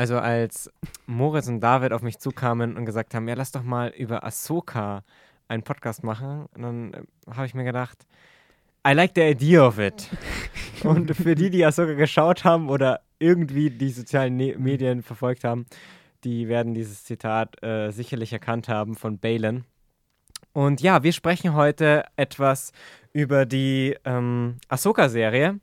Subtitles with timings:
[0.00, 0.70] Also als
[1.04, 5.04] Moritz und David auf mich zukamen und gesagt haben, ja, lass doch mal über Ahsoka
[5.46, 8.06] einen Podcast machen, dann äh, habe ich mir gedacht,
[8.88, 10.08] I like the idea of it.
[10.84, 15.66] und für die, die Ahsoka geschaut haben oder irgendwie die sozialen ne Medien verfolgt haben,
[16.24, 19.64] die werden dieses Zitat äh, sicherlich erkannt haben von Balin.
[20.54, 22.72] Und ja, wir sprechen heute etwas
[23.12, 25.60] über die ähm, Ahsoka-Serie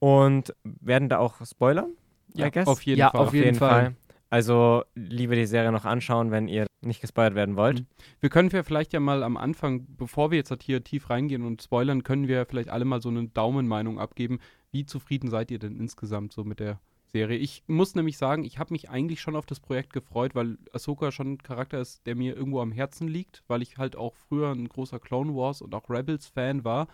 [0.00, 1.92] und werden da auch spoilern.
[2.34, 3.20] Ja, auf jeden ja, Fall.
[3.20, 3.82] Auf jeden Fall.
[3.82, 3.96] Fall.
[4.30, 7.80] Also lieber die Serie noch anschauen, wenn ihr nicht gespoilert werden wollt.
[7.80, 7.86] Mhm.
[8.20, 11.44] Wir können wir vielleicht ja mal am Anfang, bevor wir jetzt halt hier tief reingehen
[11.44, 14.38] und spoilern, können wir vielleicht alle mal so eine Daumenmeinung abgeben.
[14.70, 17.38] Wie zufrieden seid ihr denn insgesamt so mit der Serie?
[17.38, 21.10] Ich muss nämlich sagen, ich habe mich eigentlich schon auf das Projekt gefreut, weil Ahsoka
[21.10, 24.52] schon ein Charakter ist, der mir irgendwo am Herzen liegt, weil ich halt auch früher
[24.52, 26.86] ein großer Clone Wars und auch Rebels Fan war.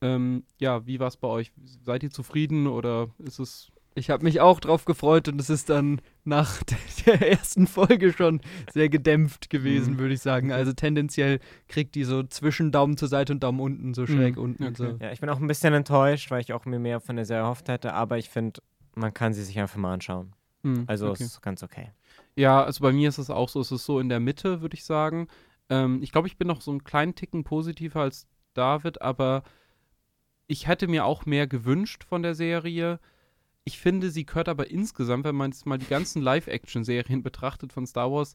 [0.00, 1.52] Ähm, ja, wie war es bei euch?
[1.64, 5.68] Seid ihr zufrieden oder ist es ich habe mich auch drauf gefreut und es ist
[5.68, 6.62] dann nach
[7.06, 8.40] der ersten Folge schon
[8.72, 9.98] sehr gedämpft gewesen, mhm.
[9.98, 10.52] würde ich sagen.
[10.52, 14.42] Also tendenziell kriegt die so zwischen Daumen zur Seite und Daumen unten, so schräg mhm.
[14.42, 14.64] unten.
[14.64, 14.74] Okay.
[14.76, 14.96] So.
[15.00, 17.42] Ja, ich bin auch ein bisschen enttäuscht, weil ich auch mir mehr von der Serie
[17.42, 18.60] erhofft hätte, aber ich finde,
[18.94, 20.34] man kann sie sich einfach mal anschauen.
[20.62, 20.84] Mhm.
[20.86, 21.24] Also okay.
[21.24, 21.90] es ist ganz okay.
[22.34, 24.74] Ja, also bei mir ist es auch so, es ist so in der Mitte, würde
[24.74, 25.28] ich sagen.
[25.68, 29.42] Ähm, ich glaube, ich bin noch so einen kleinen Ticken positiver als David, aber
[30.46, 33.00] ich hätte mir auch mehr gewünscht von der Serie
[33.64, 37.86] ich finde, sie gehört aber insgesamt, wenn man jetzt mal die ganzen Live-Action-Serien betrachtet von
[37.86, 38.34] Star Wars,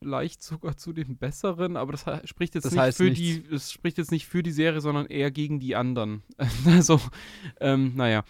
[0.00, 3.18] vielleicht sogar zu den besseren, aber das spricht jetzt das nicht für nichts.
[3.18, 6.22] die, es spricht jetzt nicht für die Serie, sondern eher gegen die anderen.
[6.66, 7.00] also,
[7.60, 8.22] ähm, naja,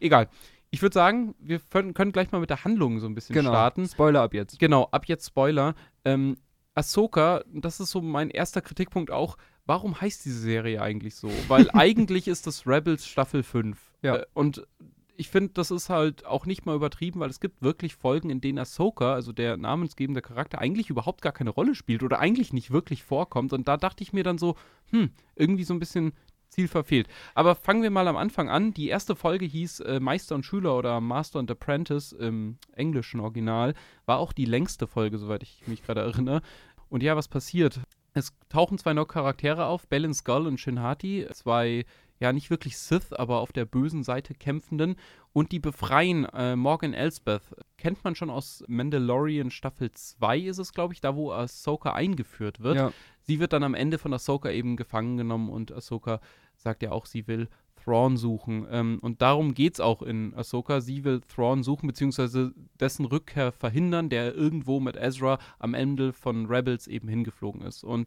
[0.00, 0.28] egal.
[0.70, 3.50] Ich würde sagen, wir können gleich mal mit der Handlung so ein bisschen genau.
[3.50, 3.88] starten.
[3.88, 4.58] Spoiler ab jetzt.
[4.58, 5.74] Genau, ab jetzt Spoiler.
[6.04, 6.36] Ähm,
[6.74, 11.30] Ahsoka, das ist so mein erster Kritikpunkt auch, warum heißt diese Serie eigentlich so?
[11.48, 13.78] Weil eigentlich ist das Rebels Staffel 5.
[14.02, 14.16] Ja.
[14.16, 14.66] Äh, und
[15.18, 18.40] ich finde, das ist halt auch nicht mal übertrieben, weil es gibt wirklich Folgen, in
[18.40, 22.70] denen Ahsoka, also der namensgebende Charakter, eigentlich überhaupt gar keine Rolle spielt oder eigentlich nicht
[22.70, 23.52] wirklich vorkommt.
[23.52, 24.54] Und da dachte ich mir dann so,
[24.90, 26.12] hm, irgendwie so ein bisschen
[26.50, 27.08] Ziel verfehlt.
[27.34, 28.72] Aber fangen wir mal am Anfang an.
[28.72, 33.74] Die erste Folge hieß äh, Meister und Schüler oder Master und Apprentice im englischen Original.
[34.06, 36.42] War auch die längste Folge, soweit ich mich gerade erinnere.
[36.88, 37.80] Und ja, was passiert?
[38.14, 41.84] Es tauchen zwei neue Charaktere auf, Belen Skull und Shin Hati, zwei
[42.20, 44.96] ja nicht wirklich Sith, aber auf der bösen Seite kämpfenden
[45.32, 47.42] und die befreien äh, Morgan Elsbeth.
[47.76, 52.60] Kennt man schon aus Mandalorian Staffel 2 ist es, glaube ich, da wo Ahsoka eingeführt
[52.60, 52.76] wird.
[52.76, 52.92] Ja.
[53.20, 56.20] Sie wird dann am Ende von Ahsoka eben gefangen genommen und Ahsoka
[56.56, 57.48] sagt ja auch, sie will
[57.88, 58.66] Thrawn suchen.
[58.70, 60.80] Ähm, und darum geht es auch in Ahsoka.
[60.80, 66.46] Sie will Thrawn suchen, beziehungsweise dessen Rückkehr verhindern, der irgendwo mit Ezra am Ende von
[66.46, 67.84] Rebels eben hingeflogen ist.
[67.84, 68.06] Und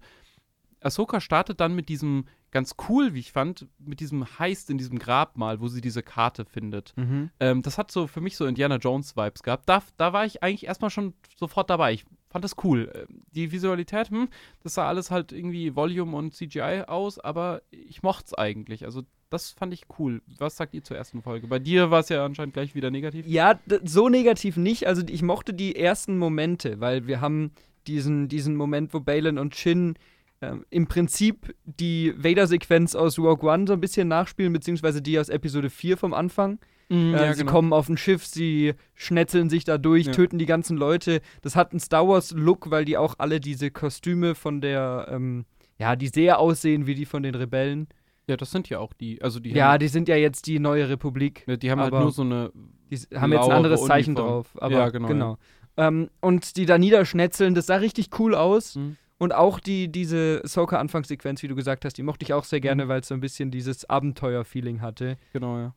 [0.82, 5.00] Ahsoka startet dann mit diesem ganz cool, wie ich fand, mit diesem Heist in diesem
[5.00, 6.94] Grabmal, wo sie diese Karte findet.
[6.98, 7.30] Mhm.
[7.40, 9.70] Ähm, das hat so für mich so Indiana Jones-Vibes gehabt.
[9.70, 11.94] Da, da war ich eigentlich erstmal schon sofort dabei.
[11.94, 12.92] Ich fand das cool.
[12.94, 14.28] Ähm, die Visualität, hm,
[14.64, 18.84] das sah alles halt irgendwie Volume und CGI aus, aber ich mochte es eigentlich.
[18.84, 20.22] Also das fand ich cool.
[20.38, 21.48] Was sagt ihr zur ersten Folge?
[21.48, 23.26] Bei dir war es ja anscheinend gleich wieder negativ.
[23.28, 24.88] Ja, so negativ nicht.
[24.88, 27.52] Also ich mochte die ersten Momente, weil wir haben
[27.88, 29.96] diesen, diesen Moment, wo Balin und Shin
[30.42, 35.30] ähm, im Prinzip die Vader-Sequenz aus Rogue One so ein bisschen nachspielen, beziehungsweise die aus
[35.30, 36.60] Episode 4 vom Anfang.
[36.90, 37.52] Mhm, äh, ja, sie genau.
[37.52, 40.12] kommen auf ein Schiff, sie schnetzeln sich da durch, ja.
[40.12, 41.22] töten die ganzen Leute.
[41.42, 45.46] Das hat einen Star Wars-Look, weil die auch alle diese Kostüme von der, ähm,
[45.78, 47.88] ja, die sehr aussehen wie die von den Rebellen.
[48.28, 49.52] Ja, das sind ja auch die, also die.
[49.52, 51.44] Ja, die sind ja jetzt die neue Republik.
[51.48, 52.52] Ja, die haben halt nur so eine.
[52.90, 54.30] Die haben jetzt ein anderes Zeichen Uniform.
[54.30, 54.62] drauf.
[54.62, 55.08] Aber ja, genau.
[55.08, 55.38] genau.
[55.78, 58.76] Ähm, und die da niederschnetzeln, das sah richtig cool aus.
[58.76, 58.98] Mhm.
[59.22, 62.86] Und auch die, diese Soka-Anfangssequenz, wie du gesagt hast, die mochte ich auch sehr gerne,
[62.86, 62.90] mhm.
[62.90, 65.16] weil es so ein bisschen dieses Abenteuer-Feeling hatte.
[65.32, 65.76] Genau, ja.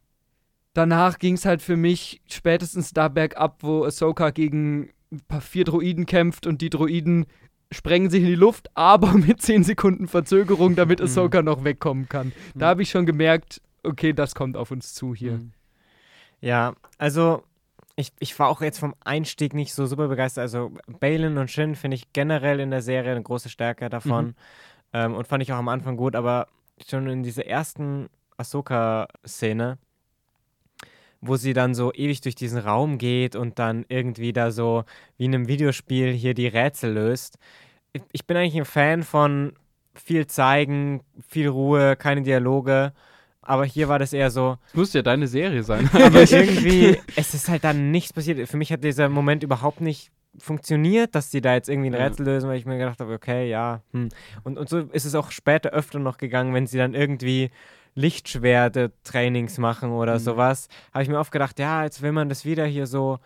[0.72, 5.66] Danach ging es halt für mich spätestens da bergab, wo Ahsoka gegen ein paar vier
[5.66, 7.26] Droiden kämpft und die Droiden
[7.70, 11.04] sprengen sich in die Luft, aber mit 10 Sekunden Verzögerung, damit mhm.
[11.04, 11.44] Ahsoka mhm.
[11.44, 12.32] noch wegkommen kann.
[12.54, 12.70] Da mhm.
[12.70, 15.32] habe ich schon gemerkt, okay, das kommt auf uns zu hier.
[15.32, 15.52] Mhm.
[16.40, 17.42] Ja, also
[17.96, 20.42] ich, ich war auch jetzt vom Einstieg nicht so super begeistert.
[20.42, 24.26] Also Balin und Shin finde ich generell in der Serie eine große Stärke davon.
[24.26, 24.34] Mhm.
[24.92, 26.48] Ähm, und fand ich auch am Anfang gut, aber
[26.88, 29.78] schon in dieser ersten Ahsoka-Szene,
[31.20, 34.84] wo sie dann so ewig durch diesen Raum geht und dann irgendwie da so
[35.16, 37.38] wie in einem Videospiel hier die Rätsel löst.
[37.92, 39.52] Ich, ich bin eigentlich ein Fan von
[39.94, 42.92] viel zeigen, viel Ruhe, keine Dialoge
[43.46, 44.58] aber hier war das eher so.
[44.68, 45.88] Es muss ja deine Serie sein.
[45.92, 48.48] aber irgendwie, es ist halt dann nichts passiert.
[48.48, 52.26] Für mich hat dieser Moment überhaupt nicht funktioniert, dass die da jetzt irgendwie ein Rätsel
[52.26, 53.82] lösen, weil ich mir gedacht habe, okay, ja.
[53.92, 54.08] Hm.
[54.42, 57.50] Und, und so ist es auch später öfter noch gegangen, wenn sie dann irgendwie
[57.94, 60.18] Lichtschwerte-Trainings machen oder mhm.
[60.18, 60.68] sowas.
[60.92, 63.18] Habe ich mir oft gedacht, ja, jetzt will man das wieder hier so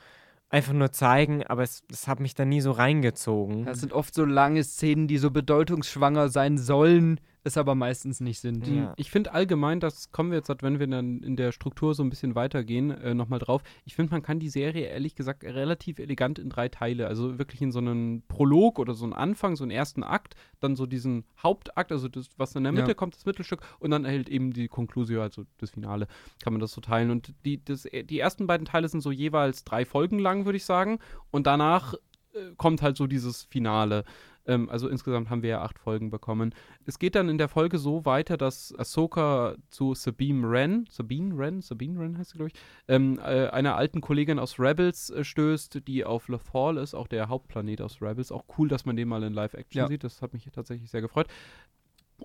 [0.50, 3.64] einfach nur zeigen, aber es, es hat mich da nie so reingezogen.
[3.64, 8.40] Das sind oft so lange Szenen, die so bedeutungsschwanger sein sollen, es aber meistens nicht
[8.40, 8.66] sind.
[8.66, 8.94] Ja.
[8.96, 12.10] Ich finde allgemein, das kommen wir jetzt, wenn wir dann in der Struktur so ein
[12.10, 13.62] bisschen weitergehen, äh, nochmal drauf.
[13.84, 17.62] Ich finde, man kann die Serie ehrlich gesagt relativ elegant in drei Teile, also wirklich
[17.62, 21.24] in so einen Prolog oder so einen Anfang, so einen ersten Akt, dann so diesen
[21.42, 22.94] Hauptakt, also das, was in der Mitte Ja.
[22.94, 26.06] kommt, das Mittelstück, und dann halt eben die Conclusio, also das Finale,
[26.42, 27.10] kann man das so teilen.
[27.10, 30.64] Und die, das, die ersten beiden Teile sind so jeweils drei Folgen lang, würde ich
[30.64, 30.98] sagen,
[31.30, 31.94] und danach
[32.32, 34.04] äh, kommt halt so dieses Finale.
[34.48, 36.54] Ähm, also insgesamt haben wir ja acht Folgen bekommen.
[36.86, 41.60] Es geht dann in der Folge so weiter, dass Ahsoka zu Sabine Wren, Sabine Wren,
[41.60, 42.58] Sabine Wren heißt sie, glaube ich,
[42.88, 47.28] ähm, äh, einer alten Kollegin aus Rebels äh, stößt, die auf Lothal ist, auch der
[47.28, 48.32] Hauptplanet aus Rebels.
[48.32, 49.86] Auch cool, dass man den mal in Live-Action Ja.
[49.86, 50.02] sieht.
[50.02, 51.28] Das hat mich tatsächlich sehr gefreut.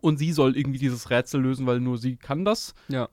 [0.02, 2.74] Und sie soll irgendwie dieses Rätsel lösen, weil nur sie kann das.
[2.88, 3.10] Ja.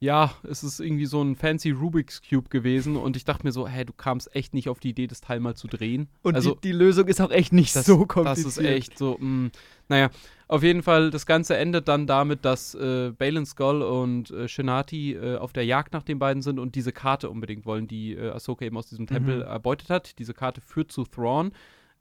[0.00, 3.66] Ja, es ist irgendwie so ein fancy Rubik's Cube gewesen und ich dachte mir so,
[3.66, 6.08] hä, du kamst echt nicht auf die Idee, das Teil mal zu drehen.
[6.22, 8.46] Und also, die, die Lösung ist auch echt nicht das, so das kompliziert.
[8.46, 9.50] ist echt so, mh,
[9.88, 10.10] naja,
[10.46, 15.14] auf jeden Fall, das Ganze endet dann damit, dass äh, Balin Skull und äh, Shinati
[15.14, 18.30] äh, auf der Jagd nach den beiden sind und diese Karte unbedingt wollen, die äh,
[18.30, 20.18] Ahsoka eben aus diesem Tempel erbeutet hat.
[20.18, 21.52] Diese Karte führt zu Thrawn.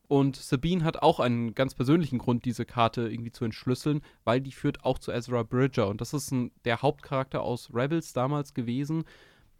[0.07, 4.54] Und Sabine hat auch einen ganz persönlichen Grund, diese Karte irgendwie zu entschlüsseln, weil die
[4.54, 5.89] führt auch zu Ezra Bridger.
[5.89, 9.04] Und das ist ein, der Hauptcharakter aus Rebels damals gewesen,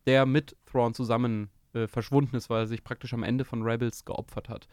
[0.06, 4.06] der mit Thrawn zusammen äh, verschwunden ist, weil er sich praktisch am Ende von Rebels
[4.06, 4.68] geopfert hat.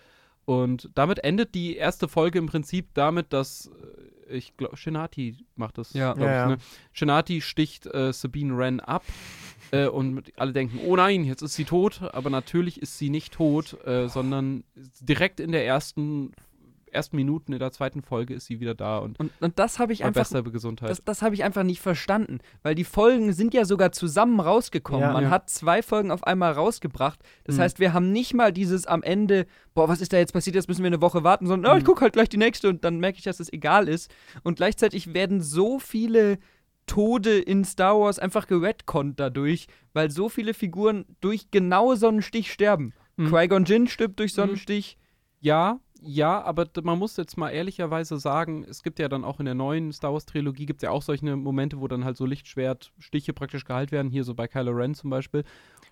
[0.45, 5.79] Und damit endet die erste Folge im Prinzip damit, dass äh, ich glaube, Shinati macht
[5.79, 6.13] das, Ja.
[6.15, 6.51] glaube Ja, ich.
[6.51, 6.57] ja.
[6.57, 6.59] Ne?
[6.93, 9.05] Shinati sticht äh, Sabine Wren ab
[9.71, 12.03] äh, und alle denken, oh nein, jetzt ist sie tot.
[12.13, 14.65] Aber natürlich ist sie nicht tot, äh, sondern
[15.01, 16.33] direkt in der ersten,
[16.95, 19.93] ersten Minuten in der zweiten Folge ist sie wieder da und Und, und das habe
[19.93, 20.91] ich einfach bester Gesundheit.
[20.91, 25.01] Das, das habe ich einfach nicht verstanden, weil die Folgen sind ja sogar zusammen rausgekommen.
[25.03, 25.13] Ja.
[25.13, 25.31] Man Ja.
[25.31, 27.21] hat zwei Folgen auf einmal rausgebracht.
[27.45, 27.61] Das Mhm.
[27.61, 30.69] heißt, wir haben nicht mal dieses am Ende, boah, was ist da jetzt passiert, jetzt
[30.69, 31.87] müssen wir eine Woche warten, sondern, oh, ich Mhm.
[31.89, 34.11] gucke halt gleich die nächste und dann merke ich, dass es egal ist.
[34.43, 36.39] Und gleichzeitig werden so viele
[36.87, 42.21] Tode in Star Wars einfach geredconnt dadurch, weil so viele Figuren durch genau so einen
[42.23, 42.93] Stich sterben.
[43.17, 43.29] Mhm.
[43.31, 44.57] Qui-Gon Jinn stirbt durch so einen Mhm.
[44.57, 44.99] Stich.
[45.41, 49.47] Ja, ja, aber man muss jetzt mal ehrlicherweise sagen, es gibt ja dann auch in
[49.47, 52.27] der neuen Star Wars Trilogie gibt es ja auch solche Momente, wo dann halt so
[52.27, 55.45] Lichtschwertstiche praktisch geheilt werden, hier so bei Kylo Ren zum Beispiel.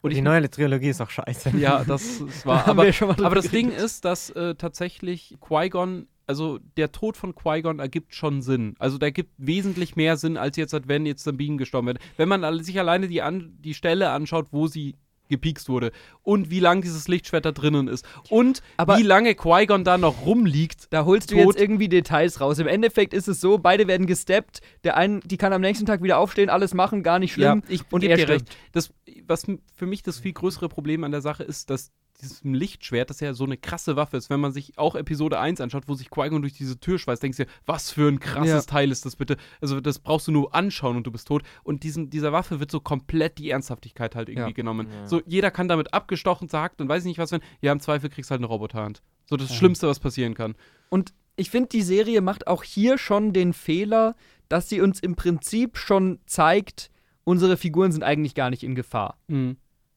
[0.02, 1.56] Und die ich neue Trilogie ist auch scheiße.
[1.56, 6.92] ja, das, das war, aber, aber das Ding ist, dass äh, tatsächlich Qui-Gon, also der
[6.92, 8.74] Tod von Qui-Gon ergibt schon Sinn.
[8.78, 11.98] Also der gibt wesentlich mehr Sinn, als jetzt, wenn jetzt Sabine gestorben wird.
[12.16, 14.96] Wenn man sich alleine die, an, die Stelle anschaut, wo sie
[15.32, 15.90] gepiekst wurde
[16.23, 20.25] und wie lang dieses Lichtschwert da drinnen ist und Aber- wie lange Qui-Gon da noch
[20.25, 20.87] rumliegt.
[20.90, 21.46] Da holst du tot.
[21.55, 22.58] jetzt irgendwie Details raus.
[22.61, 24.61] Im Endeffekt ist es so, beide werden gesteppt.
[24.84, 27.62] Der eine, die kann am nächsten Tag wieder aufstehen, alles machen, gar nicht schlimm.
[27.69, 28.56] ich und er recht.
[28.73, 28.93] Das,
[29.26, 31.90] was für mich das viel größere Problem an der Sache ist, dass
[32.22, 35.60] dieses Lichtschwert, das ja so eine krasse Waffe ist, wenn man sich auch Episode 1
[35.60, 38.48] anschaut, wo sich Qui-Gon durch diese Tür schweißt, denkst du dir, was für ein krasses
[38.48, 38.60] Ja.
[38.62, 39.36] Teil ist das bitte?
[39.60, 41.42] Also das brauchst du nur anschauen und du bist tot.
[41.64, 44.54] Und diesen, dieser Waffe wird so komplett die Ernsthaftigkeit halt irgendwie Ja.
[44.54, 44.86] genommen.
[44.90, 45.06] Ja.
[45.08, 48.08] So, jeder kann damit abgestochen, zerhackt und weiß ich nicht was, wenn, ja, im Zweifel
[48.08, 49.02] kriegst du halt eine Roboterhand.
[49.26, 50.54] So das Schlimmste, was passieren kann.
[50.90, 54.14] Und ich finde, die Serie macht auch hier schon den Fehler,
[54.48, 56.90] dass sie uns im Prinzip schon zeigt,
[57.24, 59.16] unsere Figuren sind eigentlich gar nicht in Gefahr.
[59.28, 59.56] Mhm.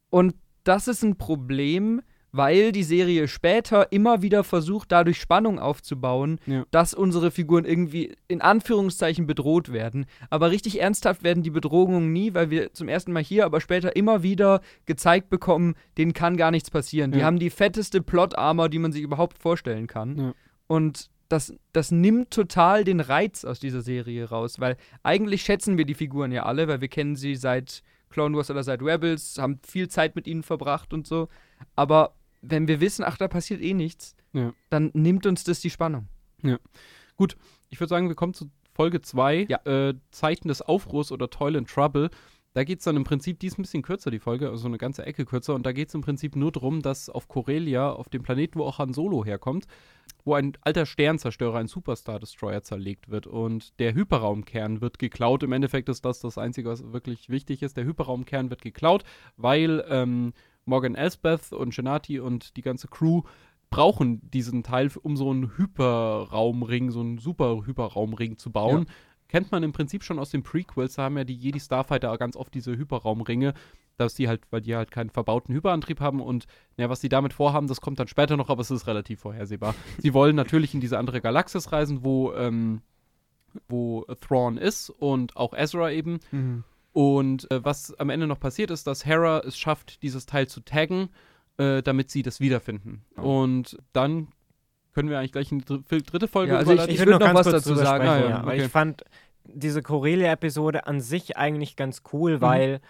[0.10, 2.02] Und das ist ein Problem,
[2.36, 6.66] weil die Serie später immer wieder versucht, dadurch Spannung aufzubauen, Ja.
[6.72, 10.06] dass unsere Figuren irgendwie in Anführungszeichen bedroht werden.
[10.30, 13.96] Aber richtig ernsthaft werden die Bedrohungen nie, weil wir zum ersten Mal hier, aber später
[13.96, 17.12] immer wieder gezeigt bekommen, denen kann gar nichts passieren.
[17.12, 17.26] Die Ja.
[17.26, 20.18] haben die fetteste Plot-Armor, die man sich überhaupt vorstellen kann.
[20.18, 20.34] Ja.
[20.68, 25.86] Und das, das nimmt total den Reiz aus dieser Serie raus, weil eigentlich schätzen wir
[25.86, 29.60] die Figuren ja alle, weil wir kennen sie seit Clone Wars oder seit Rebels, haben
[29.68, 31.28] viel Zeit mit ihnen verbracht und so.
[31.76, 32.14] Aber
[32.50, 34.54] wenn wir wissen, ach, da passiert eh nichts, Ja.
[34.70, 36.08] dann nimmt uns das die Spannung.
[37.70, 39.60] Ich würde sagen, wir kommen zu Folge 2, Ja.
[39.66, 42.10] äh, Zeiten des Aufruhrs oder Toil and Trouble.
[42.54, 44.78] Da geht es dann im Prinzip, die ist ein bisschen kürzer, die Folge, also eine
[44.78, 45.56] ganze Ecke kürzer.
[45.56, 48.64] Und da geht es im Prinzip nur darum, dass auf Corellia, auf dem Planeten, wo
[48.64, 49.66] auch Han Solo herkommt,
[50.24, 53.28] wo ein alter Sternzerstörer, ein Superstar-Destroyer zerlegt wird.
[53.28, 55.44] Und der Hyperraumkern wird geklaut.
[55.44, 57.76] Im Endeffekt ist das das Einzige, was wirklich wichtig ist.
[57.76, 59.04] Der Hyperraumkern wird geklaut,
[59.36, 60.32] weil ähm,
[60.66, 63.22] Morgan Elsbeth und Genati und die ganze Crew
[63.70, 68.86] brauchen diesen Teil, um so einen Hyperraumring, so einen Super-Hyperraumring zu bauen.
[69.28, 72.36] Kennt man im Prinzip schon aus den Prequels, da haben ja die Jedi Starfighter ganz
[72.36, 73.54] oft diese Hyperraumringe,
[73.98, 76.46] dass die halt, weil die halt keinen verbauten Hyperantrieb haben und
[76.78, 79.74] ja, was sie damit vorhaben, das kommt dann später noch, aber es ist relativ vorhersehbar.
[80.00, 82.82] sie wollen natürlich in diese andere Galaxis reisen, wo, ähm,
[83.68, 86.20] wo Thrawn ist und auch Ezra eben.
[86.96, 90.62] Und äh, was am Ende noch passiert ist, dass Hera es schafft, dieses Teil zu
[90.62, 91.10] taggen
[91.58, 93.06] äh, damit sie das wiederfinden.
[93.16, 94.28] Und dann
[94.94, 97.20] können wir eigentlich gleich in die dr- dritte Folge Ja, also ich- ich würd würd
[97.22, 98.06] noch ganz was dazu sagen.
[98.06, 98.66] Ah, ja, ja, weil okay.
[98.66, 99.04] ich fand
[99.46, 102.10] diese Corellia-Episode an sich eigentlich ganz Mhm.
[102.12, 102.82] cool, weil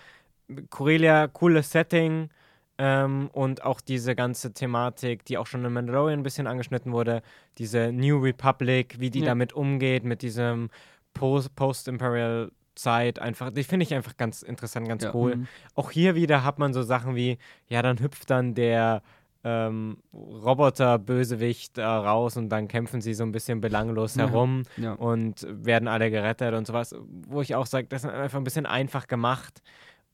[0.72, 2.30] Corellia, cooles Setting
[2.80, 7.22] ähm, und auch diese ganze Thematik, die auch schon in Mandalorian ein bisschen angeschnitten wurde,
[7.58, 9.28] diese New Republic, wie die Ja.
[9.28, 10.70] damit umgeht, mit diesem
[11.14, 15.14] Post- Post-Imperial Zeit einfach, die finde ich einfach ganz interessant, ganz Ja.
[15.16, 15.38] cool.
[15.38, 15.48] Mhm.
[15.76, 17.38] Auch hier wieder hat man so Sachen wie,
[17.70, 19.02] ja, dann hüpft dann der
[19.44, 24.94] ähm, Roboter-Bösewicht äh, raus und dann kämpfen sie so ein bisschen belanglos herum Ja.
[24.94, 26.96] und werden alle gerettet und sowas,
[27.28, 29.62] wo ich auch sage, das ist einfach ein bisschen einfach gemacht.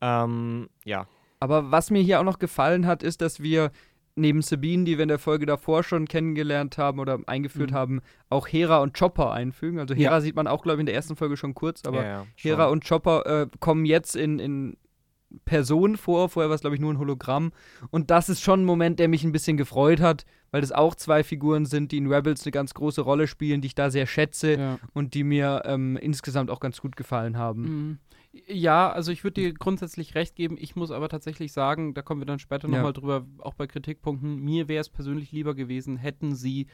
[0.02, 1.08] Ähm, ja.
[1.40, 3.72] Aber was mir hier auch noch gefallen hat, ist, dass wir
[4.16, 7.76] neben Sabine, die wir in der Folge davor schon kennengelernt haben oder eingeführt Mhm.
[7.76, 9.80] haben, auch Hera und Chopper einfügen.
[9.80, 10.22] Also Hera Ja.
[10.22, 12.66] sieht man auch, glaube ich, in der ersten Folge schon kurz, aber ja, ja, Hera
[12.68, 14.78] und Chopper äh, kommen jetzt in, in
[15.46, 16.28] Person vor.
[16.30, 17.54] Vorher war es, glaube ich, nur ein Hologramm.
[17.90, 20.94] Und das ist schon ein Moment, der mich ein bisschen gefreut hat, weil das auch
[20.94, 24.08] zwei Figuren sind, die in Rebels eine ganz große Rolle spielen, die ich da sehr
[24.08, 27.62] schätze und die mir ähm, insgesamt auch ganz gut gefallen haben.
[27.62, 27.98] Mhm.
[28.34, 30.56] Ja, also ich würde dir grundsätzlich recht geben.
[30.58, 32.76] Ich muss aber tatsächlich sagen, da kommen wir dann später Ja.
[32.78, 34.38] nochmal drüber, auch bei Kritikpunkten.
[34.38, 36.68] Mir wäre es persönlich lieber gewesen, hätten sie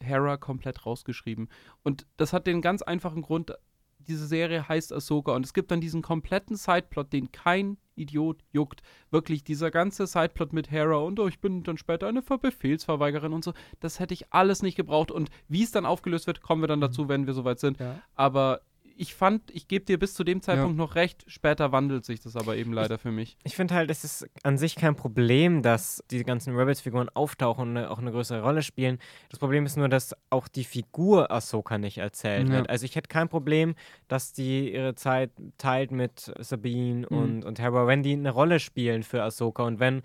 [0.00, 1.48] Hera komplett rausgeschrieben.
[1.84, 3.52] Und das hat den ganz einfachen Grund,
[4.00, 8.80] diese Serie heißt Ahsoka und es gibt dann diesen kompletten Sideplot, den kein Idiot juckt.
[9.10, 13.32] Wirklich, dieser ganze Sideplot mit Hera und oh, ich bin dann später eine Ver- Befehlsverweigerin
[13.32, 15.10] und so, das hätte ich alles nicht gebraucht.
[15.10, 17.78] Und wie es dann aufgelöst wird, kommen wir dann dazu, wenn wir soweit sind.
[17.80, 18.00] Ja.
[18.14, 18.62] Aber
[18.98, 22.36] ich fand, ich gebe dir bis zu dem Zeitpunkt noch recht, später wandelt sich das
[22.36, 23.36] aber eben leider für mich.
[23.44, 27.84] Ich finde halt, es ist an sich kein Problem, dass die ganzen Rebels-Figuren auftauchen und
[27.84, 28.98] auch eine größere Rolle spielen.
[29.30, 32.54] Das Problem ist nur, dass auch die Figur Ahsoka nicht erzählt Ja.
[32.56, 32.70] wird.
[32.70, 33.74] Also ich hätte kein Problem,
[34.08, 37.16] dass die ihre Zeit teilt mit Sabine Mhm.
[37.16, 40.02] und, und Hera, wenn die eine Rolle spielen für Ahsoka und wenn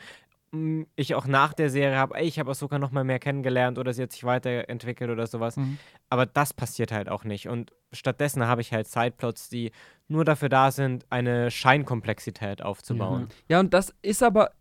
[0.96, 3.92] ich auch nach der Serie habe, ey, ich habe Ahsoka noch mal mehr kennengelernt oder
[3.92, 5.58] sie hat sich weiterentwickelt oder sowas.
[5.58, 5.80] Mhm.
[6.10, 7.48] Aber das passiert halt auch nicht.
[7.48, 9.72] Und stattdessen habe ich halt Sideplots, die
[10.08, 13.30] nur dafür da sind, eine Scheinkomplexität aufzubauen.
[13.50, 14.52] Ja, und das ist aber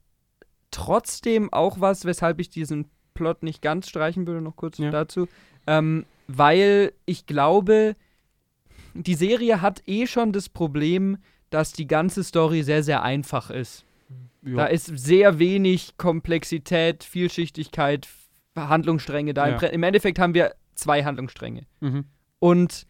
[0.71, 4.91] trotzdem auch was, weshalb ich diesen Plot nicht ganz streichen würde, noch kurz Ja.
[4.91, 5.29] dazu.
[5.67, 7.95] Ähm, weil ich glaube,
[8.95, 11.19] die Serie hat eh schon das Problem,
[11.51, 13.85] dass die ganze Story sehr, sehr einfach ist.
[14.45, 14.57] Ja.
[14.57, 18.09] Da ist sehr wenig Komplexität, Vielschichtigkeit,
[18.57, 19.47] Handlungsstränge da.
[19.47, 19.69] Im Ja.
[19.69, 21.67] Im Endeffekt haben wir zwei Handlungsstränge.
[21.81, 22.05] mhm.
[22.39, 22.87] Und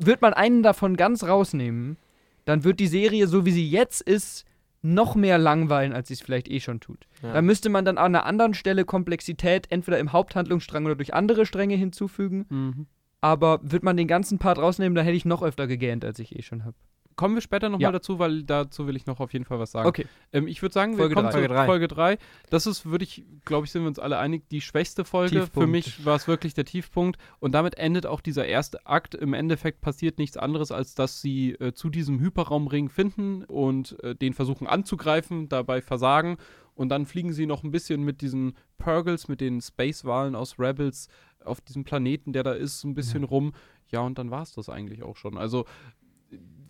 [0.00, 1.98] wird man einen davon ganz rausnehmen,
[2.44, 4.44] dann wird die Serie, so wie sie jetzt ist,
[4.82, 7.06] noch mehr langweilen, als sie es vielleicht eh schon tut.
[7.22, 7.32] Ja.
[7.32, 11.46] Da müsste man dann an einer anderen Stelle Komplexität entweder im Haupthandlungsstrang oder durch andere
[11.46, 12.46] Stränge hinzufügen.
[12.48, 12.86] Mhm.
[13.20, 16.36] Aber wird man den ganzen Part rausnehmen, dann hätte ich noch öfter gegähnt, als ich
[16.36, 16.76] eh schon habe.
[17.16, 17.92] Kommen wir später nochmal Ja.
[17.92, 19.88] dazu, weil dazu will ich noch auf jeden Fall was sagen.
[19.88, 20.06] Okay.
[20.32, 21.32] Ähm, ich würde sagen, wir Folge kommen drei.
[21.32, 21.66] zu Folge drei.
[21.66, 22.18] Folge 3.
[22.50, 25.36] Das ist, würde ich, glaube ich, sind wir uns alle einig, die schwächste Folge.
[25.36, 25.70] Für Tiefpunkt.
[25.70, 27.18] mich war es wirklich der Tiefpunkt.
[27.40, 29.14] Und damit endet auch dieser erste Akt.
[29.14, 34.14] Im Endeffekt passiert nichts anderes, als dass sie äh, zu diesem Hyperraumring finden und äh,
[34.14, 36.36] den versuchen anzugreifen, dabei versagen.
[36.74, 41.08] Und dann fliegen sie noch ein bisschen mit diesen Purgles, mit den Space-Wahlen aus Rebels
[41.42, 43.54] auf diesem Planeten, der da ist, ein bisschen rum.
[43.90, 45.38] Ja, und dann war es das eigentlich auch schon.
[45.38, 45.64] Also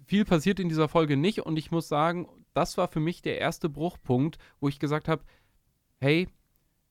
[0.06, 3.38] viel passiert in dieser Folge nicht und ich muss sagen, das war für mich der
[3.38, 5.22] erste Bruchpunkt, wo ich gesagt habe,
[6.00, 6.28] hey,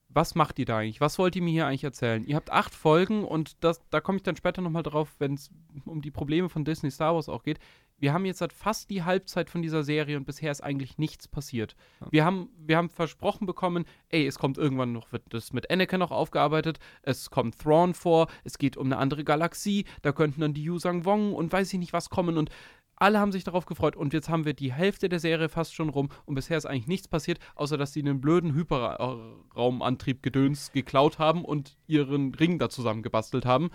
[0.08, 1.00] was macht ihr da eigentlich?
[1.00, 2.24] Was wollt ihr mir hier eigentlich erzählen?
[2.24, 5.50] Ihr habt acht Folgen und das, da komme ich dann später nochmal drauf, wenn es
[5.84, 7.58] um die Probleme von Disney Star Wars auch geht.
[7.98, 11.28] Wir haben jetzt seit fast die Halbzeit von dieser Serie und bisher ist eigentlich nichts
[11.28, 11.76] passiert.
[12.10, 16.00] Wir, haben, wir haben versprochen bekommen, ey, es kommt irgendwann noch, wird das mit Anakin
[16.00, 20.54] noch aufgearbeitet, es kommt Thrawn vor, es geht um eine andere Galaxie, da könnten dann
[20.54, 22.50] die Yusang Wong und weiß ich nicht was kommen und
[22.96, 25.88] alle haben sich darauf gefreut und jetzt haben wir die Hälfte der Serie fast schon
[25.88, 31.18] rum und bisher ist eigentlich nichts passiert, außer dass sie einen blöden Hyperraumantrieb gedöns geklaut
[31.18, 33.70] haben und ihren Ring da zusammengebastelt haben.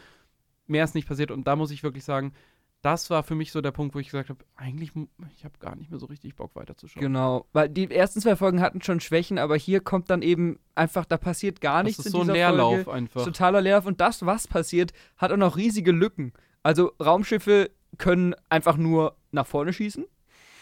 [0.67, 2.33] Mehr ist nicht passiert und da muss ich wirklich sagen,
[2.81, 4.91] das war für mich so der Punkt, wo ich gesagt habe, eigentlich,
[5.35, 7.01] ich habe gar nicht mehr so richtig Bock weiterzuschauen.
[7.01, 7.45] Genau.
[7.53, 11.17] Weil die ersten zwei Folgen hatten schon Schwächen, aber hier kommt dann eben einfach, da
[11.17, 12.91] passiert gar Das nichts ist in so ein dieser Leerlauf Folge.
[12.93, 13.23] einfach.
[13.23, 13.85] totaler Leerlauf.
[13.85, 16.33] Und das, was passiert, hat auch noch riesige Lücken.
[16.63, 20.05] Also Raumschiffe können einfach nur nach vorne schießen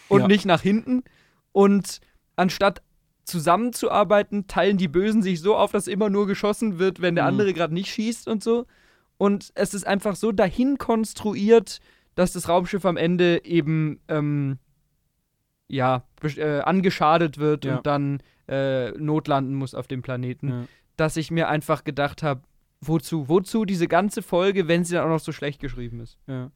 [0.08, 0.26] und Ja.
[0.28, 1.02] nicht nach hinten.
[1.52, 2.00] Und
[2.36, 2.82] anstatt
[3.24, 7.28] zusammenzuarbeiten, teilen die Bösen sich so auf, dass immer nur geschossen wird, wenn der Mhm.
[7.30, 8.66] andere gerade nicht schießt und so.
[9.18, 11.80] Und es ist einfach so dahin konstruiert,
[12.14, 14.58] dass das Raumschiff am Ende eben ähm,
[15.68, 17.76] ja, äh, angeschadet wird Ja.
[17.76, 20.64] und dann äh, notlanden muss auf dem Planeten Ja.
[20.96, 22.42] dass ich mir einfach gedacht habe,
[22.80, 23.28] wozu?
[23.28, 26.18] Wozu diese ganze Folge, wenn sie dann auch noch so schlecht geschrieben ist?
[26.26, 26.50] Ja.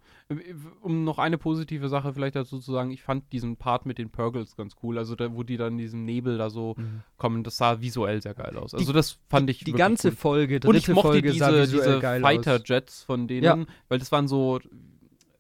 [0.81, 4.11] Um noch eine positive Sache vielleicht dazu zu sagen, ich fand diesen Part mit den
[4.11, 4.97] Purgles ganz cool.
[4.97, 7.03] Also da, wo die dann in diesem Nebel da so Mhm.
[7.19, 8.75] kommen, das sah visuell sehr geil aus.
[8.75, 10.15] Also das fand ich Die ganze cool.
[10.17, 12.63] Folge, dritte Und ich mochte Folge diese, diese geil Fighter aus.
[12.65, 13.59] Jets von denen, Ja.
[13.89, 14.61] weil das waren so,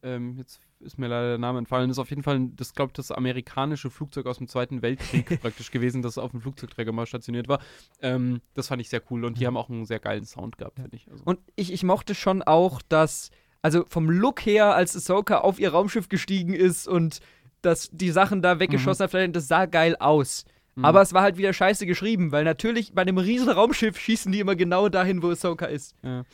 [0.02, 2.90] ähm, jetzt ist mir leider der Name entfallen, das ist auf jeden Fall, das glaube
[2.90, 7.06] ich, das amerikanische Flugzeug aus dem Zweiten Weltkrieg praktisch gewesen, das auf dem Flugzeugträger mal
[7.06, 7.60] stationiert war.
[8.00, 10.76] Ähm, das fand ich sehr cool und die haben auch einen sehr geilen Sound gehabt,
[10.76, 11.10] finde ich.
[11.10, 13.30] Also, Und ich, ich mochte schon auch, dass,
[13.62, 17.20] also vom Look her, als Ahsoka auf ihr Raumschiff gestiegen ist und
[17.62, 20.44] dass die Sachen da weggeschossen hat, vielleicht, das sah geil aus.
[20.74, 20.84] Mhm.
[20.84, 24.40] Aber es war halt wieder scheiße geschrieben, weil natürlich bei einem riesen Raumschiff schießen die
[24.40, 25.94] immer genau dahin, wo Ahsoka ist.
[26.02, 26.24] Ja.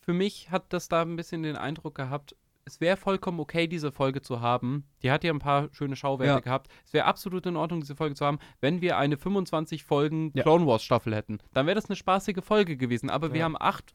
[0.00, 3.92] Für mich hat das da ein bisschen den Eindruck gehabt, es wäre vollkommen okay, diese
[3.92, 4.84] Folge zu haben.
[5.02, 6.40] Die hat ja ein paar schöne Schauwerte Ja.
[6.40, 6.68] gehabt.
[6.84, 10.42] Es wäre absolut in Ordnung, diese Folge zu haben, wenn wir eine 25 Folgen Ja.
[10.42, 11.38] Clone Wars Staffel hätten.
[11.54, 13.08] Dann wäre das eine spaßige Folge gewesen.
[13.08, 13.44] Aber wir Ja.
[13.44, 13.94] haben acht,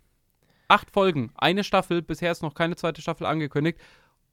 [0.70, 2.02] acht Folgen, eine Staffel.
[2.02, 3.78] Bisher ist noch keine zweite Staffel angekündigt.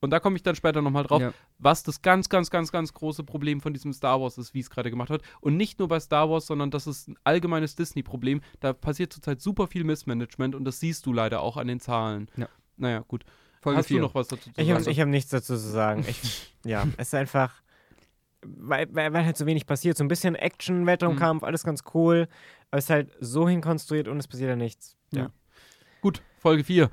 [0.00, 1.32] Und da komme ich dann später nochmal drauf, Ja.
[1.58, 4.70] was das ganz, ganz, ganz, ganz große Problem von diesem Star Wars ist, wie es
[4.70, 5.22] gerade gemacht wird.
[5.40, 8.40] Und nicht nur bei Star Wars, sondern das ist ein allgemeines Disney-Problem.
[8.60, 12.30] Da passiert zurzeit super viel Missmanagement und das siehst du leider auch an den Zahlen.
[12.36, 12.48] Ja.
[12.76, 13.24] Naja, gut.
[13.60, 13.98] Folge Hast vier.
[13.98, 14.92] du noch was dazu zu Ich habe sagen?
[14.92, 16.04] ich hab nichts dazu zu sagen.
[16.08, 17.62] Ich, ja, es ist einfach,
[18.42, 19.96] weil, weil, weil halt so wenig passiert.
[19.96, 22.28] So ein bisschen Action, Weltraumkampf, alles ganz cool.
[22.70, 24.96] Aber es ist halt so hinkonstruiert und es passiert ja nichts.
[25.12, 25.30] Ja.
[26.00, 26.90] Gut, Folge 4.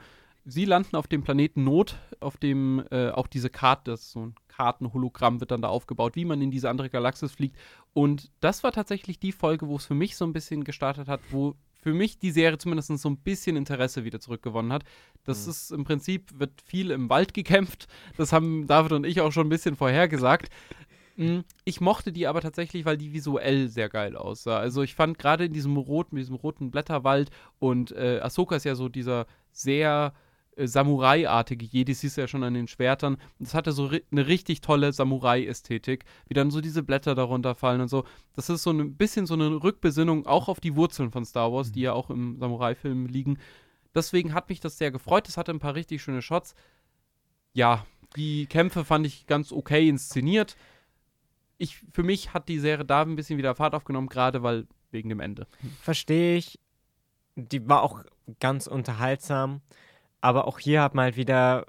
[0.48, 4.28] Sie landen auf dem Planeten Not, auf dem äh, auch diese Karte, das ist so
[4.28, 7.58] ein Kartenhologramm wird dann da aufgebaut, wie man in diese andere Galaxis fliegt.
[7.94, 11.20] Und das war tatsächlich die Folge, wo es für mich so ein bisschen gestartet hat,
[11.32, 11.56] wo
[11.86, 14.86] für mich die Serie zumindest so ein bisschen Interesse wieder zurückgewonnen hat.
[15.24, 15.52] Das Mhm.
[15.52, 17.86] ist im Prinzip, wird viel im Wald gekämpft.
[18.18, 20.50] Das haben David und ich auch schon ein bisschen vorhergesagt.
[21.16, 24.58] Mm, Ich mochte die aber tatsächlich, weil die visuell sehr geil aussah.
[24.58, 28.74] Also ich fand gerade in diesem roten, diesem roten Blätterwald und äh, Ahsoka ist ja
[28.74, 30.16] so dieser sehr
[30.56, 33.18] äh, Samurai-artige Jedi, das siehst du ja schon an den Schwertern.
[33.40, 37.82] Das hatte so ri eine richtig tolle Samurai-Ästhetik, wie dann so diese Blätter darunter fallen
[37.82, 38.06] und so.
[38.34, 41.72] Das ist so ein bisschen so eine Rückbesinnung auch auf die Wurzeln von Star Wars,
[41.72, 43.38] die ja auch im Samurai-Film liegen.
[43.94, 45.28] Deswegen hat mich das sehr gefreut.
[45.30, 46.56] Es hatte ein paar richtig schöne Shots.
[47.54, 50.56] Ja, die Kämpfe fand ich ganz okay inszeniert.
[51.58, 55.10] Ich, für mich hat die Serie da ein bisschen wieder Fahrt aufgenommen, gerade weil wegen
[55.10, 55.48] dem Ende.
[55.82, 56.60] Verstehe ich.
[57.36, 58.04] Die war auch
[58.40, 59.62] ganz unterhaltsam.
[60.26, 61.68] Aber auch hier hat man halt wieder,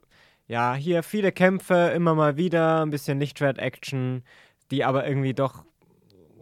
[0.48, 4.22] ja, hier viele Kämpfe, immer mal wieder, ein bisschen Lichtschwert-Action,
[4.70, 5.66] die aber irgendwie doch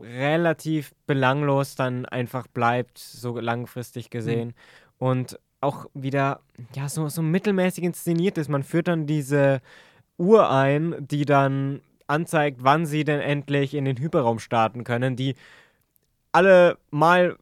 [0.00, 4.54] relativ belanglos dann einfach bleibt, so langfristig gesehen.
[4.96, 6.38] Und auch wieder,
[6.76, 8.48] ja, so, so mittelmäßig inszeniert ist.
[8.48, 9.60] Man führt dann diese
[10.16, 15.34] Uhr ein, die dann anzeigt, wann sie denn endlich in den Hyperraum starten können, die
[16.30, 17.36] alle mal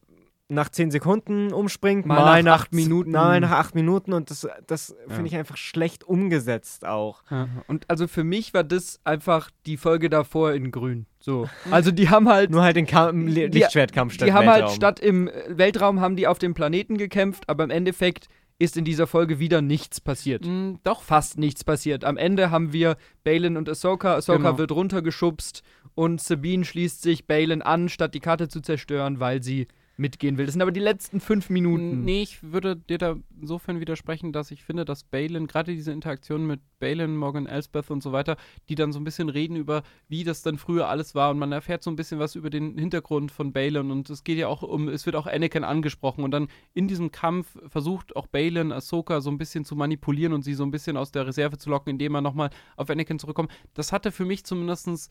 [0.52, 3.10] nach 10 Sekunden umspringt, Mal mal, nach nach, acht Minuten.
[3.12, 5.14] Mal nach 8 Minuten und das, das Ja.
[5.14, 7.22] finde ich einfach schlecht umgesetzt auch.
[7.66, 11.06] Und also für mich war das einfach die Folge davor in grün.
[11.18, 11.48] So.
[11.70, 14.74] Also die haben halt Nur halt den Kam Die- Lichtschwertkampf statt die haben halt Weltraum.
[14.76, 18.26] statt im Weltraum haben die auf dem Planeten gekämpft, aber im Endeffekt
[18.58, 20.44] ist in dieser Folge wieder nichts passiert.
[20.46, 22.04] Mm, doch, Fast nichts passiert.
[22.04, 24.14] Am Ende haben wir Balin und Ahsoka.
[24.14, 24.58] Ahsoka Genau.
[24.58, 25.62] wird runtergeschubst
[25.94, 30.46] und Sabine schließt sich Balin an, statt die Karte zu zerstören, weil sie mitgehen will.
[30.46, 32.04] Das sind aber die letzten fünf Minuten.
[32.04, 36.46] Nee, ich würde dir da insofern widersprechen, dass ich finde, dass Balin, gerade diese Interaktion
[36.46, 38.36] mit Balin, Morgan Elsbeth und so weiter,
[38.68, 41.52] die dann so ein bisschen reden über, wie das dann früher alles war und man
[41.52, 44.62] erfährt so ein bisschen was über den Hintergrund von Balin und es geht ja auch
[44.62, 49.20] um, es wird auch Anakin angesprochen und dann in diesem Kampf versucht auch Balin Ahsoka
[49.20, 51.90] so ein bisschen zu manipulieren und sie so ein bisschen aus der Reserve zu locken,
[51.90, 53.52] indem er nochmal auf Anakin zurückkommt.
[53.74, 55.10] Das hatte für mich zumindestens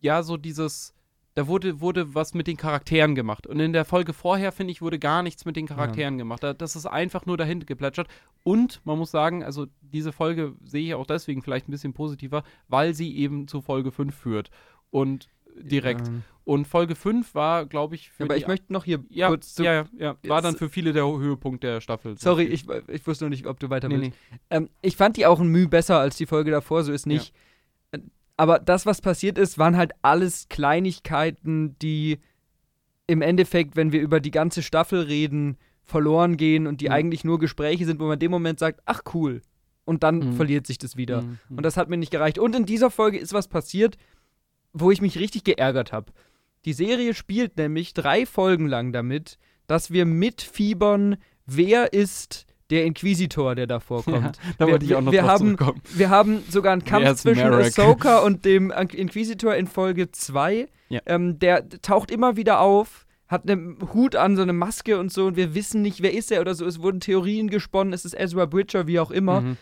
[0.00, 0.94] ja so dieses
[1.34, 3.46] da wurde, wurde was mit den Charakteren gemacht.
[3.46, 6.42] Und in der Folge vorher, finde ich, wurde gar nichts mit den Charakteren gemacht.
[6.42, 8.08] Da, das ist einfach nur dahin geplätschert.
[8.44, 12.44] Und man muss sagen, also diese Folge sehe ich auch deswegen vielleicht ein bisschen positiver,
[12.68, 14.50] weil sie eben zu Folge 5 führt.
[14.90, 16.08] Und direkt.
[16.08, 19.28] Ähm, Und Folge 5 war, glaube ich, für aber die, ich möchte noch hier ja,
[19.28, 19.62] kurz zu.
[19.62, 22.18] ja, ja, ja, war dann für viele der Höhepunkt der Staffel.
[22.18, 24.18] Sorry, ich, ich wusste noch nicht, ob du weiter nee, willst.
[24.30, 24.38] nee.
[24.50, 27.32] Ähm, ich fand die auch ein Mühe besser als die Folge davor, so ist nicht.
[28.42, 32.18] Aber das, was passiert ist, waren halt alles Kleinigkeiten, die
[33.06, 36.92] im Endeffekt, wenn wir über die ganze Staffel reden, verloren gehen und die Mhm.
[36.92, 39.42] eigentlich nur Gespräche sind, wo man in dem Moment sagt, ach cool.
[39.84, 40.32] Und dann Mhm.
[40.32, 41.22] verliert sich das wieder.
[41.22, 41.38] Mhm.
[41.50, 42.40] Und das hat mir nicht gereicht.
[42.40, 43.96] Und in dieser Folge ist was passiert,
[44.72, 46.10] wo ich mich richtig geärgert habe.
[46.64, 53.54] Die Serie spielt nämlich drei Folgen lang damit, dass wir mitfiebern, wer ist der Inquisitor,
[53.54, 54.38] der davor kommt.
[54.58, 55.82] da wir, wollte ich auch noch wir haben, zurückkommen.
[55.94, 57.66] wir haben sogar einen Kampf zwischen Marek?
[57.78, 60.66] Ahsoka und dem Inquisitor in Folge 2.
[60.88, 61.00] Ja.
[61.06, 65.26] Ähm, der taucht immer wieder auf, hat einen Hut an, so eine Maske und so
[65.26, 66.66] und wir wissen nicht, wer ist er oder so.
[66.66, 69.42] Es wurden Theorien gesponnen, es ist Ezra Bridger, wie auch immer.
[69.42, 69.56] Mhm.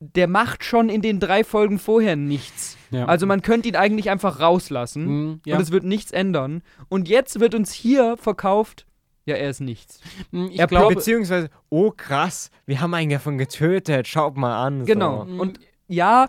[0.00, 2.76] Der macht schon in den drei Folgen vorher nichts.
[2.90, 3.06] Ja.
[3.06, 5.56] Also man könnte ihn eigentlich einfach rauslassen Mhm, ja.
[5.56, 6.62] und es wird nichts ändern.
[6.88, 8.86] Und jetzt wird uns hier verkauft,
[9.28, 10.00] ja, er ist nichts.
[10.30, 14.84] Mhm, ich er glaube, Beziehungsweise, oh krass, wir haben einen davon getötet, schaut mal an.
[14.84, 15.24] Genau.
[15.24, 15.24] So.
[15.24, 15.40] Mhm.
[15.40, 16.28] Und ja,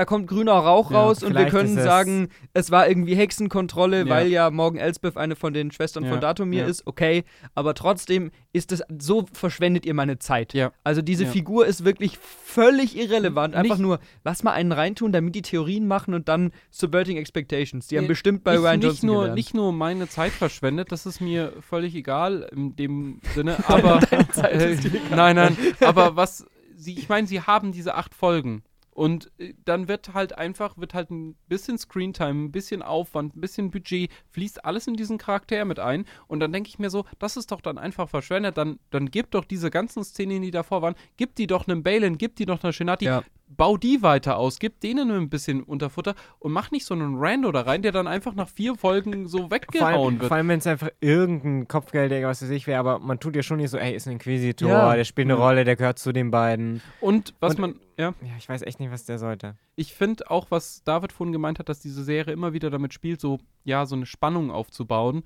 [0.00, 4.08] da kommt grüner Rauch Ja, raus und wir können sagen, es war irgendwie Hexenkontrolle, Ja.
[4.08, 8.30] weil ja Morgan Elsbeth eine von den Schwestern Ja, von Datomir ist, okay, aber trotzdem
[8.54, 10.54] ist es, so verschwendet ihr meine Zeit.
[10.54, 10.72] Ja.
[10.84, 11.26] Also diese.
[11.26, 13.54] Figur ist wirklich völlig irrelevant.
[13.54, 17.86] Einfach Nicht- nur, lass mal einen reintun, damit die Theorien machen und dann Subverting Expectations.
[17.88, 19.36] Die haben bestimmt bei nicht, Ryan nicht Johnson nur, gelernt.
[19.36, 24.76] nicht nur meine Zeit verschwendet, das ist mir völlig egal in dem Sinne, aber äh,
[25.14, 29.88] nein, nein, aber was sie, ich meine, sie haben diese acht Folgen und äh, dann
[29.88, 34.64] wird halt einfach, wird halt ein bisschen Screentime, ein bisschen Aufwand, ein bisschen Budget, fließt
[34.64, 36.04] alles in diesen Charakter mit ein.
[36.26, 39.30] Und dann denke ich mir so, das ist doch dann einfach verschwendet, dann, dann gib
[39.30, 42.62] doch diese ganzen Szenen, die davor waren, gib die doch einem Balin, gib die doch
[42.62, 43.22] einer Shinati, Ja.
[43.56, 47.50] Bau die weiter aus, gib denen ein bisschen Unterfutter und mach nicht so einen Rando
[47.52, 50.28] da rein, der dann einfach nach vier Folgen so Vor weggehauen allem, wird.
[50.28, 53.42] vor allem wenn es einfach irgendein Kopfgeldjäger, was weiß ich wäre, aber man tut ja
[53.42, 54.94] schon nicht so, ey, ist ein Inquisitor, Ja.
[54.94, 55.44] der spielt eine Ja.
[55.44, 56.80] Rolle, der gehört zu den beiden.
[57.00, 59.56] Und was Und- man, ja, Ja, ich weiß echt nicht, was der sollte.
[59.76, 63.20] ich finde auch, was David vorhin gemeint hat, dass diese Serie immer wieder damit spielt,
[63.20, 65.22] so, ja, so eine Spannung aufzubauen.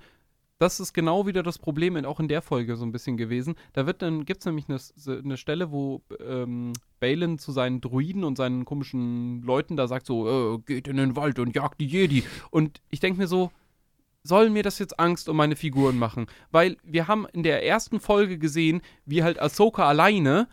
[0.57, 3.55] Das ist genau wieder das Problem in, auch in der Folge so ein bisschen gewesen.
[3.73, 4.79] Da wird dann, gibt es nämlich eine,
[5.19, 10.55] eine Stelle, wo ähm, Balin zu seinen Druiden und seinen komischen Leuten da sagt so,
[10.55, 12.23] äh, geht in den Wald und jagt die Jedi.
[12.51, 13.51] Und ich denke mir so,
[14.23, 16.25] soll mir das jetzt Angst um meine Figuren machen?
[16.51, 20.47] Weil wir haben in der ersten Folge gesehen, wie halt Ahsoka alleine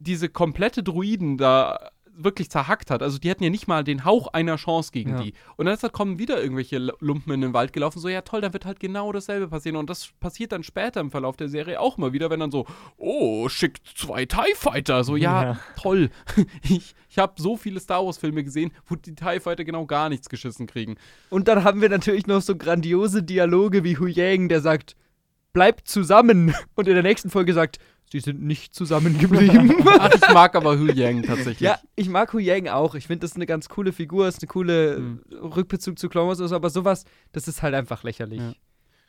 [0.00, 3.02] diese komplette Druiden da wirklich zerhackt hat.
[3.02, 5.22] Also die hatten ja nicht mal den Hauch einer Chance gegen Ja.
[5.22, 5.32] die.
[5.56, 7.98] Und dann ist halt kommen wieder irgendwelche Lumpen in den Wald gelaufen.
[8.00, 9.76] So, ja toll, dann wird halt genau dasselbe passieren.
[9.76, 12.66] Und das passiert dann später im Verlauf der Serie auch mal wieder, wenn dann so,
[12.96, 15.04] oh, schickt zwei TIE Fighter.
[15.04, 15.58] So, ja, Ja.
[15.80, 16.10] toll.
[16.68, 20.08] Ich, ich habe so viele Star Wars Filme gesehen, wo die TIE Fighter genau gar
[20.08, 20.96] nichts geschissen kriegen.
[21.30, 24.96] Und dann haben wir natürlich noch so grandiose Dialoge wie Hu Yang, der sagt,
[25.52, 26.54] bleibt zusammen.
[26.74, 27.78] Und in der nächsten Folge sagt,
[28.10, 29.74] sie sind nicht zusammengeblieben.
[29.98, 31.60] Ach, ich mag aber Hu Yang tatsächlich.
[31.60, 32.94] ja, ich mag Hu Yang auch.
[32.94, 35.20] Ich finde, das ist eine ganz coole Figur, ist eine coole Mhm.
[35.32, 38.40] Rückbezug zu Clone Wars, und so, aber sowas, das ist halt einfach lächerlich.
[38.40, 38.52] Ja.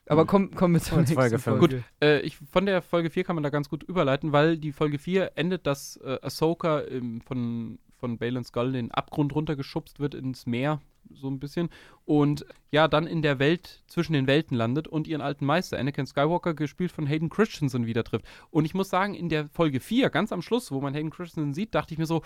[0.07, 0.27] Aber Mhm.
[0.27, 1.59] komm, kommen wir zur nächsten Folge Folge.
[1.59, 4.73] Gut, Äh, ich, von der Folge 4 kann man da ganz gut überleiten, weil die
[4.73, 10.01] Folge 4 endet, dass äh, Ahsoka ähm, von, von Balin Skull in den Abgrund runtergeschubst
[10.01, 10.81] wird ins Meer,
[11.13, 11.69] so ein bisschen.
[12.03, 16.05] Und ja, dann in der Welt, zwischen den Welten landet und ihren alten Meister, Anakin
[16.05, 18.25] Skywalker, gespielt von Hayden Christensen, wieder trifft.
[18.49, 21.53] Und ich muss sagen, in der Folge 4, ganz am Schluss, wo man Hayden Christensen
[21.53, 22.23] sieht, dachte ich mir so,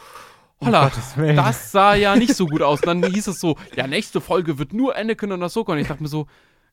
[0.60, 1.36] holla, Willen.
[1.36, 2.82] das sah ja nicht so gut aus.
[2.82, 5.74] Dann hieß es so, ja, nächste Folge wird nur Anakin und Ahsoka.
[5.74, 6.26] Und ich dachte mir so,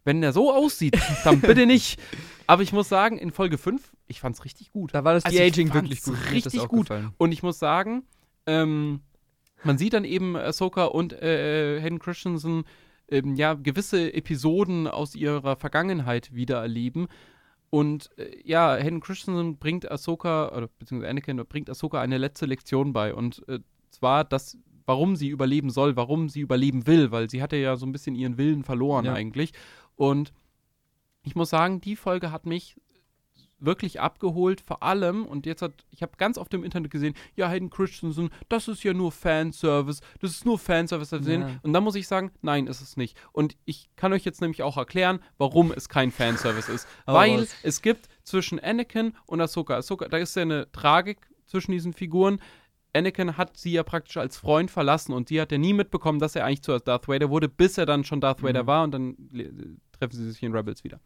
[0.04, 2.00] wenn der so aussieht, dann bitte nicht.
[2.46, 4.94] Aber ich muss sagen, in Folge 5, ich fand's richtig gut.
[4.94, 6.16] Da war das Also De-Aging wirklich gut.
[6.30, 6.88] Richtig gut.
[7.18, 8.04] Und ich muss sagen,
[8.46, 9.00] ähm,
[9.62, 12.64] man sieht dann eben Ahsoka und äh, Hayden Christensen
[13.08, 17.08] ähm, ja gewisse Episoden aus ihrer Vergangenheit wieder erleben.
[17.70, 22.92] Und äh, ja, Hayden Christensen bringt Ahsoka, oder beziehungsweise Anakin bringt Ahsoka eine letzte Lektion
[22.92, 23.14] bei.
[23.14, 27.56] Und äh, zwar, dass, warum sie überleben soll, warum sie überleben will, weil sie hatte
[27.56, 29.14] ja so ein bisschen ihren Willen verloren Ja.
[29.14, 29.52] eigentlich.
[29.96, 30.32] Und
[31.22, 32.76] ich muss sagen, die Folge hat mich
[33.58, 37.48] wirklich abgeholt, vor allem, und jetzt hat, ich habe ganz oft im Internet gesehen, ja,
[37.48, 41.12] Hayden Christensen, das ist ja nur Fanservice, das ist nur Fanservice.
[41.24, 41.50] Ja.
[41.62, 43.16] Und da muss ich sagen, nein, ist es nicht.
[43.32, 46.86] Und ich kann euch jetzt nämlich auch erklären, warum es kein Fanservice ist.
[47.06, 47.54] Hau Weil raus.
[47.62, 52.40] es gibt zwischen Anakin und Ahsoka, Ahsoka, da ist ja eine Tragik zwischen diesen Figuren.
[52.92, 56.36] Anakin hat sie ja praktisch als Freund verlassen und sie hat ja nie mitbekommen, dass
[56.36, 58.66] er eigentlich zu Darth Vader wurde, bis er dann schon Darth Vader Mhm.
[58.66, 59.16] war und dann
[59.92, 61.00] treffen sie sich in Rebels wieder.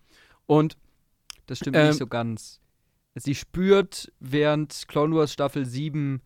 [0.47, 0.77] Und
[1.49, 2.61] Das stimmt Ähm, nicht so ganz.
[3.15, 6.23] Sie spürt während Clone Wars Staffel 7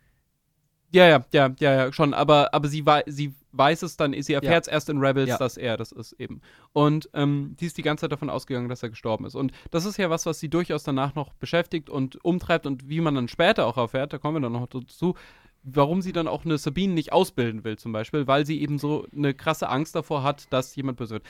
[0.90, 4.32] Ja, ja, ja, ja, ja, schon, aber, aber sie, wei sie weiß es dann, sie
[4.34, 5.36] erfährt es erst in Rebels, Ja.
[5.38, 6.40] dass er das ist eben.
[6.72, 9.34] Und ähm, sie ist die ganze Zeit davon ausgegangen, dass er gestorben ist.
[9.34, 13.00] Und das ist ja was, was sie durchaus danach noch beschäftigt und umtreibt und wie
[13.00, 15.14] man dann später auch erfährt, da kommen wir dann noch dazu,
[15.62, 19.06] warum sie dann auch eine Sabine nicht ausbilden will zum Beispiel, weil sie eben so
[19.14, 21.24] eine krasse Angst davor hat, dass jemand böse wird.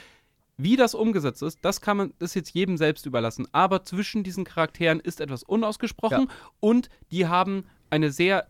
[0.57, 3.47] Wie das umgesetzt ist, das kann man, ist jetzt jedem selbst überlassen.
[3.51, 8.47] Aber zwischen diesen Charakteren ist etwas unausgesprochen und die haben eine sehr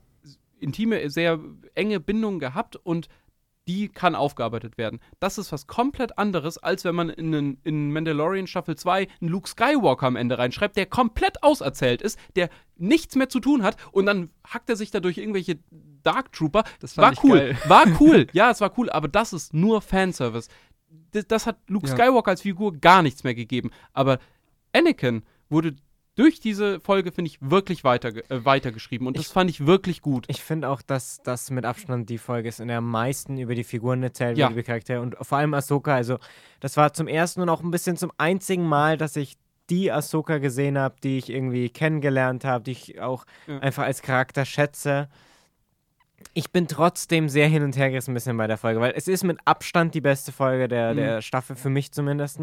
[0.60, 1.39] intime, sehr
[1.76, 3.08] enge Bindung gehabt und
[3.68, 5.00] die kann aufgearbeitet werden.
[5.20, 9.30] Das ist was komplett anderes, als wenn man in, einen, in Mandalorian Staffel 2 einen
[9.30, 13.78] Luke Skywalker am Ende reinschreibt, der komplett auserzählt ist, der nichts mehr zu tun hat
[13.92, 15.60] und dann hackt er sich da durch irgendwelche
[16.04, 16.66] Dark Trooper.
[16.82, 17.38] Das war cool.
[17.38, 17.58] geil.
[17.68, 18.28] War cool.
[18.34, 20.50] Ja, es war cool, aber das ist nur Fanservice.
[21.13, 21.93] Das, das hat Luke Ja.
[21.95, 23.71] Skywalker als Figur gar nichts mehr gegeben.
[23.93, 24.19] Aber
[24.73, 25.76] Anakin wurde
[26.15, 29.08] durch diese Folge, finde ich, wirklich weiter, äh, weitergeschrieben.
[29.08, 30.26] Und das fand ich wirklich gut.
[30.28, 33.56] Ich finde auch, dass das mit Abstand die Folge ist, in der am meisten über
[33.56, 34.45] die Figuren erzählt Ja.
[34.45, 35.95] wird, über die Charaktere und vor allem Ahsoka.
[35.95, 36.19] Also,
[36.60, 39.38] das war zum ersten und auch ein bisschen zum einzigen Mal, dass ich
[39.71, 43.58] die Ahsoka gesehen habe, die ich irgendwie kennengelernt habe, die ich auch Ja.
[43.60, 45.10] einfach als Charakter schätze.
[46.36, 49.08] Ich bin trotzdem sehr hin und her gerissen ein bisschen bei der Folge, weil es
[49.08, 50.98] ist mit Abstand die beste Folge der, Mhm.
[50.98, 52.39] der Staffel, für mich zumindest.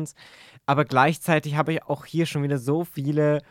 [0.66, 3.42] Aber gleichzeitig habe ich auch hier schon wieder so viele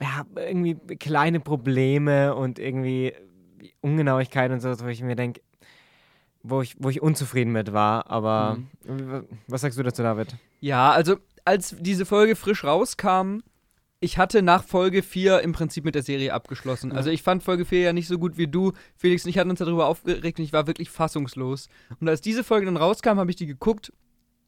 [0.00, 3.14] ja, irgendwie kleine Probleme und irgendwie
[3.80, 5.40] Ungenauigkeiten und so, wo ich mir denke,
[6.42, 8.10] wo ich, wo ich unzufrieden mit war.
[8.10, 10.34] Aber w- was sagst du dazu, David?
[10.60, 13.38] Ja, also als diese Folge frisch rauskam,
[14.06, 16.92] ich hatte nach Folge 4 im Prinzip mit der Serie abgeschlossen.
[16.92, 18.72] Also ich fand Folge 4 ja nicht so gut wie du.
[18.96, 21.68] Felix und ich hatten uns darüber aufgeregt und ich war wirklich fassungslos.
[22.00, 23.92] Und als diese Folge dann rauskam, habe ich die geguckt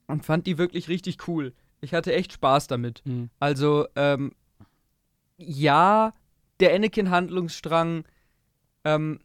[0.06, 1.54] und fand die wirklich richtig cool.
[1.80, 3.02] Ich hatte echt Spaß damit.
[3.04, 3.30] Mhm.
[3.40, 4.32] Also, ähm,
[5.36, 6.14] ja,
[6.60, 8.04] der Anakin-Handlungsstrang
[8.84, 9.18] ähm,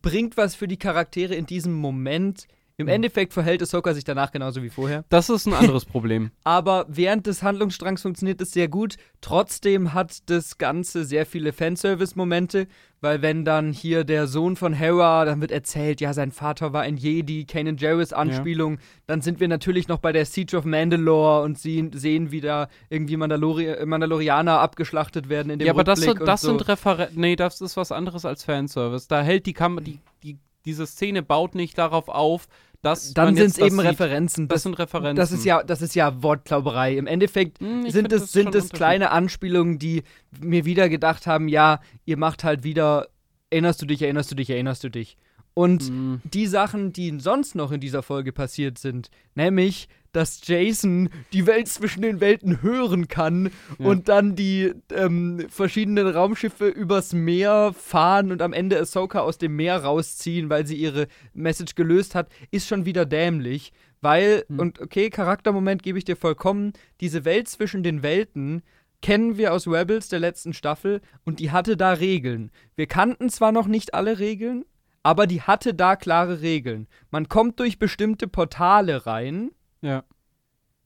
[0.00, 2.48] bringt was für die Charaktere in diesem Moment.
[2.80, 2.92] Im Mhm.
[2.92, 5.04] Endeffekt verhält Ahsoka sich danach genauso wie vorher.
[5.08, 6.30] Das ist ein anderes Problem.
[6.44, 8.96] Aber während des Handlungsstrangs funktioniert es sehr gut.
[9.20, 12.66] Trotzdem hat das Ganze sehr viele Fanservice-Momente,
[13.02, 16.82] weil wenn dann hier der Sohn von Hera, dann wird erzählt, ja, sein Vater war
[16.82, 21.42] ein Jedi, Kanan Jarrus Anspielung, dann sind wir natürlich noch bei der Siege of Mandalore
[21.42, 26.00] und sie sehen, wie da irgendwie Mandalori Mandalorianer abgeschlachtet werden in dem ja, aber das,
[26.00, 26.58] Rückblick sind, das und so.
[26.58, 27.20] sind Referenzen.
[27.20, 29.06] Nee, das ist was anderes als Fanservice.
[29.08, 32.48] Da hält die Kamera, die, die, diese Szene baut nicht darauf auf,
[32.82, 33.12] dass.
[33.14, 33.86] Dann sind es das eben sieht.
[33.86, 34.48] Referenzen.
[34.48, 35.16] Das Das, sind Referenzen.
[35.16, 36.96] das ist ja, das ist ja Wortklauberei.
[36.96, 40.02] Im Endeffekt Hm, sind das es, sind es kleine Anspielungen, die
[40.40, 43.08] mir wieder gedacht haben, ja, ihr macht halt wieder,
[43.50, 45.16] erinnerst du dich, erinnerst du dich, erinnerst du dich.
[45.54, 46.20] Und Hm.
[46.24, 51.68] die Sachen, die sonst noch in dieser Folge passiert sind, nämlich, dass Jason die Welt
[51.68, 53.86] zwischen den Welten hören kann Ja.
[53.86, 59.56] und dann die ähm, verschiedenen Raumschiffe übers Meer fahren und am Ende Ahsoka aus dem
[59.56, 63.72] Meer rausziehen, weil sie ihre Message gelöst hat, ist schon wieder dämlich.
[64.00, 64.58] Weil, Hm.
[64.58, 68.62] und okay, Charaktermoment gebe ich dir vollkommen, diese Welt zwischen den Welten
[69.02, 72.50] kennen wir aus Rebels der letzten Staffel und die hatte da Regeln.
[72.76, 74.64] Wir kannten zwar noch nicht alle Regeln,
[75.02, 76.86] aber die hatte da klare Regeln.
[77.10, 79.50] Man kommt durch bestimmte Portale rein.
[79.82, 80.04] Ja.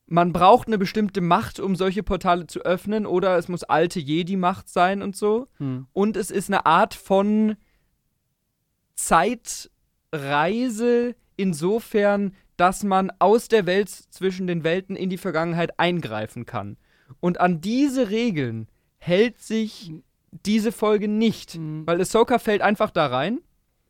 [0.06, 4.68] Man braucht eine bestimmte Macht, um solche Portale zu öffnen, oder es muss alte Jedi-Macht
[4.68, 5.48] sein und so.
[5.58, 5.86] Hm.
[5.92, 7.56] Und es ist eine Art von
[10.12, 16.76] Zeitreise insofern, dass man aus der Welt zwischen den Welten in die Vergangenheit eingreifen kann.
[17.20, 19.92] Und an diese Regeln hält sich
[20.30, 21.86] diese Folge nicht, Hm.
[21.86, 23.40] weil Ahsoka fällt einfach da rein.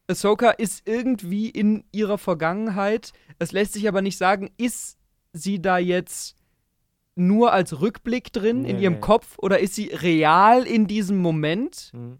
[0.09, 3.13] Ahsoka ist irgendwie in ihrer Vergangenheit.
[3.39, 4.99] Es lässt sich aber nicht sagen, ist
[5.33, 6.37] sie da jetzt
[7.17, 9.01] nur als Rückblick drin in Nee, ihrem nee.
[9.01, 11.91] Kopf oder ist sie real in diesem Moment?
[11.93, 12.19] Hm.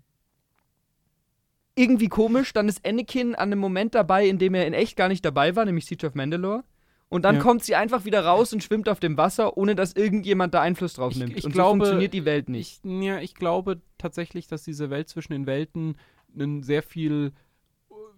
[1.77, 2.53] irgendwie komisch.
[2.53, 5.57] Dann ist Anakin an einem Moment dabei, in dem er in echt gar nicht dabei
[5.57, 6.63] war, nämlich Siege of Mandalore.
[7.09, 7.41] Und dann Ja.
[7.43, 10.95] kommt sie einfach wieder raus und schwimmt auf dem Wasser, ohne dass irgendjemand da Einfluss
[10.95, 11.37] drauf Ich- nimmt.
[11.37, 12.81] ich und glaube, so funktioniert die Welt nicht.
[12.85, 15.97] Ich, ja, ich glaube tatsächlich, dass diese Welt zwischen den Welten
[16.39, 17.33] ein sehr viel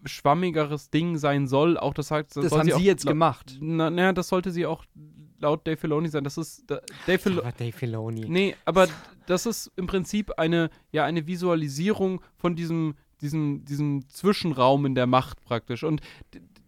[0.05, 1.79] schwammigeres Ding sein soll.
[1.79, 3.59] Auch das sagt, das soll haben sie auch jetzt gemacht.
[3.61, 4.85] Na, na, das sollte sie auch
[5.39, 6.25] laut Dave Filoni sein.
[6.25, 8.27] Das ist da, Dave Fil Aber Dave Filoni.
[8.29, 8.89] Nee, aber
[9.27, 15.07] das ist im Prinzip eine, ja, eine Visualisierung von diesem, diesem, diesem Zwischenraum in der
[15.07, 15.85] Macht praktisch.
[15.85, 16.01] Und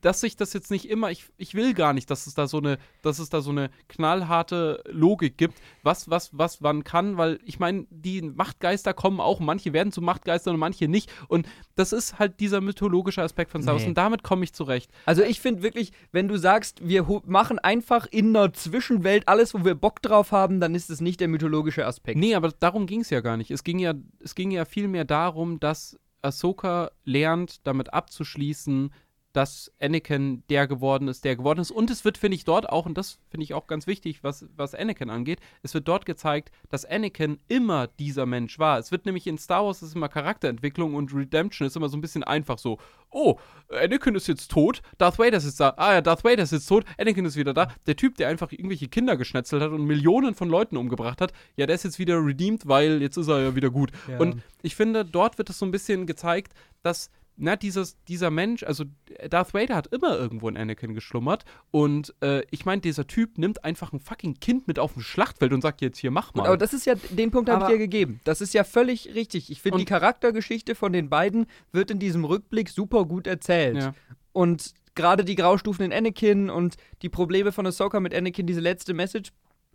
[0.00, 2.58] dass sich das jetzt nicht immer, ich, ich will gar nicht, dass es da so
[2.58, 7.38] eine, dass es da so eine knallharte Logik gibt, was, was, was wann kann, weil
[7.44, 11.10] ich meine, die Machtgeister kommen auch, manche werden zu Machtgeistern und manche nicht.
[11.28, 13.82] Und das ist halt dieser mythologische Aspekt von Star Wars.
[13.82, 13.88] Nee.
[13.88, 14.90] Und damit komme ich zurecht.
[15.06, 19.64] Also ich finde wirklich, wenn du sagst, wir machen einfach in einer Zwischenwelt alles, wo
[19.64, 22.18] wir Bock drauf haben, dann ist es nicht der mythologische Aspekt.
[22.18, 23.50] Nee, aber darum ging es ja gar nicht.
[23.50, 28.92] Es ging ja, es ging ja vielmehr darum, dass Ahsoka lernt, damit abzuschließen,
[29.38, 31.70] dass Anakin der geworden ist, der geworden ist.
[31.70, 34.48] Und es wird, finde ich, dort auch, und das finde ich auch ganz wichtig, was,
[34.56, 38.80] was Anakin angeht, es wird dort gezeigt, dass Anakin immer dieser Mensch war.
[38.80, 42.00] Es wird nämlich in Star Wars ist immer Charakterentwicklung und Redemption ist immer so ein
[42.00, 42.78] bisschen einfach so,
[43.10, 46.50] oh, Anakin ist jetzt tot, Darth Vader ist jetzt da, ah ja, Darth Vader ist
[46.50, 47.68] jetzt tot, Anakin ist wieder da.
[47.86, 51.66] Der Typ, der einfach irgendwelche Kinder geschnetzelt hat und Millionen von Leuten umgebracht hat, ja,
[51.66, 53.92] der ist jetzt wieder redeemed, weil jetzt ist er ja wieder gut.
[54.08, 54.18] Ja.
[54.18, 58.64] Und ich finde, dort wird es so ein bisschen gezeigt, dass na, dieses, dieser Mensch,
[58.64, 58.84] also
[59.30, 63.64] Darth Vader hat immer irgendwo in Anakin geschlummert und äh, ich meine, dieser Typ nimmt
[63.64, 66.48] einfach ein fucking Kind mit auf dem Schlachtfeld und sagt jetzt hier, mach Gut, mal.
[66.48, 68.20] aber das ist ja, den Punkt habe ich dir gegeben.
[68.24, 69.50] Das ist ja völlig richtig.
[69.50, 73.76] Ich finde, die Charaktergeschichte von den beiden wird in diesem Rückblick super gut erzählt.
[73.76, 73.94] ja.
[74.32, 78.94] Und gerade die Graustufen in Anakin und die Probleme von Ahsoka mit Anakin, diese letzte
[78.94, 79.30] Message,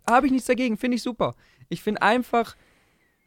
[0.08, 1.34] habe ich nichts dagegen, finde ich super.
[1.68, 2.56] Ich finde einfach,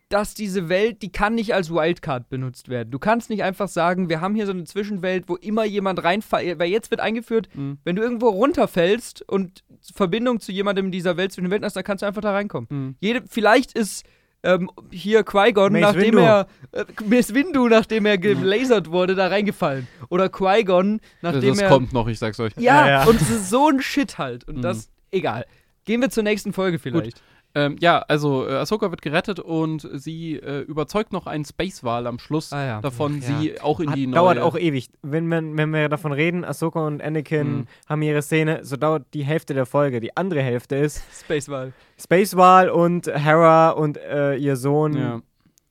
[0.10, 2.92] dass diese Welt, die kann nicht als Wildcard benutzt werden.
[2.92, 6.60] Du kannst nicht einfach sagen, wir haben hier so eine Zwischenwelt, wo immer jemand reinfällt.
[6.60, 7.78] Weil jetzt wird eingeführt, Mhm.
[7.84, 11.76] wenn du irgendwo runterfällst und Verbindung zu jemandem in dieser Welt zwischen den Welten hast,
[11.76, 12.68] dann kannst du einfach da reinkommen.
[12.70, 12.96] Mhm.
[13.00, 14.06] Jede, vielleicht ist
[14.44, 16.20] ähm, hier Qui-Gon, nachdem Windu.
[16.20, 19.88] er äh, Mace Windu, nachdem er gelasert wurde, da reingefallen.
[20.10, 22.54] Oder Qui-Gon, nachdem das er kommt noch, ich sag's euch.
[22.56, 23.04] ja, Ja, ja.
[23.06, 24.48] und es ist so ein Shit halt.
[24.48, 24.62] Und Mhm.
[24.62, 25.46] das, egal.
[25.86, 27.22] Gehen wir zur nächsten Folge vielleicht.
[27.56, 32.20] Ähm, ja, also äh, Ahsoka wird gerettet und sie äh, überzeugt noch einen Space-Wal am
[32.20, 32.82] Schluss Ah, ja.
[32.82, 33.40] davon, ja.
[33.40, 34.16] sie auch in Hat, die neue...
[34.16, 34.90] dauert auch ewig.
[35.02, 37.68] Wenn, man, wenn wir davon reden, Ahsoka und Anakin Mhm.
[37.88, 40.00] haben ihre Szene, so dauert die Hälfte der Folge.
[40.02, 41.02] Die andere Hälfte ist
[42.00, 42.70] Spacewahl.
[42.70, 45.22] Und Hera und äh, ihr Sohn Ja.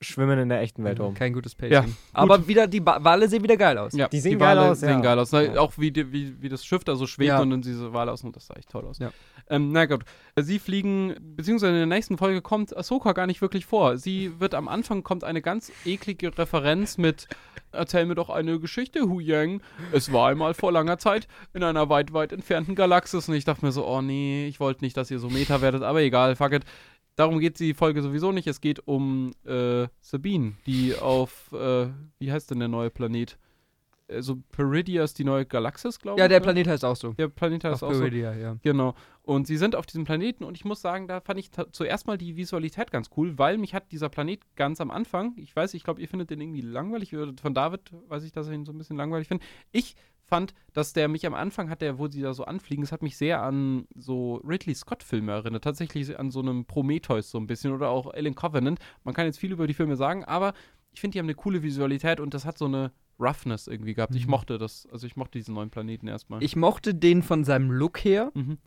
[0.00, 1.14] Schwimmen in der echten Welt rum.
[1.14, 1.72] Kein gutes Pacing.
[1.72, 3.92] Ja, Aber wieder, die ba Wale sehen wieder geil aus.
[3.94, 5.00] Ja, Die sehen geil Wale aus, sehen ja.
[5.00, 5.32] geil aus.
[5.32, 5.60] Na, Ja.
[5.60, 7.40] Auch wie, die, wie, wie das Schiff da so schwebt Ja.
[7.40, 8.98] und dann diese Wale aus und das sah echt toll aus.
[8.98, 9.10] Ja.
[9.48, 10.04] Ähm, na gut,
[10.40, 13.96] sie fliegen, beziehungsweise in der nächsten Folge kommt Ahsoka gar nicht wirklich vor.
[13.96, 17.28] Sie wird am Anfang kommt eine ganz eklige Referenz mit
[17.72, 19.60] Erzähl mir doch eine Geschichte, Hu Yang.
[19.92, 23.28] Es war einmal vor langer Zeit in einer weit, weit entfernten Galaxis.
[23.28, 25.82] Und ich dachte mir so, oh nee, ich wollte nicht, dass ihr so Meta werdet,
[25.82, 26.64] aber egal, fuck it.
[27.16, 28.46] Darum geht die Folge sowieso nicht.
[28.46, 33.38] Es geht um äh, Sabine, die auf, äh, wie heißt denn der neue Planet?
[34.08, 36.20] Also Peridia ist die neue Galaxis, glaube ich.
[36.20, 36.44] Ja, der ne?
[36.44, 37.14] Planet heißt auch so.
[37.14, 38.02] Der Planet heißt Auf auch so.
[38.02, 38.56] Peridia, ja.
[38.62, 38.94] Genau.
[39.22, 42.16] Und sie sind auf diesem Planeten und ich muss sagen, da fand ich zuerst mal
[42.16, 45.82] die Visualität ganz cool, weil mich hat dieser Planet ganz am Anfang, ich weiß, ich
[45.82, 48.78] glaube, ihr findet den irgendwie langweilig, von David weiß ich, dass er ihn so ein
[48.78, 49.48] bisschen langweilig findet.
[49.72, 52.92] Ich fand, dass der mich am Anfang hat, der, wo sie da so anfliegen, es
[52.92, 57.46] hat mich sehr an so Ridley Scott-Filme erinnert, tatsächlich an so einem Prometheus so ein
[57.46, 58.78] bisschen oder auch Alien Covenant.
[59.04, 60.52] Man kann jetzt viel über die Filme sagen, aber
[60.92, 64.14] ich finde, die haben eine coole Visualität und das hat so eine Roughness irgendwie gehabt.
[64.14, 64.30] Ich Mhm.
[64.32, 66.42] mochte das, also ich mochte diesen neuen Planeten erstmal.
[66.42, 68.30] Ich mochte den von seinem Look her.
[68.34, 68.58] mhm.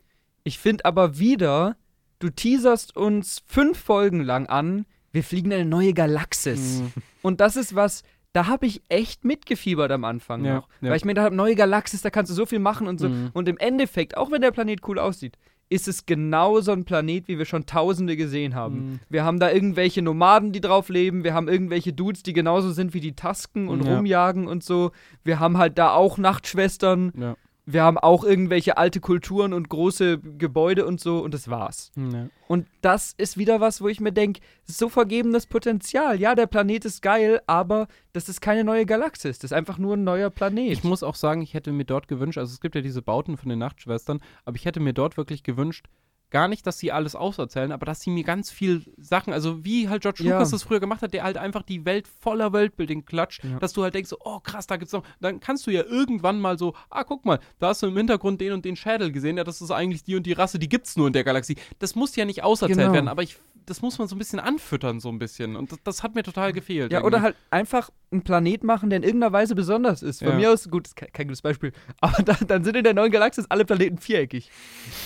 [0.42, 1.76] Ich finde aber wieder,
[2.18, 6.80] du teaserst uns fünf Folgen lang an, wir fliegen eine neue Galaxis.
[6.80, 6.92] Mhm.
[7.22, 10.68] Und das ist was, da habe ich echt mitgefiebert am Anfang Ja, noch.
[10.80, 10.90] ja.
[10.90, 13.08] Weil ich mir gedacht habe, neue Galaxis, da kannst du so viel machen und so.
[13.08, 13.30] Mhm.
[13.32, 15.36] Und im Endeffekt, auch wenn der Planet cool aussieht,
[15.68, 18.74] ist es genau so ein Planet, wie wir schon tausende gesehen haben.
[18.74, 19.00] Mhm.
[19.08, 21.22] Wir haben da irgendwelche Nomaden, die drauf leben.
[21.22, 23.96] Wir haben irgendwelche Dudes, die genauso sind wie die Tasken und Ja.
[23.96, 24.90] rumjagen und so.
[25.22, 27.12] Wir haben halt da auch Nachtschwestern.
[27.16, 27.36] Ja.
[27.72, 31.20] Wir haben auch irgendwelche alte Kulturen und große Gebäude und so.
[31.20, 31.92] Und das war's.
[31.96, 32.28] Ja.
[32.48, 36.20] Und das ist wieder was, wo ich mir denke, so vergebenes Potenzial.
[36.20, 39.38] Ja, der Planet ist geil, aber das ist keine neue Galaxis.
[39.38, 40.72] Das ist einfach nur ein neuer Planet.
[40.72, 43.36] Ich muss auch sagen, ich hätte mir dort gewünscht, also es gibt ja diese Bauten
[43.36, 45.86] von den Nachtschwestern, aber ich hätte mir dort wirklich gewünscht,
[46.30, 49.88] gar nicht, dass sie alles auserzählen, aber dass sie mir ganz viel Sachen, also wie
[49.88, 50.34] halt George Ja.
[50.34, 53.58] Lucas das früher gemacht hat, der halt einfach die Welt voller Weltbuilding klatscht, Ja.
[53.58, 56.58] dass du halt denkst, oh krass, da gibt's noch, dann kannst du ja irgendwann mal
[56.58, 59.44] so, ah, guck mal, da hast du im Hintergrund den und den Schädel gesehen, ja,
[59.44, 61.56] das ist eigentlich die und die Rasse, die gibt's nur in der Galaxie.
[61.78, 62.92] Das muss ja nicht auserzählt Genau.
[62.92, 65.78] werden, aber ich, das muss man so ein bisschen anfüttern, so ein bisschen und das,
[65.84, 66.90] das hat mir total gefehlt.
[66.92, 67.06] Ja, irgendwie.
[67.16, 70.18] oder halt einfach einen Planet machen, der in irgendeiner Weise besonders ist.
[70.20, 70.34] Von Ja.
[70.34, 73.12] mir aus, gut, ist kein, kein gutes Beispiel, aber dann, dann sind in der neuen
[73.12, 74.50] Galaxis alle Planeten viereckig.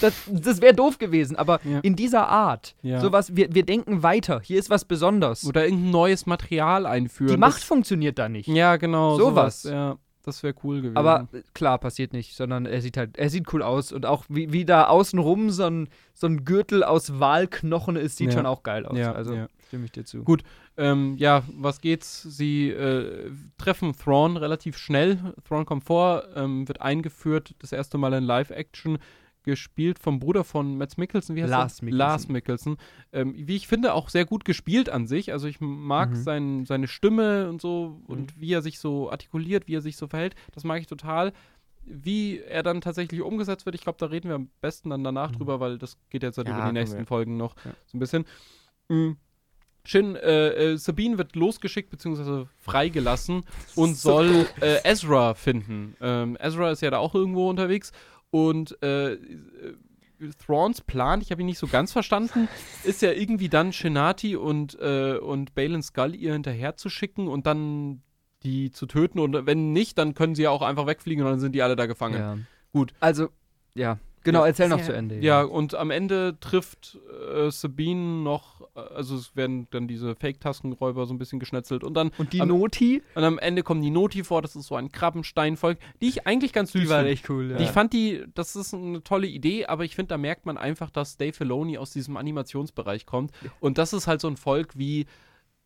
[0.01, 1.81] Das, das wäre doof gewesen, aber Ja.
[1.81, 3.01] in dieser Art, Ja.
[3.01, 5.45] sowas, wir, wir denken weiter, hier ist was Besonderes.
[5.47, 7.31] Oder irgendein neues Material einführen.
[7.33, 8.49] Die Macht funktioniert da nicht.
[8.49, 9.17] Ja, genau.
[9.17, 9.63] Sowas.
[9.65, 10.97] Ja, das wäre cool gewesen.
[10.97, 14.25] Aber äh, klar, passiert nicht, sondern er sieht halt, er sieht cool aus und auch
[14.29, 18.39] wie, wie da außenrum so ein, so ein Gürtel aus Walknochen ist, sieht Ja.
[18.39, 18.97] schon auch geil aus.
[18.97, 19.49] Ja, also ja.
[19.69, 20.23] stimme ich dir zu.
[20.25, 20.43] Gut.
[20.77, 22.23] ähm, ja, was geht's?
[22.23, 25.19] Sie äh, treffen Thrawn relativ schnell.
[25.47, 28.99] Thrawn kommt vor, ähm, wird eingeführt, das erste Mal in Live-Action,
[29.45, 31.37] gespielt vom Bruder von Mads Mikkelsen.
[31.37, 31.85] Wie heißt Lars er?
[31.85, 31.99] Mikkelsen.
[31.99, 32.77] Lars Mikkelsen.
[33.13, 35.33] Ähm, wie ich finde, auch sehr gut gespielt an sich.
[35.33, 36.15] Also ich mag Mhm.
[36.17, 40.07] sein, seine Stimme und so und wie er sich so artikuliert, wie er sich so
[40.09, 40.35] verhält.
[40.53, 41.33] Das mag ich total.
[41.87, 45.31] Wie er dann tatsächlich umgesetzt wird, ich glaube, da reden wir am besten dann danach
[45.33, 45.37] Mhm.
[45.37, 47.07] drüber, weil das geht jetzt halt Ja, über die nächsten wir.
[47.07, 47.73] Folgen noch Ja.
[47.87, 48.25] so ein bisschen.
[48.89, 49.19] Mhm.
[49.87, 52.47] Shin, äh, äh, Sabine wird losgeschickt bzw.
[52.59, 53.43] freigelassen
[53.77, 55.95] und So soll äh, Ezra finden.
[56.01, 57.93] Ähm, Ezra ist ja da auch irgendwo unterwegs
[58.35, 59.19] und äh, äh,
[60.45, 62.49] Thrawns Plan, ich habe ihn nicht so ganz verstanden,
[62.83, 67.47] ist ja irgendwie dann Shinati und, äh, und Balin Skull ihr hinterher zu schicken und
[67.47, 68.03] dann
[68.43, 71.39] die zu töten und wenn nicht, dann können sie ja auch einfach wegfliegen und dann
[71.39, 72.19] sind die alle da gefangen.
[72.19, 72.39] Ja.
[72.73, 72.93] Gut.
[72.99, 73.29] Also,
[73.75, 75.21] ja, genau, Ja, erzähl noch zu Ende.
[75.21, 76.99] Ja, und am Ende trifft
[77.35, 81.95] äh, Sabine noch, äh, also es werden dann diese Fake-Taskenräuber so ein bisschen geschnetzelt und
[81.95, 84.75] dann Und die Am- Noti, und am Ende kommen die Noti vor, das ist so
[84.75, 87.13] ein Krabbensteinvolk, die ich eigentlich ganz süß die war finde.
[87.13, 87.51] echt cool.
[87.53, 87.61] Ja.
[87.61, 90.91] Ich fand die, das ist eine tolle Idee, aber ich finde, da merkt man einfach,
[90.91, 93.31] dass Dave Filoni aus diesem Animationsbereich kommt.
[93.61, 95.07] Und das ist halt so ein Volk wie,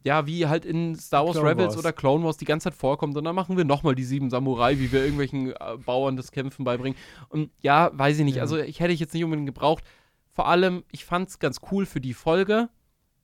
[0.05, 1.79] ja, wie halt in Star Wars Clone Rebels Wars.
[1.79, 3.17] oder Clone Wars die ganze Zeit vorkommt.
[3.17, 6.65] Und dann machen wir nochmal die sieben Samurai, wie wir irgendwelchen äh, Bauern das Kämpfen
[6.65, 6.99] beibringen.
[7.29, 8.37] Und ja, weiß ich nicht.
[8.37, 8.43] Ja.
[8.43, 9.85] Also ich hätte ich jetzt nicht unbedingt gebraucht.
[10.33, 12.69] Vor allem, ich fand es ganz cool für die Folge.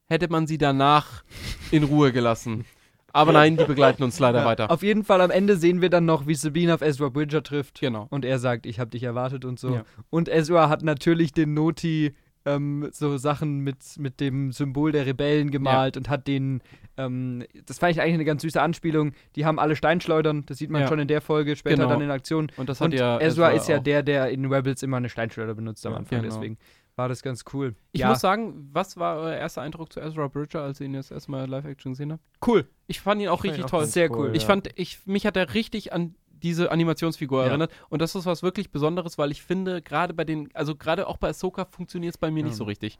[0.06, 1.24] hätte man sie danach
[1.70, 2.64] in Ruhe gelassen.
[3.12, 4.70] Aber nein, die begleiten uns leider Ja, weiter.
[4.72, 7.80] Auf jeden Fall am Ende sehen wir dann noch, wie Sabine auf Ezra Bridger trifft.
[7.80, 8.08] Genau.
[8.10, 9.74] Und er sagt, ich habe dich erwartet und so.
[9.76, 9.84] Ja.
[10.10, 12.14] Und Ezra hat natürlich den Noti
[12.46, 16.60] ähm, so Sachen mit, mit dem Symbol der Rebellen gemalt und hat den,
[16.96, 20.70] ähm, das fand ich eigentlich eine ganz süße Anspielung, die haben alle Steinschleudern, das sieht
[20.70, 20.88] man Ja.
[20.88, 21.88] schon in der Folge, später Genau.
[21.88, 22.52] dann in Aktion.
[22.56, 25.54] Und das hat Und ja Ezra, ist ja der, der in Rebels immer eine Steinschleuder
[25.54, 26.34] benutzt am Ja, Anfang, genau.
[26.34, 26.58] deswegen
[26.96, 27.74] war das ganz cool.
[27.90, 30.92] Ich ja, muss sagen, was war euer erster Eindruck zu Ezra Bridger, als ihr ihn
[30.92, 32.22] das erste Mal live-action gesehen habt?
[32.46, 32.68] cool.
[32.86, 33.86] Ich fand ihn auch ich richtig toll.
[33.86, 34.30] Sehr cool.
[34.34, 34.46] Ich ja.
[34.48, 36.14] fand, ich, mich hat er richtig an
[36.44, 37.48] diese Animationsfigur Ja.
[37.48, 37.72] erinnert.
[37.88, 41.16] Und das ist was wirklich Besonderes, weil ich finde, gerade bei den, also gerade auch
[41.16, 42.46] bei Ahsoka funktioniert es bei mir Ja.
[42.46, 42.98] nicht so richtig.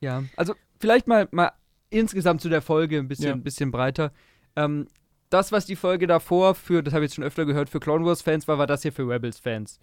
[0.00, 1.52] Ja, also vielleicht mal, mal
[1.90, 3.32] insgesamt zu der Folge ein bisschen, Ja.
[3.34, 4.12] ein bisschen breiter.
[4.56, 4.86] Ähm,
[5.30, 8.04] das, was die Folge davor für, das habe ich jetzt schon öfter gehört, für Clone
[8.06, 9.78] Wars-Fans war, war das hier für Rebels-Fans.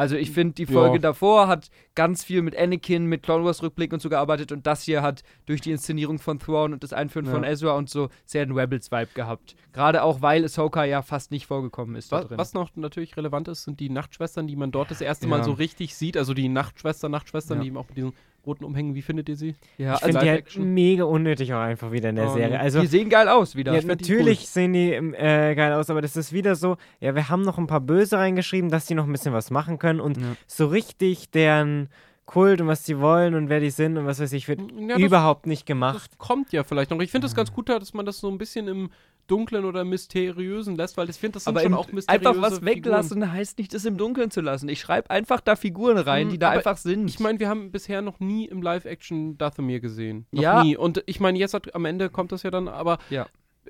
[0.00, 0.72] Also ich finde, die Ja.
[0.72, 4.82] Folge davor hat ganz viel mit Anakin, mit Clone Wars-Rückblick und so gearbeitet und das
[4.84, 7.32] hier hat durch die Inszenierung von Thrawn und das Einführen Ja.
[7.32, 9.56] von Ezra und so sehr einen Rebels-Vibe gehabt.
[9.74, 12.38] Gerade auch, weil Ahsoka ja fast nicht vorgekommen ist da Was, drin.
[12.38, 15.30] was noch natürlich relevant ist, sind die Nachtschwestern, die man dort das erste Ja.
[15.30, 16.16] Mal so richtig sieht.
[16.16, 17.62] Also die Nachtschwester, Nachtschwestern, Ja.
[17.62, 18.12] die eben auch mit diesen
[18.46, 18.94] roten Umhängen.
[18.94, 19.54] Wie findet ihr sie?
[19.78, 22.58] ja, ich also finde die halt mega unnötig auch einfach wieder in der Oh, Serie.
[22.60, 23.74] Also, die sehen geil aus wieder.
[23.74, 27.14] ja, die natürlich sehen die ähm, äh, geil aus, aber das ist wieder so, ja,
[27.14, 30.00] wir haben noch ein paar Böse reingeschrieben, dass die noch ein bisschen was machen können
[30.00, 30.36] und Ja.
[30.46, 31.88] so richtig deren
[32.26, 34.88] Kult und was sie wollen und wer die sind und was weiß ich, wird Ja,
[34.94, 36.10] das- überhaupt nicht Das gemacht.
[36.18, 37.00] kommt ja vielleicht noch.
[37.00, 38.90] Ich finde es ganz gut, dass man das so ein bisschen im
[39.26, 42.54] Dunklen oder Mysteriösen lässt, weil ich finde, das sind Aber schon auch mysteriöse einfach was
[42.58, 42.66] Figuren.
[42.76, 44.68] weglassen heißt nicht, das im Dunkeln zu lassen.
[44.68, 47.08] Ich schreibe einfach da Figuren rein, Hm, die da einfach sind.
[47.08, 50.26] Ich meine, wir haben bisher noch nie im Live-Action Dathomir gesehen.
[50.32, 50.62] Noch Ja.
[50.64, 50.76] nie.
[50.76, 53.26] Und ich meine, jetzt hat, am Ende kommt das ja dann, aber Ja.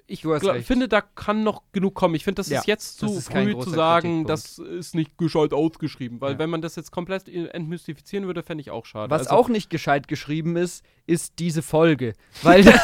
[0.06, 2.14] Ich glaub, finde, da kann noch genug kommen.
[2.14, 5.52] Ich finde, das Ja, ist jetzt zu ist früh zu sagen, das ist nicht gescheit
[5.52, 6.20] ausgeschrieben.
[6.20, 6.38] Weil Ja.
[6.38, 9.10] wenn man das jetzt komplett entmystifizieren würde, fände ich auch schade.
[9.10, 12.14] Was Also, auch nicht gescheit geschrieben ist, ist diese Folge.
[12.42, 12.64] Weil,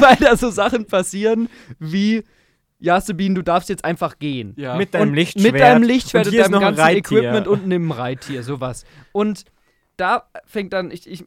[0.00, 1.48] weil da so Sachen passieren
[1.78, 2.24] wie,
[2.78, 4.54] ja, Sabine, du darfst jetzt einfach gehen.
[4.56, 4.76] Ja.
[4.76, 5.52] Mit deinem und Lichtschwert.
[5.52, 7.18] Mit deinem Lichtschwert Und und, hier ist deinem noch ein ganzen Reittier.
[7.18, 8.84] Equipment und einem Reittier, sowas.
[9.12, 9.44] Und
[9.96, 11.24] da fängt dann, ich, ich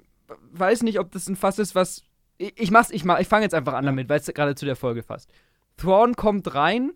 [0.52, 2.04] weiß nicht, ob das ein Fass ist, was.
[2.40, 4.66] Ich, ich mach's, ich mach, ich fange jetzt einfach an damit, weil es gerade zu
[4.66, 5.30] der Folge passt.
[5.78, 6.94] Thrawn kommt rein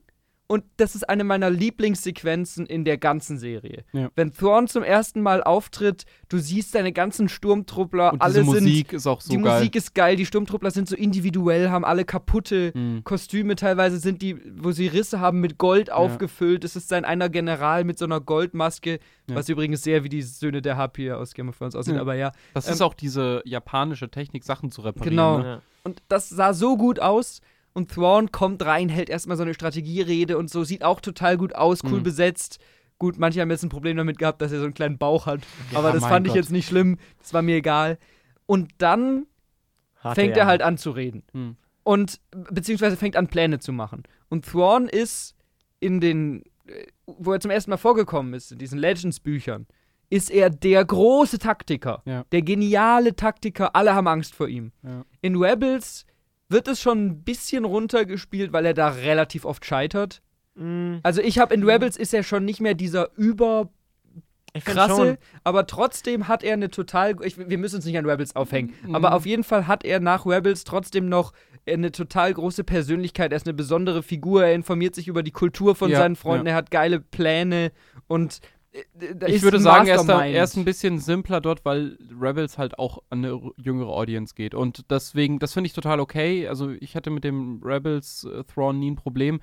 [0.54, 3.84] und das ist eine meiner Lieblingssequenzen in der ganzen Serie.
[3.93, 4.10] Ja.
[4.16, 8.64] Wenn Thrawn zum ersten Mal auftritt, du siehst deine ganzen Sturmtruppler, und alle diese sind.
[8.64, 9.60] Musik ist auch so die geil.
[9.60, 13.04] Musik ist geil, die Sturmtruppler sind so individuell, haben alle kaputte Mhm.
[13.04, 16.64] Kostüme teilweise sind die, wo sie Risse haben, mit Gold aufgefüllt.
[16.64, 18.99] Es ist sein einer General mit so einer Goldmaske,
[19.30, 19.36] Ja.
[19.36, 22.01] was übrigens sehr wie die Söhne der Harpy aus Game of Thrones aussieht, Ja.
[22.01, 22.32] aber ja.
[22.54, 25.10] Das Ähm, ist auch diese japanische Technik, Sachen zu reparieren.
[25.16, 25.38] Genau.
[25.39, 25.45] Ne?
[25.45, 25.62] Ja.
[25.84, 27.41] Und das sah so gut aus.
[27.74, 31.56] Und Thrawn kommt rein, hält erstmal so eine Strategierede und so, sieht auch total gut
[31.56, 32.04] aus, cool Mhm.
[32.04, 32.60] besetzt.
[33.00, 35.42] Gut, manche haben jetzt ein Problem damit gehabt, dass er so einen kleinen Bauch hat.
[35.72, 36.38] Ja, aber das fand ich Gott.
[36.44, 36.98] jetzt nicht schlimm.
[37.20, 37.98] Das war mir egal.
[38.46, 39.26] Und dann
[39.98, 41.24] Hatte fängt er halt an zu reden.
[41.34, 41.56] Hm.
[41.84, 44.04] Und beziehungsweise fängt an, Pläne zu machen.
[44.30, 45.36] Und Thrawn ist
[45.80, 46.44] in den,
[47.08, 49.66] wo er zum ersten Mal vorgekommen ist, in diesen Legends-Büchern,
[50.10, 52.04] ist er der große Taktiker.
[52.06, 52.24] Ja.
[52.32, 53.76] Der geniale Taktiker.
[53.76, 54.72] Alle haben Angst vor ihm.
[54.84, 55.04] Ja.
[55.22, 56.06] In Rebels
[56.54, 60.22] wird es schon ein bisschen runtergespielt, weil er da relativ oft scheitert.
[60.56, 63.70] Mm, Also ich habe in Rebels ist er schon nicht mehr dieser über
[64.64, 67.16] krasse, aber trotzdem hat er eine total.
[67.24, 68.95] Ich, wir müssen uns nicht an Rebels aufhängen, Mhm.
[68.95, 71.34] aber auf jeden Fall hat er nach Rebels trotzdem noch
[71.66, 73.32] eine total große Persönlichkeit.
[73.32, 74.45] Er ist eine besondere Figur.
[74.45, 76.45] Er informiert sich über die Kultur von Ja, seinen Freunden.
[76.47, 77.72] Er hat geile Pläne
[78.08, 78.39] und.
[78.74, 82.58] Äh, Ich würde sagen, er ist, da, er ist ein bisschen simpler dort, weil Rebels
[82.58, 84.56] halt auch an eine jüngere Audience geht.
[84.56, 86.48] Und deswegen, das finde ich total okay.
[86.48, 89.40] Also ich hatte mit dem Rebels äh, Thrawn nie ein Problem.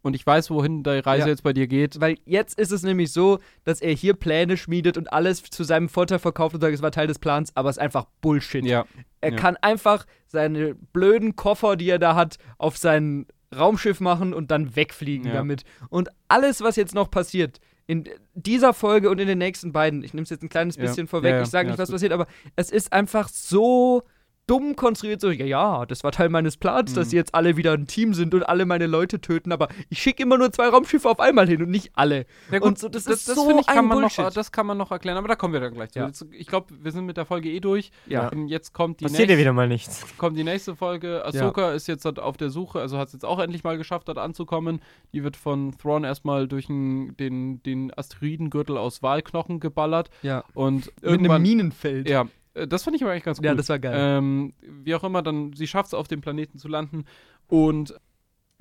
[0.00, 1.28] Und ich weiß, wohin die Reise Ja.
[1.28, 2.00] jetzt bei dir geht.
[2.00, 5.88] Weil jetzt ist es nämlich so, dass er hier Pläne schmiedet und alles zu seinem
[5.88, 8.64] Vorteil verkauft und sagt, es war Teil des Plans, aber es ist einfach Bullshit.
[8.64, 8.86] Ja.
[9.20, 9.36] Er Ja.
[9.36, 14.76] kann einfach seine blöden Koffer, die er da hat, auf sein Raumschiff machen und dann
[14.76, 15.64] wegfliegen damit.
[15.88, 17.58] Und alles, was jetzt noch passiert,
[17.88, 20.82] in dieser Folge und in den nächsten beiden, ich nehme es jetzt ein kleines Ja.
[20.82, 21.42] bisschen vorweg, Ja, ja.
[21.42, 24.04] ich sage Ja, nicht, was passiert, aber es ist einfach so
[24.48, 27.10] dumm konstruiert, so, ja, ja, das war Teil meines Plans, dass Mhm.
[27.10, 30.24] sie jetzt alle wieder ein Team sind und alle meine Leute töten, aber ich schicke
[30.24, 32.26] immer nur zwei Raumschiffe auf einmal hin und nicht alle.
[32.50, 34.36] Ja, Und so, das ist so finde ich, kann ein man noch, Bullshit.
[34.36, 35.98] das kann man noch erklären, aber da kommen wir dann gleich zu.
[36.00, 36.10] Ja.
[36.32, 37.90] Ich glaube, wir sind mit der Folge eh durch.
[38.06, 38.30] Ja.
[38.46, 40.04] Jetzt kommt die, Passiert ja nächste, wieder mal nichts.
[40.18, 41.24] kommt die nächste Folge.
[41.24, 44.08] Ahsoka ist jetzt dort auf der Suche, also hat es jetzt auch endlich mal geschafft,
[44.08, 44.80] dort anzukommen.
[45.12, 50.10] Die wird von Thrawn erstmal durch den, den, den Asteroidengürtel aus Walknochen geballert.
[50.22, 50.44] Ja.
[50.54, 51.42] Und Mit einem.
[51.42, 52.08] Minenfeld.
[52.08, 52.26] Ja,
[52.66, 53.46] das fand ich aber eigentlich ganz cool.
[53.46, 53.94] Ja, das war geil.
[53.96, 57.04] Ähm, wie auch immer, dann, sie schafft es auf dem Planeten zu landen
[57.46, 57.94] und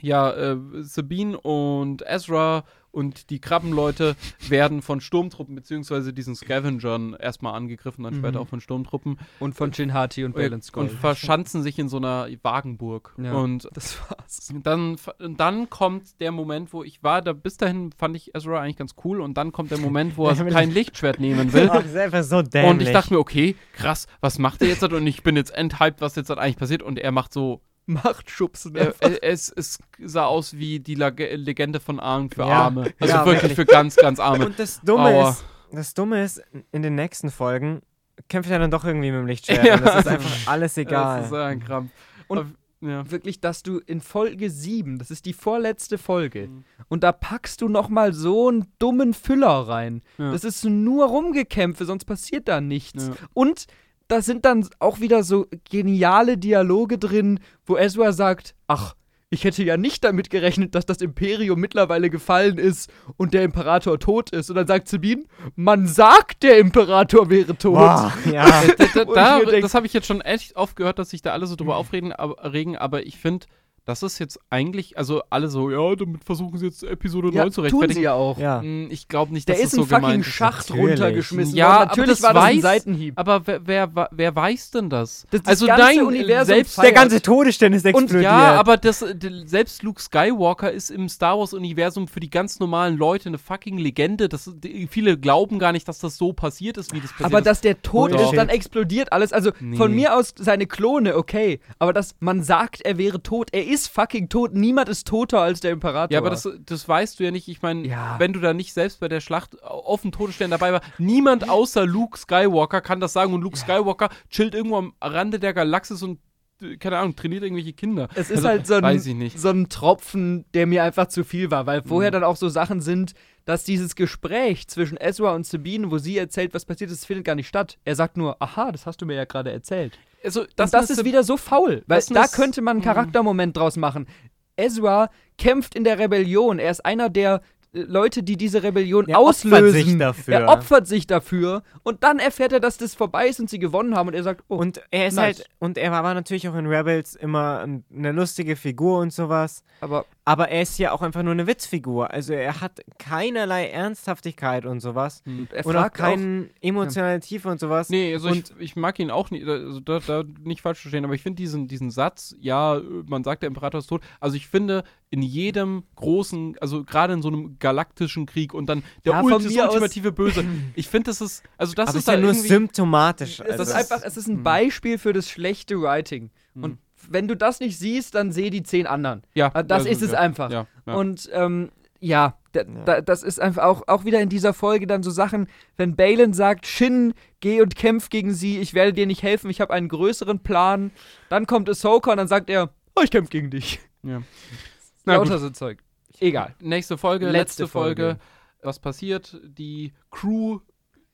[0.01, 2.65] ja, äh, Sabine und Ezra
[2.97, 4.15] und die Krabbenleute
[4.49, 8.19] werden von Sturmtruppen beziehungsweise diesen Scavengern erstmal angegriffen, dann Mhm.
[8.19, 10.83] später auch von Sturmtruppen Und von Jin Hati und Balin Skull.
[10.83, 13.13] und verschanzen sich in so einer Wagenburg.
[13.21, 13.33] Ja.
[13.33, 14.51] Und das war's.
[14.63, 14.95] dann,
[15.37, 18.95] dann kommt der Moment, wo ich war, da bis dahin fand ich Ezra eigentlich ganz
[19.03, 21.69] cool und dann kommt der Moment, wo er kein Lichtschwert nehmen will.
[21.71, 22.71] Oh, das ist einfach so dämlich.
[22.71, 24.81] Und ich dachte mir, okay, krass, was macht er jetzt?
[24.83, 26.81] Und ich bin jetzt enthyped, was jetzt eigentlich passiert.
[26.81, 27.61] Und er macht so,
[28.03, 28.75] Machtschubsen.
[28.75, 32.63] er, er, es, es sah aus wie die Lage Legende von Arm für Ja.
[32.65, 32.93] Arme.
[32.99, 33.55] Also Ja, wirklich wirklich.
[33.55, 34.45] für ganz, ganz Arme.
[34.45, 35.29] Und das Dumme Aua.
[35.31, 37.81] ist, das Dumme ist, in den nächsten Folgen
[38.29, 39.65] kämpft er dann doch irgendwie mit dem Lichtschwert.
[39.65, 39.77] Ja.
[39.77, 41.23] Das ist einfach alles Das egal.
[41.23, 41.91] ist ein Krampf.
[42.27, 43.09] Und- Aber- ja.
[43.09, 46.63] Wirklich, dass du in Folge 7, das ist die vorletzte Folge, Mhm.
[46.89, 50.03] und da packst du noch mal so einen dummen Füller rein.
[50.19, 50.31] Ja.
[50.31, 53.07] Das ist nur Rumgekämpfe, sonst passiert da nichts.
[53.07, 53.13] Ja.
[53.33, 53.65] Und
[54.07, 58.95] da sind dann auch wieder so geniale Dialoge drin, wo Ezra sagt, ach,
[59.29, 63.99] ich hätte ja nicht damit gerechnet, dass das Imperium mittlerweile gefallen ist und der Imperator
[63.99, 64.49] tot ist.
[64.49, 67.73] Und dann sagt Sabine, man sagt, der Imperator wäre tot.
[67.73, 68.63] Boah, ja.
[68.77, 71.33] Da, da, Und da, das habe ich jetzt schon echt oft gehört, dass sich da
[71.33, 73.47] alle so drüber aufregen, aber, regen, aber ich finde,
[73.87, 77.51] das ist jetzt eigentlich, also alle so, ja, damit versuchen sie jetzt Episode Ja, 9
[77.51, 77.93] zu tun rechtfertigen.
[77.95, 78.37] sie ja auch.
[78.37, 78.61] ja.
[78.61, 80.33] Hm, Ich glaube nicht, dass ist das ein so fucking gemeint ist.
[80.33, 80.91] Schacht Natürlich.
[80.99, 81.75] runtergeschmissen Ja, worden.
[81.77, 83.13] aber Natürlich das war das ein weiß- Seitenhieb.
[83.17, 85.25] Aber wer, wer, wer weiß denn das?
[85.31, 86.85] Das- das also ganze nein, Universum selbst feiert.
[86.85, 88.23] Der ganze Todesstern ist explodiert.
[88.23, 89.03] ja, aber das,
[89.45, 94.27] selbst Luke Skywalker ist im Star Wars-Universum für die ganz normalen Leute eine fucking Legende.
[94.27, 97.39] Das, die, viele glauben gar nicht, dass das so passiert ist, wie das passiert Aber
[97.39, 97.45] ist.
[97.47, 98.27] dass der tot Bullshit.
[98.31, 99.31] ist, dann explodiert alles.
[99.31, 99.77] Also Nee.
[99.77, 101.59] von mir aus seine Klone, okay.
[101.79, 103.49] Aber dass man sagt, er wäre tot.
[103.53, 104.55] Er ist fucking tot.
[104.55, 106.11] Niemand ist toter als der Imperator.
[106.11, 107.47] Ja, aber das, das weißt du ja nicht.
[107.47, 108.15] Ich meine, Ja.
[108.17, 111.85] wenn du da nicht selbst bei der Schlacht auf dem Todesstern dabei war, niemand außer
[111.85, 113.33] Luke Skywalker kann das sagen.
[113.35, 116.19] Und Luke Skywalker chillt irgendwo am Rande der Galaxis und,
[116.63, 118.07] äh, keine Ahnung, trainiert irgendwelche Kinder.
[118.15, 121.65] Es ist Also, halt so ein, so ein Tropfen, der mir einfach zu viel war,
[121.67, 122.13] weil vorher Mhm.
[122.13, 123.13] dann auch so Sachen sind,
[123.45, 127.35] dass dieses Gespräch zwischen Ezra und Sabine, wo sie erzählt, was passiert ist, findet gar
[127.35, 127.77] nicht statt.
[127.85, 129.97] Er sagt nur, aha, das hast du mir ja gerade erzählt.
[130.27, 132.83] Also, Das, das ist wieder so faul, weil da könnte man einen Mhm.
[132.85, 134.07] Charaktermoment draus machen.
[134.55, 136.59] Ezra kämpft in der Rebellion.
[136.59, 137.41] Er ist einer der
[137.73, 139.73] äh, Leute, die diese Rebellion Er opfert auslösen.
[139.85, 140.33] sich dafür.
[140.33, 143.95] Er opfert sich dafür und dann erfährt er, dass das vorbei ist und sie gewonnen
[143.95, 145.37] haben und er sagt, oh, Und er ist nice.
[145.39, 149.63] halt, und er war natürlich auch in Rebels immer ein- eine lustige Figur und sowas.
[149.81, 152.11] aber Aber er ist ja auch einfach nur eine Witzfigur.
[152.11, 155.21] Also er hat keinerlei Ernsthaftigkeit und sowas.
[155.23, 155.47] Hm.
[155.53, 157.87] er Und auch keine emotionale Tiefe und sowas.
[157.87, 161.05] Nee, also Und- ich, ich mag ihn auch nicht, also da, da nicht falsch verstehen,
[161.05, 164.49] aber ich finde diesen, diesen Satz, ja, man sagt, der Imperator ist tot, also ich
[164.49, 169.21] finde, in jedem großen, also gerade in so einem galaktischen Krieg und dann der Ja,
[169.21, 170.43] Ult von das ultimative Böse,
[170.75, 173.39] ich finde, das ist, also das aber ist ist ja da nur symptomatisch.
[173.39, 176.31] es Also ist das einfach, es ist ein Beispiel für das schlechte Writing.
[176.55, 179.23] Und wenn du das nicht siehst, dann seh die zehn anderen.
[179.33, 180.51] ja, Ah, Das also, ist es ja, einfach.
[180.51, 180.93] Ja, ja.
[180.93, 185.03] Und ähm, ja, da, Da, das ist einfach auch, auch wieder in dieser Folge dann
[185.03, 185.47] so Sachen,
[185.77, 189.61] wenn Balin sagt, Shin, geh und kämpf gegen sie, ich werde dir nicht helfen, ich
[189.61, 190.91] habe einen größeren Plan.
[191.29, 193.79] Dann kommt Ahsoka und dann sagt er, oh, ich kämpf gegen dich.
[194.03, 194.21] ja.
[195.05, 195.79] Na Lauter gut, so Zeug.
[196.19, 196.55] Egal.
[196.61, 198.03] nächste Folge, Letzte letzte, Folge.
[198.03, 198.19] Folge.
[198.63, 199.39] Was passiert?
[199.43, 200.59] Die Crew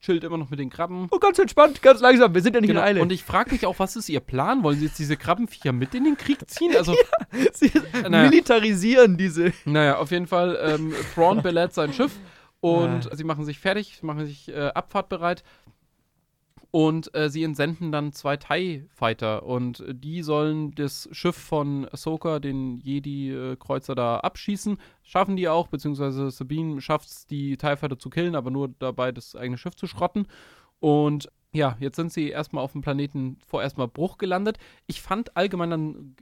[0.04, 1.08] chillt immer noch mit den Krabben.
[1.12, 2.82] Oh, ganz entspannt, ganz langsam, wir sind ja nicht Genau.
[2.82, 3.02] in Eile.
[3.02, 4.62] Und ich frage mich auch, was ist ihr Plan?
[4.64, 6.74] Wollen sie jetzt diese Krabbenviecher mit in den Krieg ziehen?
[6.78, 6.96] Also,
[7.54, 7.72] sie
[8.10, 8.30] Naja.
[8.30, 9.54] militarisieren diese.
[9.66, 12.12] Naja, auf jeden Fall, ähm, Thrawn belädt sein Schiff
[12.60, 15.44] und sie machen sich fertig, machen sich äh, abfahrtbereit
[16.76, 22.80] und äh, sie entsenden dann zwei TIE-Fighter und die sollen das Schiff von Ahsoka, den
[22.80, 24.80] Jedi-Kreuzer, da abschießen.
[25.04, 29.36] Schaffen die auch, beziehungsweise Sabine schafft es, die TIE-Fighter zu killen, aber nur dabei, das
[29.36, 30.26] eigene Schiff zu schrotten.
[30.80, 34.58] Und ja, jetzt sind sie erstmal auf dem Planeten vorerst mal Bruch gelandet.
[34.88, 36.16] Ich fand allgemein dann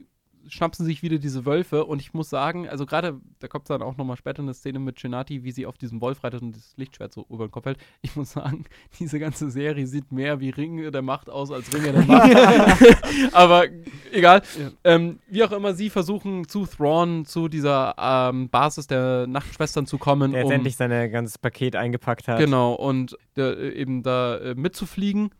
[0.48, 3.96] schnapsen sich wieder diese Wölfe und ich muss sagen, also gerade, da kommt dann auch
[3.96, 7.12] nochmal später eine Szene mit Genati, wie sie auf diesem Wolf reitet und das Lichtschwert
[7.12, 7.78] so über den Kopf hält.
[8.00, 8.64] Ich muss sagen,
[8.98, 13.32] diese ganze Serie sieht mehr wie Ringe der Macht aus als Ringe der Macht.
[13.32, 13.64] Aber
[14.12, 14.42] egal.
[14.58, 14.70] Ja.
[14.84, 19.98] Ähm, wie auch immer, sie versuchen zu Thrawn, zu dieser ähm, Basis der Nachtschwestern zu
[19.98, 22.38] kommen, Der um endlich sein ganzes Paket eingepackt hat.
[22.38, 25.30] Genau, und äh, eben da äh, mitzufliegen.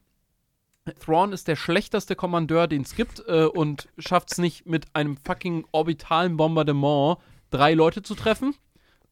[1.00, 5.16] Thrawn ist der schlechteste Kommandeur, den es gibt, äh, und schafft es nicht, mit einem
[5.16, 7.18] fucking orbitalen Bombardement
[7.50, 8.54] drei Leute zu treffen.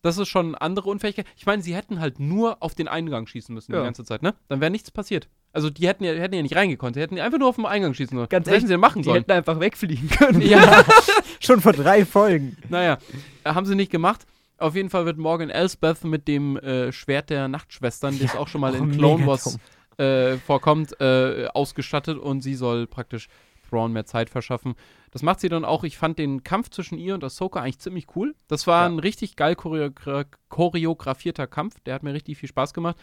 [0.03, 1.27] Das ist schon eine andere Unfähigkeit.
[1.37, 3.81] Ich meine, sie hätten halt nur auf den Eingang schießen müssen Ja.
[3.81, 4.35] die ganze Zeit, ne?
[4.49, 5.29] Dann wäre nichts passiert.
[5.53, 7.93] Also die hätten ja, hätten ja nicht reingekonnt, sie hätten einfach nur auf den Eingang
[7.93, 8.29] schießen sollen.
[8.29, 9.19] Ganz Was hätten sie denn machen Die sollen?
[9.21, 10.41] hätten einfach wegfliegen können.
[10.41, 10.85] Ja,
[11.41, 12.57] Schon vor drei Folgen.
[12.69, 12.99] naja,
[13.45, 14.27] haben sie nicht gemacht.
[14.59, 18.61] Auf jeden Fall wird Morgan Elsbeth mit dem äh, Schwert der Nachtschwestern, das auch schon
[18.61, 19.59] mal auch in Clone Wars.
[20.01, 23.29] Äh, vorkommt, äh, ausgestattet und sie soll praktisch
[23.69, 24.75] Thrawn mehr Zeit verschaffen.
[25.13, 25.85] Das macht sie dann auch.
[25.85, 28.35] Ich fand den Kampf zwischen ihr und Ahsoka eigentlich ziemlich cool.
[28.49, 28.87] Das war Ja.
[28.93, 31.79] ein richtig geil choreogra choreografierter Kampf.
[31.87, 32.97] Der hat mir richtig viel Spaß gemacht.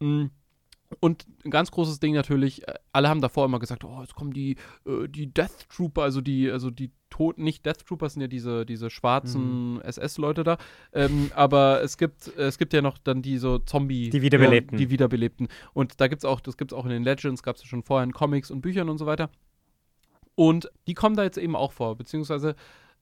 [0.00, 0.26] Mm.
[1.00, 4.32] Und ein ganz großes Ding natürlich, äh, alle haben davor immer gesagt, oh, jetzt kommen
[4.32, 8.28] die, äh, die Death Trooper, also die, also die Toten, nicht Death Troopers sind ja
[8.28, 10.58] diese, diese schwarzen SS-Leute da.
[10.92, 14.10] Ähm, aber es gibt, es gibt ja noch dann diese Zombie.
[14.10, 14.76] Die Wiederbelebten.
[14.76, 15.48] Die Wiederbelebten.
[15.72, 18.04] Und da gibt's auch, das gibt's auch in den Legends, gab es ja schon vorher
[18.04, 19.30] in Comics und Büchern und so weiter.
[20.34, 22.54] Und die kommen da jetzt eben auch vor, beziehungsweise,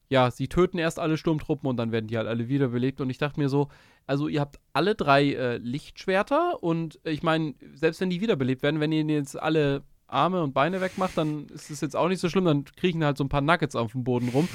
[0.09, 3.00] ja, sie töten erst alle Sturmtruppen und dann werden die halt alle wiederbelebt.
[3.00, 3.68] Und ich dachte mir so,
[4.07, 8.62] also ihr habt alle drei äh, Lichtschwerter und äh, ich meine, selbst wenn die wiederbelebt
[8.62, 12.09] werden, wenn ihr ihnen jetzt alle Arme und Beine wegmacht, dann ist es jetzt auch
[12.09, 14.48] nicht so schlimm, dann kriechen halt so ein paar Nuggets auf dem Boden rum.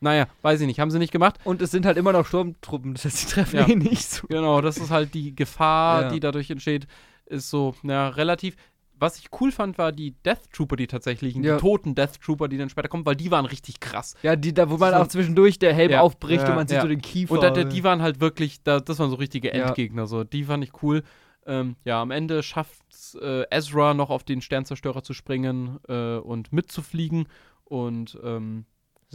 [0.00, 1.38] Naja, weiß ich nicht, haben sie nicht gemacht.
[1.44, 3.68] Und es sind halt immer noch Sturmtruppen, das heißt, sie treffen Ja.
[3.68, 4.26] eh nicht so.
[4.28, 6.08] Genau, das ist halt die Gefahr, Ja.
[6.10, 6.86] die dadurch entsteht,
[7.26, 8.56] ist so, ja, relativ.
[9.02, 11.56] Was ich cool fand, war die Death Trooper, die tatsächlichen, Ja.
[11.56, 14.14] die toten Death Trooper, die dann später kommen, weil die waren richtig krass.
[14.22, 16.00] Ja, die, da, wo man So- auch zwischendurch der Helm Ja.
[16.02, 16.50] aufbricht Ja.
[16.50, 17.34] und man sieht so den Kiefer.
[17.34, 19.52] Und da, da, die waren halt wirklich, da, das waren so richtige.
[19.52, 20.22] Endgegner, so.
[20.24, 21.02] Die fand ich cool.
[21.46, 22.80] Ähm, ja, am Ende schafft
[23.20, 27.26] äh, Ezra noch auf den Sternzerstörer zu springen äh, und mitzufliegen.
[27.64, 28.64] Und ähm,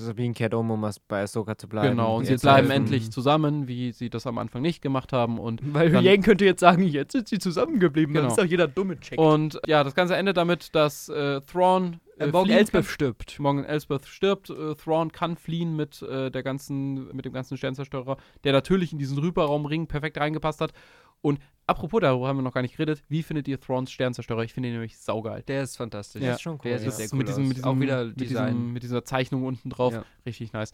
[0.02, 1.90] Sabine kehrt um, um was bei Ahsoka zu bleiben.
[1.90, 2.84] genau, und sie bleiben helfen.
[2.84, 5.40] endlich zusammen, wie sie das am Anfang nicht gemacht haben.
[5.40, 8.14] Und Weil Yang könnte jetzt sagen, jetzt sind sie zusammengeblieben.
[8.14, 8.24] Genau.
[8.24, 9.20] Dann ist doch jeder dumme Check.
[9.20, 13.40] Und ja, das Ganze endet damit, dass äh, Thrawn äh, äh, Morgan Elsbeth stirbt.
[13.40, 18.18] Morgan Elsbeth stirbt, äh, Thrawn kann fliehen mit äh, der ganzen, mit dem ganzen Sternzerstörer,
[18.44, 20.74] der natürlich in diesen Rüberraumring perfekt reingepasst hat.
[21.22, 23.04] Und apropos, darüber haben wir noch gar nicht geredet.
[23.10, 24.44] Wie findet ihr Thrawns Sternzerstörer?
[24.44, 25.44] Ich finde ihn nämlich saugeil.
[25.44, 26.22] Der ist fantastisch.
[26.22, 26.78] Ja, ist schon cool, Der ja.
[26.80, 27.48] sieht Das sehr ist cool mit diesem, aus.
[27.50, 28.54] mit diesem, Auch wieder mit, Design.
[28.54, 29.94] diesem, mit dieser Zeichnung unten drauf.
[29.94, 30.06] Ja.
[30.26, 30.72] Richtig nice.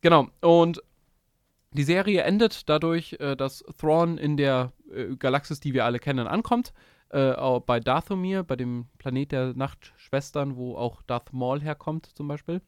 [0.00, 0.28] Genau.
[0.40, 0.82] Und
[1.72, 6.26] die Serie endet dadurch, äh, dass Thrawn in der äh, Galaxis, die wir alle kennen,
[6.26, 6.72] ankommt.
[7.10, 7.34] Äh,
[7.66, 12.60] bei Dathomir, bei dem Planet der Nachtschwestern, wo auch Darth Maul herkommt, zum Beispiel.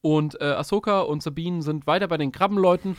[0.00, 2.96] Und äh, Ahsoka und Sabine sind weiter bei den Krabbenleuten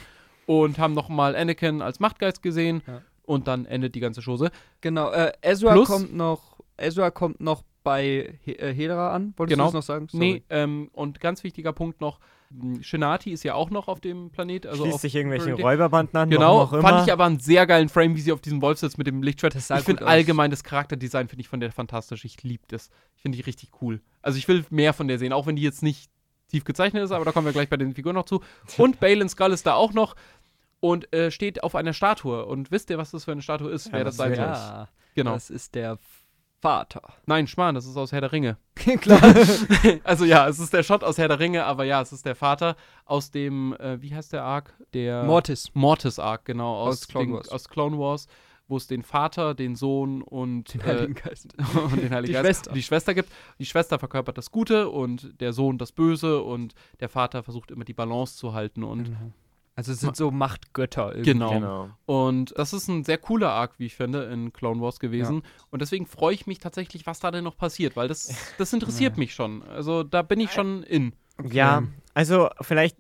[0.47, 2.81] und haben nochmal Anakin als Machtgeist gesehen.
[2.87, 3.01] Ja.
[3.23, 4.49] Und dann endet die ganze Chose.
[4.81, 9.33] Genau, äh, Ezra Plus- kommt noch, Ezra kommt noch bei He äh, Hedera an.
[9.37, 9.65] Wolltest Genau.
[9.65, 10.07] du das noch sagen?
[10.13, 12.19] Nee, ähm, und ganz wichtiger Punkt noch:
[12.51, 14.65] mh, Shinati ist ja auch noch auf dem Planet.
[14.65, 16.81] Also Schließt sich irgendwelchen Räuberbanden an, Genau, auch immer.
[16.81, 19.21] fand ich aber einen sehr geilen Frame, wie sie auf diesem Wolf sitzt mit dem
[19.21, 19.55] Lichtschwert.
[19.55, 22.23] Ich finde allgemein das Charakterdesign finde ich von der fantastisch.
[22.23, 22.89] Ich liebe das.
[23.17, 23.99] Ich finde die richtig cool.
[24.21, 26.09] Also ich will mehr von der sehen, auch wenn die jetzt nicht
[26.49, 28.41] tief gezeichnet ist, aber da kommen wir gleich bei den Figuren noch zu.
[28.77, 30.15] Und Balin Skull ist da auch noch
[30.79, 32.45] und äh, steht auf einer Statue.
[32.45, 33.87] Und wisst ihr, was das für eine Statue ist?
[33.87, 34.45] Ja, wer das sein soll?
[34.45, 35.33] Ja, Genau.
[35.33, 35.97] das ist der
[36.59, 37.01] Vater.
[37.25, 38.57] Nein, Schmarrn, das ist aus Herr der Ringe.
[39.01, 39.21] Klar.
[40.03, 42.35] also ja, es ist der Shot aus Herr der Ringe, aber ja, es ist der
[42.35, 42.75] Vater
[43.05, 44.73] aus dem, äh, wie heißt der Arc?
[44.93, 45.69] Der Mortis.
[45.73, 47.49] Mortis Arc, genau, aus, Aus Clone den, Wars.
[47.49, 48.27] aus Clone Wars,
[48.67, 51.55] wo es den Vater, den Sohn und Den äh, Heiligen Geist.
[51.75, 52.69] und den Heiligen Die Geist Schwester.
[52.71, 53.29] und die Schwester gibt.
[53.59, 57.85] Die Schwester verkörpert das Gute und der Sohn das Böse und der Vater versucht immer
[57.85, 59.15] die Balance zu halten und
[59.77, 61.09] Also es sind so Machtgötter.
[61.11, 61.33] irgendwie.
[61.33, 61.51] genau.
[61.51, 61.89] Genau.
[62.07, 65.43] Und das ist ein sehr cooler Arc, wie ich finde, in Clone Wars gewesen.
[65.69, 69.19] Und deswegen freue ich mich tatsächlich, was da denn noch passiert, weil das, das interessiert
[69.19, 69.61] mich schon.
[69.61, 71.13] Also da bin ich schon in.
[71.47, 71.83] Ja,
[72.15, 72.97] also vielleicht,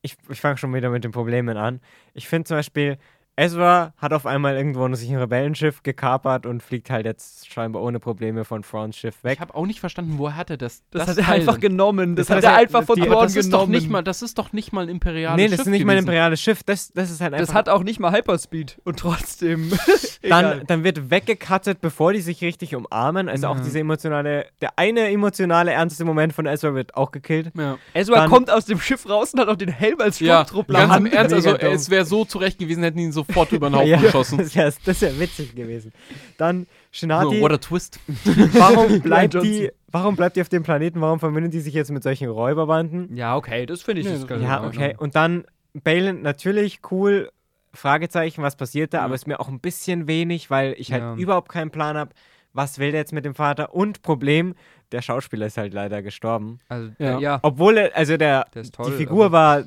[0.00, 1.78] ich, ich fange schon wieder mit den Problemen an.
[2.14, 2.96] Ich finde zum Beispiel,
[3.38, 8.00] Ezra hat auf einmal irgendwo sich ein Rebellenschiff gekapert und fliegt halt jetzt scheinbar ohne
[8.00, 9.34] Probleme von Frauns Schiff weg.
[9.34, 10.82] Ich habe auch nicht verstanden, woher hat er das?
[10.90, 12.16] Das, hat er einfach genommen.
[12.16, 13.72] Das, Das hat er einfach von Thrawn das ist doch genommen.
[13.72, 15.92] nicht mal, das ist doch nicht mal ein imperiales nee, das Schiff ist nicht mal
[15.92, 16.08] ein gewesen.
[16.08, 17.46] imperiales Schiff, das, das ist halt einfach.
[17.46, 18.78] das hat auch nicht mal Hyperspeed.
[18.84, 19.70] Und trotzdem.
[20.28, 23.28] dann, dann wird weggecuttet, bevor die sich richtig umarmen.
[23.28, 23.62] Also auch Ja.
[23.62, 27.52] diese emotionale, der eine emotionale, ernste Moment von Ezra wird auch gekillt.
[27.56, 30.44] Ja, Ezra dann- kommt aus dem Schiff raus und hat auch den Helm als ja
[30.44, 30.80] Sturmtruppler.
[30.80, 33.88] ganz im Ernst, also es wäre so zurecht gewesen, hätten ihn sofort über den Haufen
[33.90, 34.38] Ja, geschossen.
[34.38, 35.92] das wäre das wär witzig gewesen.
[36.36, 38.00] Dann Shinati, So, what a twist.
[38.54, 41.00] warum bleibt die, warum bleibt die auf dem Planeten?
[41.00, 43.14] Warum verbünden die sich jetzt mit solchen Räuberbanden?
[43.16, 44.94] Ja, okay, das finde ich Nee, ist das- ganz Ja, okay.
[44.98, 47.30] Und dann Balin, natürlich cool,
[47.74, 49.04] Fragezeichen, was passiert da, Mhm.
[49.04, 51.14] aber ist mir auch ein bisschen wenig, weil ich halt Ja.
[51.16, 52.10] überhaupt keinen Plan habe,
[52.54, 53.74] was will der jetzt mit dem Vater?
[53.74, 54.54] Und Problem,
[54.90, 56.60] der Schauspieler ist halt leider gestorben.
[56.68, 57.10] Also, Ja.
[57.12, 57.18] ja.
[57.20, 57.38] ja.
[57.42, 59.64] Obwohl, er, also der, Der ist toll, die Figur aber- war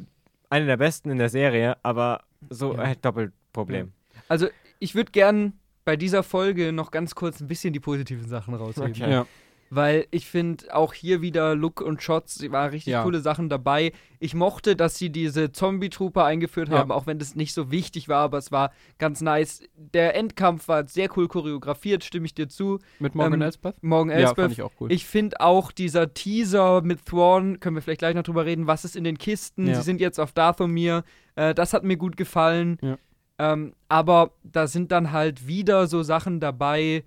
[0.50, 2.88] eine der besten in der Serie, aber so Ja.
[2.88, 3.92] halt doppelt Problem.
[4.28, 4.48] Also,
[4.80, 5.54] ich würde gern
[5.86, 8.92] bei dieser Folge noch ganz kurz ein bisschen die positiven Sachen rausheben.
[8.92, 9.12] Okay.
[9.12, 9.26] Ja.
[9.74, 13.04] Weil ich finde auch hier wieder Look und Shots, sie waren richtig Ja.
[13.04, 13.94] coole Sachen dabei.
[14.20, 16.80] Ich mochte, dass sie diese Zombie-Trooper eingeführt Ja.
[16.80, 19.64] haben, auch wenn das nicht so wichtig war, aber es war ganz nice.
[19.78, 22.80] Der Endkampf war sehr cool choreografiert, stimme ich dir zu.
[23.00, 23.82] Mit Morgan Ähm, Elsbeth?
[23.82, 24.36] Morgen Ja, Elsbeth.
[24.44, 24.92] fand ich auch cool.
[24.92, 28.84] Ich finde auch dieser Teaser mit Thrawn, können wir vielleicht gleich noch drüber reden, was
[28.84, 29.68] ist in den Kisten?
[29.68, 29.76] Ja.
[29.76, 31.06] Sie sind jetzt auf Dathomir.
[31.36, 32.78] Äh, das hat mir gut gefallen.
[32.82, 32.98] Ja.
[33.44, 37.04] Ähm, aber da sind dann halt wieder so Sachen dabei,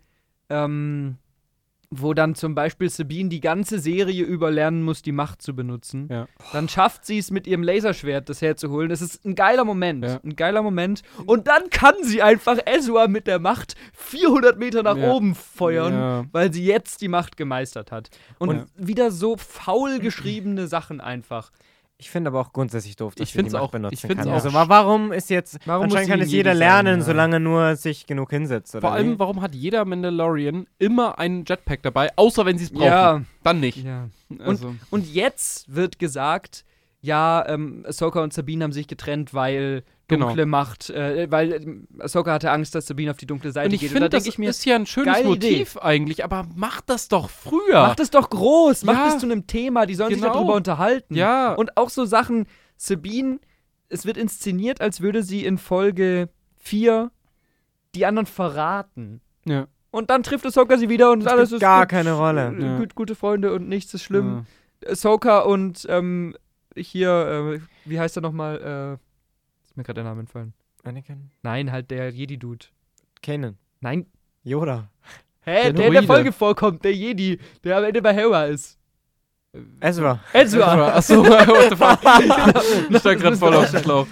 [0.51, 1.17] ähm,
[1.91, 6.09] wo dann zum Beispiel Sabine die ganze Serie über lernen muss, die Macht zu benutzen.
[6.11, 6.27] Ja.
[6.53, 8.89] Dann schafft sie es mit ihrem Laserschwert, das herzuholen.
[8.89, 10.05] Das ist ein geiler Moment.
[10.05, 10.19] Ja.
[10.25, 11.03] Ein geiler Moment.
[11.25, 15.13] Und dann kann sie einfach Ezra mit der Macht 400 Meter nach Ja.
[15.13, 18.11] oben feuern, weil sie jetzt die Macht gemeistert hat.
[18.39, 21.53] Und Und- wieder so faul geschriebene Sachen einfach.
[21.97, 24.29] Ich finde aber auch grundsätzlich doof, dass Ich find's Macht auch- benutzen ich kann.
[24.29, 27.05] auch Also warum ist jetzt, Warum anscheinend kann es jeder Jedi sein, lernen, ja.
[27.05, 29.19] solange nur sich genug hinsetzt, oder Vor allem, wie?
[29.21, 32.85] warum hat jeder Mandalorian immer einen Jetpack dabei, außer wenn sie es brauchen?
[32.87, 33.23] Ja.
[33.45, 33.85] Dann nicht.
[33.85, 34.09] ja.
[34.41, 36.65] Also, Und jetzt wird gesagt,
[37.05, 40.27] ja, ähm, Ahsoka und Sabine haben sich getrennt, weil Genau.
[40.27, 43.75] dunkle Macht, äh, weil ähm, Ahsoka hatte Angst, dass Sabine auf die dunkle Seite und
[43.75, 43.91] ich geht.
[43.91, 47.09] finde, und da das ich mir, ist ja ein schönes Motiv eigentlich, aber macht das
[47.09, 47.73] doch früher.
[47.87, 49.05] mach das doch groß, mach Ja.
[49.07, 50.35] das zu einem Thema, die sollen sich Genau.
[50.35, 51.15] darüber unterhalten.
[51.15, 52.47] ja, Und auch so Sachen,
[52.77, 53.39] Sabine,
[53.89, 56.29] es wird inszeniert, als würde sie in Folge
[56.59, 57.11] 4
[57.95, 59.21] die anderen verraten.
[59.47, 59.67] ja.
[59.91, 62.53] Und dann trifft Ahsoka sie wieder und Das alles ist gar gut, keine Rolle.
[62.59, 62.79] äh, Ja.
[62.79, 64.45] Gut, gute Freunde und nichts ist schlimm.
[64.85, 64.91] Ja.
[64.91, 66.35] Ahsoka und ähm,
[66.77, 68.57] hier, äh, wie heißt er nochmal?
[68.57, 70.53] Äh, ist mir gerade der Name entfallen.
[70.83, 71.31] Anakin?
[71.43, 72.67] Nein, halt der Jedi-Dude.
[73.23, 73.57] Kanan.
[73.81, 74.07] Nein.
[74.43, 74.91] Yoda.
[75.41, 76.03] Hä, Der der, in der.
[76.05, 78.79] Folge vorkommt, der Jedi, der am Ende bei Hera ist.
[79.81, 80.21] Ezra.
[80.33, 80.97] Ezra.
[80.97, 82.91] Achso, what the fuck.
[82.91, 84.07] ich stand gerade voll auf dem Schlauch.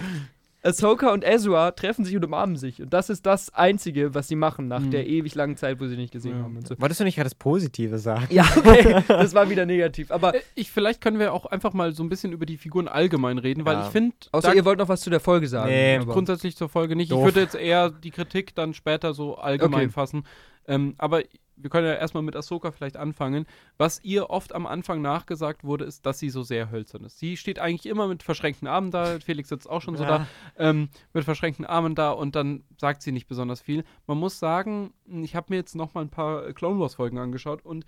[0.63, 2.81] Ahsoka und Ezra treffen sich und umarmen sich.
[2.81, 4.91] Und das ist das Einzige, was sie machen nach Mhm.
[4.91, 6.43] der ewig langen Zeit, wo sie nicht gesehen Ja.
[6.43, 6.75] haben und so.
[6.79, 8.27] Wolltest du nicht gerade das Positive sagen?
[8.29, 10.09] Ja, okay, das war wieder negativ.
[10.11, 12.87] Aber Äh, Ich, vielleicht können wir auch einfach mal so ein bisschen über die Figuren
[12.87, 13.85] allgemein reden, weil Ja.
[13.85, 15.69] ich finde, außer ihr wollt noch was zu der Folge sagen.
[15.69, 17.11] Nee, aber grundsätzlich zur Folge nicht.
[17.11, 17.19] Doof.
[17.19, 19.89] Ich würde jetzt eher die Kritik dann später so allgemein Okay.
[19.91, 20.23] fassen.
[20.65, 21.23] Ähm, aber
[21.55, 23.45] wir können ja erstmal mit Ahsoka vielleicht anfangen.
[23.77, 27.19] Was ihr oft am Anfang nachgesagt wurde, ist, dass sie so sehr hölzern ist.
[27.19, 29.19] Sie steht eigentlich immer mit verschränkten Armen da.
[29.19, 30.27] Felix sitzt auch schon so da.
[30.57, 33.83] ähm, mit verschränkten Armen da und dann sagt sie nicht besonders viel.
[34.07, 37.65] Man muss sagen, ich habe mir jetzt noch mal ein paar Clone Wars Folgen angeschaut
[37.65, 37.85] und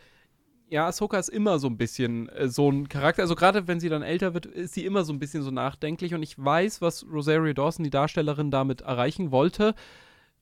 [0.67, 3.21] ja, Ahsoka ist immer so ein bisschen äh, so ein Charakter.
[3.21, 6.13] Also gerade wenn sie dann älter wird, ist sie immer so ein bisschen so nachdenklich
[6.13, 9.75] und ich weiß, was Rosario Dawson, die Darstellerin, damit erreichen wollte.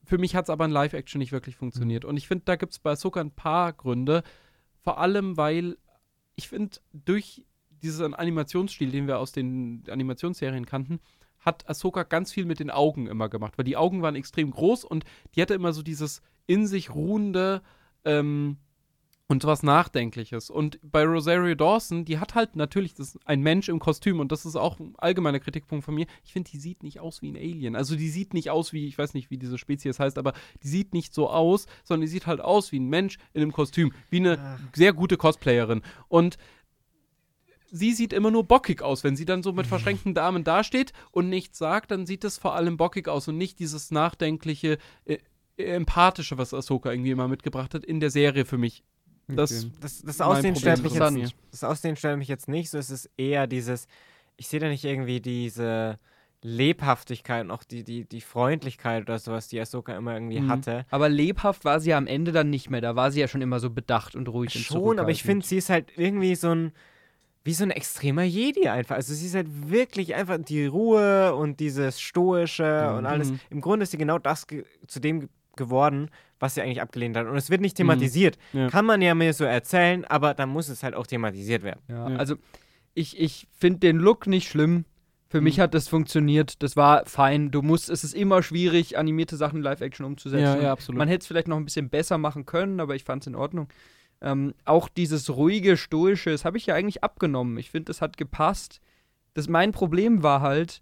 [0.04, 2.04] Für mich hat es aber in Live-Action nicht wirklich funktioniert.
[2.04, 4.22] Und ich finde, da gibt es bei Ahsoka ein paar Gründe.
[4.82, 5.78] Vor allem, weil
[6.36, 11.00] ich finde, durch diesen Animationsstil, den wir aus den Animationsserien kannten,
[11.38, 14.84] hat Ahsoka ganz viel mit den Augen immer gemacht, weil die Augen waren extrem groß
[14.84, 17.62] und die hatte immer so dieses in sich ruhende
[18.04, 18.58] ähm,
[19.26, 20.50] und was Nachdenkliches.
[20.50, 24.44] Und bei Rosario Dawson, die hat halt natürlich das ein Mensch im Kostüm und das
[24.44, 26.06] ist auch ein allgemeiner Kritikpunkt von mir.
[26.24, 27.74] Ich finde, die sieht nicht aus wie ein Alien.
[27.74, 30.68] Also die sieht nicht aus wie, ich weiß nicht, wie diese Spezies heißt, aber die
[30.68, 33.92] sieht nicht so aus, sondern die sieht halt aus wie ein Mensch in einem Kostüm,
[34.10, 34.60] wie eine Ach.
[34.74, 35.80] sehr gute Cosplayerin.
[36.08, 36.36] Und
[37.70, 39.04] sie sieht immer nur bockig aus.
[39.04, 42.54] Wenn sie dann so mit verschränkten Damen dasteht und nichts sagt, dann sieht es vor
[42.54, 45.18] allem bockig aus und nicht dieses nachdenkliche, äh,
[45.56, 48.84] empathische, was Ahsoka irgendwie immer mitgebracht hat in der Serie für mich.
[49.28, 49.72] Das, Okay.
[49.80, 51.36] Das, das Aussehen stört mich jetzt nicht.
[51.50, 52.70] Das Aussehen stört mich jetzt nicht.
[52.70, 53.86] So ist es eher dieses,
[54.36, 55.98] ich sehe da nicht irgendwie diese
[56.42, 60.48] Lebhaftigkeit und auch die, die, die Freundlichkeit oder sowas, die Ahsoka immer irgendwie Mhm.
[60.50, 60.84] hatte.
[60.90, 62.82] Aber lebhaft war sie ja am Ende dann nicht mehr.
[62.82, 64.54] Da war sie ja schon immer so bedacht und ruhig.
[64.54, 66.72] und Schon, aber ich finde, sie ist halt irgendwie so ein,
[67.44, 68.96] wie so ein extremer Jedi einfach.
[68.96, 73.30] Also sie ist halt wirklich einfach die Ruhe und dieses Stoische und alles.
[73.30, 73.40] Mhm.
[73.50, 76.10] Im Grunde ist sie genau das ge zu dem ge geworden,
[76.44, 77.26] was sie eigentlich abgelehnt hat.
[77.26, 78.36] Und es wird nicht thematisiert.
[78.52, 78.60] Mhm.
[78.60, 78.68] Ja.
[78.70, 81.80] Kann man ja mir so erzählen, aber dann muss es halt auch thematisiert werden.
[81.88, 82.16] Ja, Ja.
[82.16, 82.36] also
[82.94, 84.84] ich, ich finde den Look nicht schlimm.
[85.28, 85.44] Für Mhm.
[85.44, 86.62] mich hat das funktioniert.
[86.62, 87.50] Das war fein.
[87.50, 90.42] Du musst, es ist immer schwierig, animierte Sachen in Live-Action umzusetzen.
[90.44, 90.98] ja, ja, absolut.
[90.98, 93.34] Man hätte es vielleicht noch ein bisschen besser machen können, aber ich fand es in
[93.34, 93.68] Ordnung.
[94.20, 97.58] Ähm, auch dieses ruhige, stoische, das habe ich ja eigentlich abgenommen.
[97.58, 98.80] Ich finde, das hat gepasst.
[99.34, 100.80] Das, mein Problem war halt,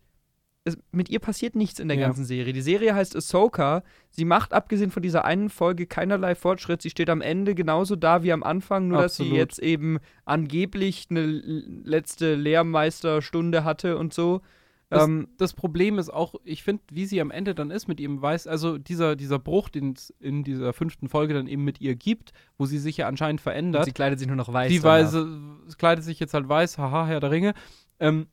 [0.64, 2.06] es, mit ihr passiert nichts in der Ja.
[2.06, 2.52] ganzen Serie.
[2.52, 3.82] Die Serie heißt Ahsoka.
[4.10, 6.82] Sie macht, abgesehen von dieser einen Folge, keinerlei Fortschritt.
[6.82, 9.38] Sie steht am Ende genauso da wie am Anfang, nur dass sie Absolut.
[9.38, 14.40] jetzt eben angeblich eine letzte Lehrmeisterstunde hatte und so.
[14.88, 17.98] Das- Ähm, das Problem ist auch, ich finde, wie sie am Ende dann ist mit
[17.98, 21.80] ihrem Weiß, also dieser, dieser Bruch, den es in dieser fünften Folge dann eben mit
[21.80, 23.86] ihr gibt, wo sie sich ja anscheinend und verändert.
[23.86, 24.70] sie kleidet sich nur noch weiß.
[24.70, 24.82] die.
[24.82, 25.40] Weise
[25.78, 27.54] kleidet sich jetzt halt weiß, haha, Herr der Ringe.
[28.00, 28.26] Ähm,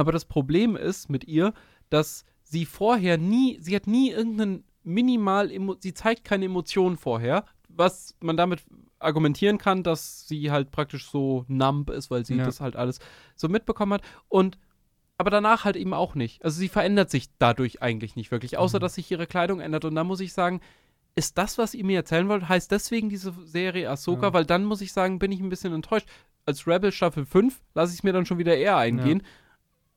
[0.00, 1.52] aber das Problem ist mit ihr,
[1.90, 8.16] dass sie vorher nie, sie hat nie irgendeinen minimal, sie zeigt keine Emotionen vorher, was
[8.20, 8.62] man damit
[8.98, 12.44] argumentieren kann, dass sie halt praktisch so numb ist, weil sie Ja.
[12.44, 12.98] das halt alles
[13.36, 14.02] so mitbekommen hat.
[14.28, 14.58] Und
[15.18, 16.42] aber danach halt eben auch nicht.
[16.44, 18.80] Also sie verändert sich dadurch eigentlich nicht wirklich, außer Mhm.
[18.80, 19.84] dass sich ihre Kleidung ändert.
[19.84, 20.60] Und da muss ich sagen,
[21.14, 24.32] ist das, was ihr mir erzählen wollt, heißt deswegen diese Serie Ahsoka, Ja.
[24.32, 26.08] weil dann muss ich sagen, bin ich ein bisschen enttäuscht.
[26.46, 29.22] Als Rebel Staffel 5 lasse ich es mir dann schon wieder eher eingehen,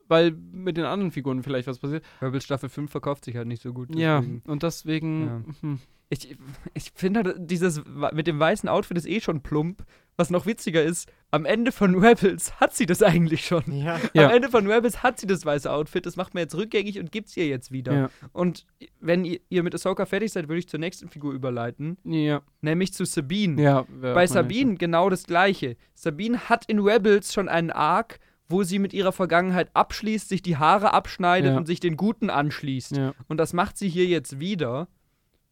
[0.08, 2.04] weil mit den anderen Figuren vielleicht was passiert.
[2.22, 3.94] Rebels Staffel 5 verkauft sich halt nicht so gut.
[3.96, 4.42] Ja, deswegen.
[4.46, 5.26] und deswegen.
[5.28, 5.44] Ja.
[5.62, 5.80] Hm.
[6.10, 6.38] Ich,
[6.76, 7.82] ich finde halt, dieses
[8.14, 9.84] mit dem weißen Outfit ist eh schon plump.
[10.16, 13.64] Was noch witziger ist, am Ende von Rebels hat sie das eigentlich schon.
[13.72, 14.00] Ja.
[14.14, 14.26] Ja.
[14.28, 16.06] Am Ende von Rebels hat sie das weiße Outfit.
[16.06, 17.94] Das macht man jetzt rückgängig und gibt's ihr jetzt wieder.
[17.94, 18.10] Ja.
[18.32, 18.68] Und
[19.00, 22.94] wenn ihr, ihr mit Ahsoka fertig seid, würde ich zur nächsten Figur überleiten, Ja, nämlich
[22.94, 23.60] zu Sabine.
[23.60, 23.88] ja.
[24.00, 25.78] Bei Sabine genau das Gleiche.
[25.96, 28.20] Sabine hat in Rebels schon einen Arc,
[28.54, 31.58] wo sie mit ihrer Vergangenheit abschließt, sich die Haare abschneidet Ja.
[31.58, 32.96] und sich den Guten anschließt.
[32.96, 33.14] Ja.
[33.28, 34.88] Und das macht sie hier jetzt wieder.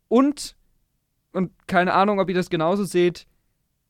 [0.08, 0.56] Und,
[1.34, 3.28] und keine Ahnung, ob ihr das genauso seht,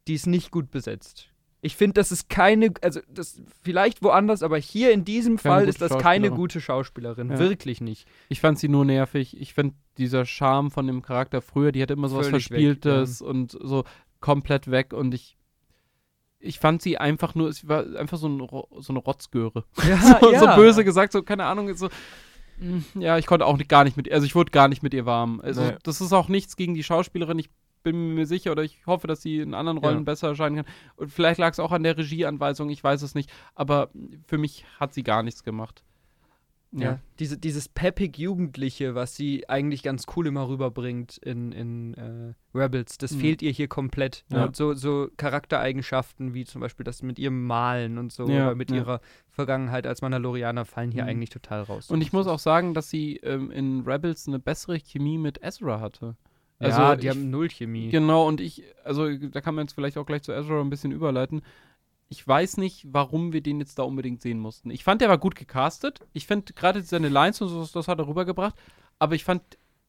[0.07, 1.27] die ist nicht gut besetzt.
[1.63, 5.67] Ich finde, das ist keine, also das vielleicht woanders, aber hier in diesem Keine Fall
[5.67, 7.29] ist das keine gute Schauspielerin.
[7.29, 7.37] Ja.
[7.39, 8.07] Wirklich nicht.
[8.29, 9.39] Ich fand sie nur nervig.
[9.39, 12.57] Ich finde dieser Charme von dem Charakter früher, die hatte immer so was Völlig weg,
[12.57, 13.83] Verspieltes und so
[14.21, 15.37] komplett weg und ich.
[16.41, 18.39] Ich fand sie einfach nur, sie war einfach so, ein,
[18.81, 19.63] so eine Rotzgöre.
[19.87, 21.87] Ja, so, so böse gesagt, so, keine Ahnung, so.
[22.59, 24.93] mm, Ja, ich konnte auch nicht, gar nicht mit, also ich wurde gar nicht mit
[24.93, 25.39] ihr warm.
[25.41, 25.75] Also Nee.
[25.83, 27.37] das ist auch nichts gegen die Schauspielerin.
[27.39, 27.49] Ich
[27.83, 30.03] bin mir sicher oder ich hoffe, dass sie in anderen Rollen Ja.
[30.03, 30.65] besser erscheinen kann.
[30.97, 33.31] Und vielleicht lag es auch an der Regieanweisung, ich weiß es nicht.
[33.55, 33.89] Aber
[34.27, 35.83] für mich hat sie gar nichts gemacht.
[36.73, 42.33] Ja, diese, dieses peppig Jugendliche, was sie eigentlich ganz cool immer rüberbringt in, in äh,
[42.57, 43.19] Rebels, das Mhm.
[43.19, 44.23] fehlt ihr hier komplett.
[44.31, 44.45] Ja.
[44.45, 48.55] Und so, so Charaktereigenschaften wie zum Beispiel das mit ihrem Malen und so Ja, oder
[48.55, 48.77] mit ja.
[48.77, 51.09] ihrer Vergangenheit als Mandalorianer fallen hier Mhm.
[51.09, 51.89] eigentlich total raus.
[51.91, 55.79] Und ich muss auch sagen, dass sie ähm, in Rebels eine bessere Chemie mit Ezra
[55.79, 56.15] hatte.
[56.59, 57.89] ja, Also die ich- haben null Chemie.
[57.89, 60.91] Genau, und ich, also da kann man jetzt vielleicht auch gleich zu Ezra ein bisschen
[60.91, 61.41] überleiten.
[62.13, 64.69] Ich weiß nicht, warum wir den jetzt da unbedingt sehen mussten.
[64.69, 65.99] Ich fand, der war gut gecastet.
[66.11, 68.53] Ich finde gerade seine Lines und so, das hat er rübergebracht.
[68.99, 69.41] Aber ich fand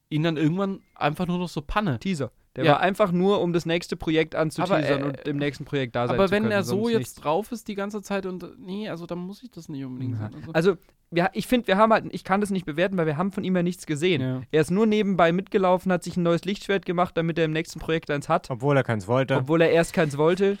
[0.09, 1.99] ihn dann irgendwann einfach nur noch so Panne.
[1.99, 2.31] Teaser.
[2.55, 2.71] Der Ja.
[2.73, 6.07] war einfach nur, um das nächste Projekt anzuteasern Aber, äh, und im nächsten Projekt da
[6.07, 6.51] sein Aber zu wenn können.
[6.53, 7.15] er so jetzt nichts.
[7.15, 10.29] drauf ist die ganze Zeit und nee, also dann muss ich das nicht unbedingt Ja.
[10.29, 10.35] sehen.
[10.53, 10.77] Also, Also,
[11.11, 13.43] wir, ich finde, wir haben halt, ich kann das nicht bewerten, weil wir haben von
[13.43, 14.21] ihm ja nichts gesehen.
[14.21, 14.41] ja.
[14.51, 17.79] Er ist nur nebenbei mitgelaufen, hat sich ein neues Lichtschwert gemacht, damit er im nächsten
[17.79, 18.49] Projekt eins hat.
[18.49, 19.35] Obwohl er keins wollte.
[19.35, 20.57] obwohl er erst keins wollte.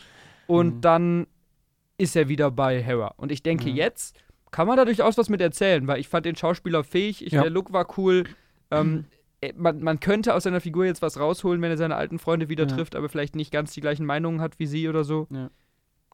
[0.47, 0.81] Und Mhm.
[0.81, 1.27] dann
[1.97, 3.13] ist er wieder bei Hera.
[3.17, 3.75] Und ich denke, Mhm.
[3.75, 4.15] jetzt
[4.51, 7.41] kann man da durchaus was mit erzählen, weil ich fand den Schauspieler fähig, ich, Ja.
[7.41, 8.23] der Look war cool.
[8.71, 9.05] Ähm,
[9.41, 12.49] äh, man, man könnte aus seiner Figur jetzt was rausholen, wenn er seine alten Freunde
[12.49, 12.75] wieder Ja.
[12.75, 15.27] trifft, aber vielleicht nicht ganz die gleichen Meinungen hat wie sie oder so.
[15.31, 15.49] Ja.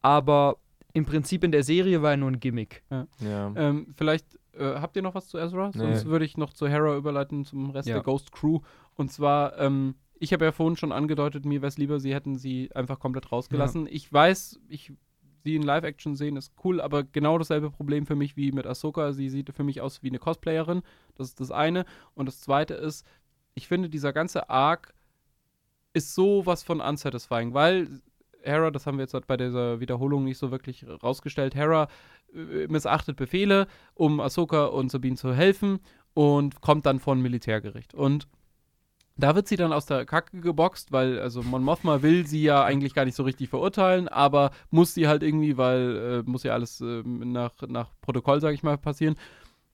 [0.02, 0.58] Aber
[0.94, 2.84] im Prinzip in der Serie war er nur ein Gimmick.
[2.90, 3.08] Ja.
[3.56, 4.26] Ähm, vielleicht
[4.58, 5.68] äh, habt ihr noch was zu Ezra?
[5.74, 5.78] Nee.
[5.80, 7.96] Sonst würde ich noch zu Hera überleiten zum Rest Ja.
[7.96, 8.60] der Ghost Crew.
[8.96, 12.38] Und zwar, ähm, ich habe ja vorhin schon angedeutet, mir wäre es lieber, sie hätten
[12.38, 13.88] sie einfach komplett rausgelassen.
[13.90, 14.92] Ich weiß, ich
[15.44, 19.14] sie in Live-Action sehen ist cool, aber genau dasselbe Problem für mich wie mit Ahsoka.
[19.14, 20.82] Sie sieht für mich aus wie eine Cosplayerin.
[21.16, 21.86] Das ist das eine.
[22.16, 23.06] Und das zweite ist,
[23.54, 24.94] ich finde, dieser ganze Arc
[25.94, 28.02] ist so was von unsatisfying, weil
[28.42, 31.88] Hera, das haben wir jetzt bei dieser Wiederholung nicht so wirklich rausgestellt, Hera
[32.34, 35.80] äh, missachtet Befehle, um Ahsoka und Sabine zu helfen
[36.14, 37.94] und kommt dann vor ein Militärgericht.
[37.94, 38.28] Und
[39.20, 42.64] da wird sie dann aus der Kacke geboxt, weil, also Mon Mothma will sie ja
[42.64, 46.54] eigentlich gar nicht so richtig verurteilen, aber muss sie halt irgendwie, weil äh, muss ja
[46.54, 49.16] alles äh, nach, nach Protokoll, sag ich mal, passieren.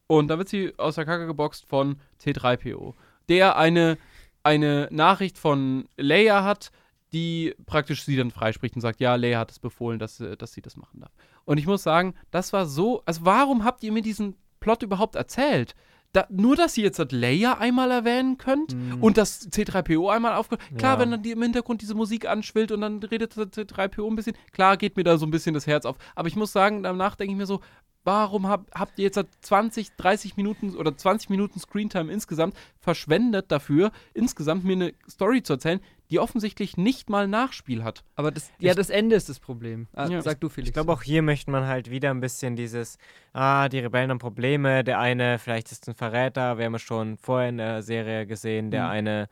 [0.08, 2.94] Und da wird sie aus der Kacke geboxt von C3PO,
[3.30, 3.98] der eine,
[4.44, 6.72] eine Nachricht von Leia hat,
[7.14, 10.54] die praktisch sie dann freispricht und sagt, ja, Leia hat es befohlen, dass, äh, dass
[10.54, 11.12] sie das machen darf.
[11.46, 15.16] Und ich muss sagen, das war so, also warum habt ihr mir diesen Plot überhaupt
[15.16, 15.76] erzählt?
[16.16, 19.04] Da, nur, dass ihr jetzt das Leia einmal erwähnen könnt Mhm.
[19.04, 20.62] und das C3PO einmal aufkommt.
[20.78, 21.00] Klar, Ja.
[21.00, 24.36] wenn dann die im Hintergrund diese Musik anschwillt und dann redet das C3PO ein bisschen,
[24.54, 25.98] klar geht mir da so ein bisschen das Herz auf.
[26.16, 27.60] Aber ich muss sagen, danach denke ich mir so,
[28.06, 33.52] warum hab, habt ihr jetzt seit 20, 30 Minuten oder 20 Minuten Screentime insgesamt verschwendet
[33.52, 35.82] dafür, insgesamt mir eine Story zu erzählen,
[36.12, 38.04] die offensichtlich nicht mal Nachspiel hat.
[38.16, 39.88] Aber das, ja, Ich- das Ende ist das Problem.
[39.94, 40.22] Ah, Ja.
[40.22, 40.70] Sag du, Felix.
[40.70, 42.98] Ich glaube, auch hier möchte man halt wieder ein bisschen dieses,
[43.34, 47.18] ah, die Rebellen haben Probleme, der eine vielleicht ist ein Verräter, wir haben es schon
[47.18, 48.90] vorher in der Serie gesehen, der Mhm.
[48.92, 49.30] eine,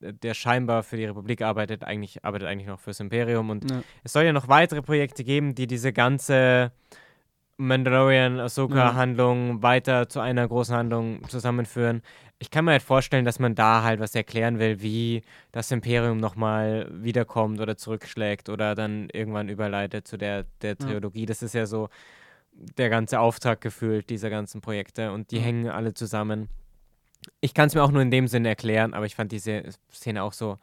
[0.00, 3.82] der scheinbar für die Republik arbeitet, eigentlich arbeitet eigentlich noch fürs Imperium und Ja.
[4.04, 6.72] es soll ja noch weitere Projekte geben, die diese ganze
[7.58, 12.02] Mandalorian-Ahsoka-Handlung weiter zu einer großen Handlung zusammenführen.
[12.38, 15.22] Ich kann mir halt vorstellen, dass man da halt was erklären will, wie
[15.52, 20.74] das Imperium nochmal wiederkommt oder zurückschlägt oder dann irgendwann überleitet zu der, der Ja.
[20.76, 21.24] Trilogie.
[21.24, 21.88] Das ist ja so
[22.52, 25.42] der ganze Auftrag gefühlt dieser ganzen Projekte und die Ja.
[25.44, 26.48] hängen alle zusammen.
[27.40, 30.22] Ich kann es mir auch nur in dem Sinne erklären, aber ich fand diese Szene
[30.22, 30.58] auch so,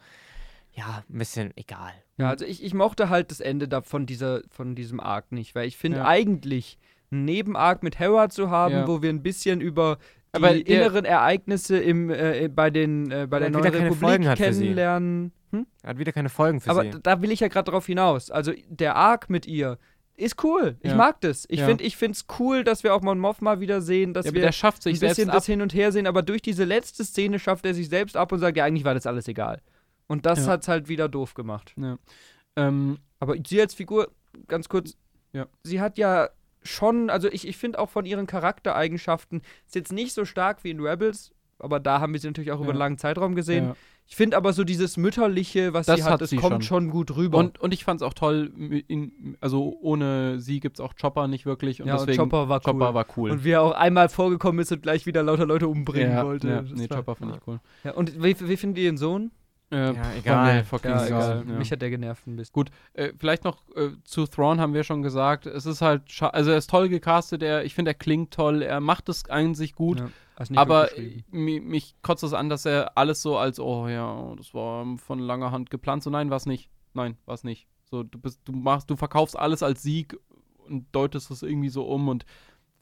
[0.73, 1.91] ja, ein bisschen egal.
[2.17, 5.55] Ja, also ich, ich mochte halt das Ende da von, dieser, von diesem Arc nicht,
[5.55, 6.05] weil ich finde Ja.
[6.05, 6.77] eigentlich
[7.11, 8.87] einen Nebenarc mit Hera zu haben, Ja.
[8.87, 9.97] wo wir ein bisschen über
[10.33, 15.31] Aber der- inneren Ereignisse im, äh, bei, den, äh, bei der neuen Republik kennenlernen.
[15.51, 15.67] Hm?
[15.83, 16.89] Hat wieder keine Folgen für Aber sie.
[16.91, 18.31] d- da will ich ja gerade drauf hinaus.
[18.31, 19.77] Also der Arc mit ihr
[20.15, 20.77] ist cool.
[20.81, 20.95] Ich Ja.
[20.97, 21.45] mag das.
[21.49, 21.67] Ich Ja.
[21.67, 24.41] finde ich find's cool, dass wir auch Mon Mothma wieder sehen, dass Ja, aber wir
[24.43, 25.47] der schafft ein sich bisschen selbst das ab.
[25.47, 28.39] hin und her sehen, aber durch diese letzte Szene schafft er sich selbst ab und
[28.39, 29.61] sagt, ja, eigentlich war das alles egal.
[30.07, 30.53] Und das Ja.
[30.53, 31.75] hat's halt wieder doof gemacht.
[32.55, 34.11] Ähm, Aber sie als Figur,
[34.47, 34.97] ganz kurz,
[35.31, 35.45] Ja.
[35.63, 36.29] sie hat ja
[36.63, 40.71] schon, also ich, ich finde auch von ihren Charaktereigenschaften, ist jetzt nicht so stark wie
[40.71, 42.71] in Rebels, aber da haben wir sie natürlich auch über Ja.
[42.71, 43.65] einen langen Zeitraum gesehen.
[43.65, 43.75] ja.
[44.05, 46.89] Ich finde aber so dieses Mütterliche, was Das sie hat, hat das sie kommt schon.
[46.89, 47.37] gut rüber.
[47.37, 48.51] Und, und ich fand es auch toll,
[48.89, 51.81] in, also ohne sie gibt es auch Chopper nicht wirklich.
[51.81, 52.73] Und ja, und deswegen Chopper war cool.
[52.73, 53.31] Chopper war cool.
[53.31, 56.49] Und wie er auch einmal vorgekommen ist und gleich wieder lauter Leute umbringen ja, wollte.
[56.49, 57.61] Ja, nee, Chopper fand ich cool.
[57.85, 59.31] Ja, und wie, wie findet ihr den Sohn?
[59.73, 60.63] Äh, Ja, egal.
[60.63, 61.45] fucking Ja, egal.
[61.47, 61.53] Ja.
[61.57, 62.53] Mich hat der genervt ein bisschen.
[62.53, 65.45] Gut, äh, vielleicht noch äh, zu Thrawn haben wir schon gesagt.
[65.45, 68.61] Es ist halt, scha- also er ist toll gecastet, er, ich finde, er klingt toll,
[68.61, 69.99] er macht es an sich gut.
[69.99, 70.09] Ja,
[70.55, 70.89] Aber
[71.31, 75.51] mich kotzt es an, dass er alles so als, oh ja, das war von langer
[75.51, 76.03] Hand geplant.
[76.03, 76.69] So, nein, war es nicht.
[76.93, 77.67] Nein, war es nicht.
[77.85, 80.17] So, du bist, du machst, du verkaufst alles als Sieg
[80.67, 82.25] und deutest es irgendwie so um und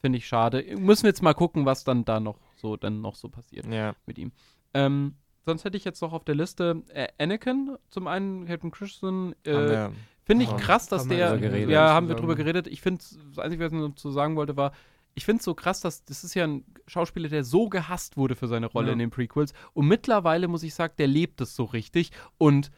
[0.00, 0.64] finde ich schade.
[0.78, 3.94] Müssen wir jetzt mal gucken, was dann da noch so, dann noch so passiert Ja.
[4.06, 4.32] mit ihm.
[4.74, 9.34] Ähm, sonst hätte ich jetzt noch auf der Liste äh, Anakin, zum einen Captain Christian,
[9.46, 9.90] Haben äh,
[10.24, 11.36] Finde ich krass, dass der.
[11.36, 11.70] geredet.
[11.70, 12.68] ja, haben wir drüber geredet.
[12.68, 14.72] Ich finde, das Einzige, was ich noch zu sagen wollte, war,
[15.14, 18.36] ich finde es so krass, dass das ist ja ein Schauspieler, der so gehasst wurde
[18.36, 18.92] für seine Rolle Ja.
[18.94, 19.52] in den Prequels.
[19.74, 22.12] Und mittlerweile, muss ich sagen, der lebt es so richtig.
[22.38, 22.70] Und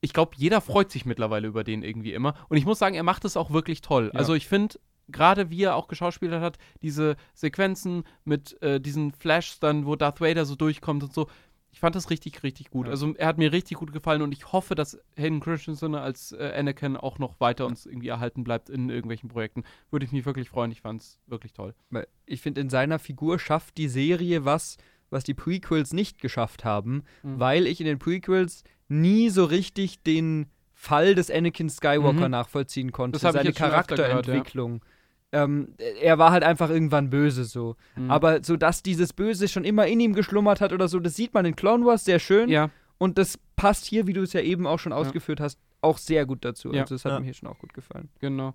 [0.00, 2.34] ich glaube, jeder freut sich mittlerweile über den irgendwie immer.
[2.48, 4.10] Und ich muss sagen, er macht es auch wirklich toll.
[4.14, 4.18] Ja.
[4.18, 4.78] Also ich finde,
[5.08, 10.20] gerade wie er auch geschauspielert hat, diese Sequenzen mit äh, diesen Flashs dann, wo Darth
[10.20, 11.28] Vader so durchkommt und so,
[11.70, 12.86] ich fand das richtig, richtig gut.
[12.86, 12.90] Ja.
[12.92, 16.52] Also er hat mir richtig gut gefallen und ich hoffe, dass Hayden Christensen als äh,
[16.56, 19.64] Anakin auch noch weiter uns irgendwie erhalten bleibt in irgendwelchen Projekten.
[19.90, 20.70] Würde ich mich wirklich freuen.
[20.72, 21.74] Ich fand es wirklich toll.
[21.90, 24.76] Weil ich finde, in seiner Figur schafft die Serie was,
[25.10, 27.38] was die Prequels nicht geschafft haben, Mhm.
[27.40, 32.30] weil ich in den Prequels nie so richtig den Fall des Anakin Skywalker Mhm.
[32.30, 33.18] nachvollziehen konnte.
[33.18, 34.34] Das Seine öfter gehört, ja.
[35.32, 37.76] Ähm, er war halt einfach irgendwann böse so.
[37.96, 38.10] Mhm.
[38.10, 41.34] Aber so, dass dieses Böse schon immer in ihm geschlummert hat oder so, das sieht
[41.34, 42.48] man in Clone Wars sehr schön.
[42.48, 45.98] ja, Und das passt hier, wie du es ja eben auch schon ausgeführt hast, auch
[45.98, 46.72] sehr gut dazu.
[46.72, 46.82] Ja.
[46.82, 47.18] Also das hat Ja.
[47.20, 48.08] mir hier schon auch gut gefallen.
[48.20, 48.54] genau.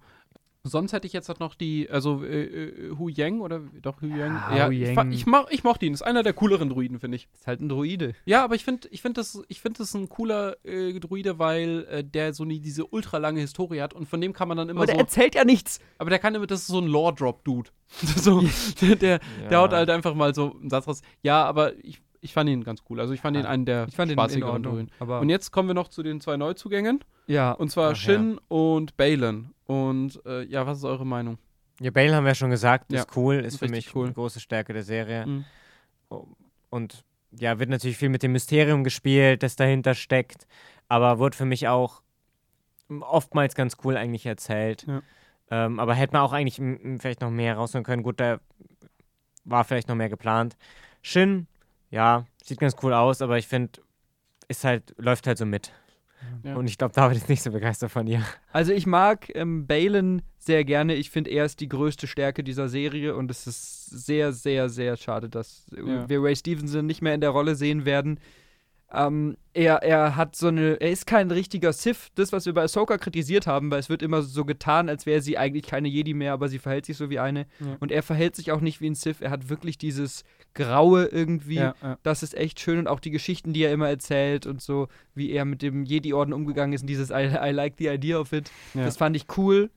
[0.66, 4.06] Sonst hätte ich jetzt halt noch die, also äh, äh, Hu Yang oder doch Hu
[4.06, 4.32] Yang.
[4.32, 5.12] Ah, ja, Hu ich, Yang.
[5.12, 5.94] ich, mach, ich mochte ihn.
[5.94, 7.28] Ist einer der cooleren Druiden, finde ich.
[7.34, 8.16] Ist halt ein Droide.
[8.24, 11.86] Ja, aber ich finde, ich finde das, ich finde das ein cooler äh, Druide, weil
[11.92, 14.80] äh, der so nie diese ultralange Historie hat und von dem kann man dann immer
[14.80, 15.02] Aber der so.
[15.02, 15.82] erzählt ja nichts.
[15.98, 17.70] Aber der kann immer, das ist so ein Lore-Drop-Dude.
[18.16, 18.42] so,
[18.80, 19.60] der, der, der Ja.
[19.60, 21.02] haut halt einfach mal so einen Satz raus.
[21.24, 23.02] Ja, aber ich, ich fand ihn ganz cool.
[23.02, 24.64] Also ich fand ihn Ja, einen der Ich fand ihn spaßigeren.
[24.64, 24.92] Druiden.
[25.00, 27.04] Aber Und jetzt kommen wir noch zu den zwei Neuzugängen.
[27.28, 29.50] ja, Und zwar Ach, Shin und Balin.
[29.66, 31.38] Und äh, ja, was ist eure Meinung?
[31.80, 34.06] Ja, Bale haben wir schon gesagt, Ja, ist cool, ist für mich cool.
[34.06, 35.26] eine große Stärke der Serie.
[35.26, 35.46] Mhm.
[36.70, 40.48] Und ja, wird natürlich viel mit dem Mysterium gespielt, das dahinter steckt,
[40.88, 42.02] aber wurde für mich auch
[43.02, 44.86] oftmals ganz cool eigentlich erzählt.
[44.88, 45.02] Ja.
[45.50, 46.62] Ähm, aber hätte man auch eigentlich
[47.00, 48.04] vielleicht noch mehr rausholen können.
[48.04, 48.40] Gut, da
[49.46, 50.58] war vielleicht noch mehr geplant.
[51.02, 51.48] Shin,
[51.90, 53.82] ja, sieht ganz cool aus, aber ich finde,
[54.48, 55.72] ist halt, läuft halt so mit.
[56.44, 56.56] Ja.
[56.56, 58.22] Und ich glaube, David ist nicht so begeistert von ihr.
[58.52, 60.96] Also ich mag ähm, Balin sehr gerne.
[60.96, 64.98] Ich finde, er ist die größte Stärke dieser Serie und es ist sehr, sehr, sehr
[64.98, 66.10] schade, dass Ja.
[66.10, 68.20] wir Ray Stevenson nicht mehr in der Rolle sehen werden.
[68.94, 72.64] Ähm, er, er hat so eine, er ist kein richtiger Sith, das, was wir bei
[72.64, 76.14] Ahsoka kritisiert haben, weil es wird immer so getan, als wäre sie eigentlich keine Jedi
[76.14, 77.48] mehr, aber sie verhält sich so wie eine.
[77.60, 77.78] Ja.
[77.80, 80.24] Und er verhält sich auch nicht wie ein Sith, er hat wirklich dieses
[80.54, 81.56] Graue irgendwie.
[81.56, 81.98] Ja, ja.
[82.04, 85.32] Das ist echt schön und auch die Geschichten, die er immer erzählt und so, wie
[85.32, 88.52] er mit dem Jedi-Orden umgegangen ist und dieses I, I like the idea of it.
[88.76, 89.72] Das fand ich cool.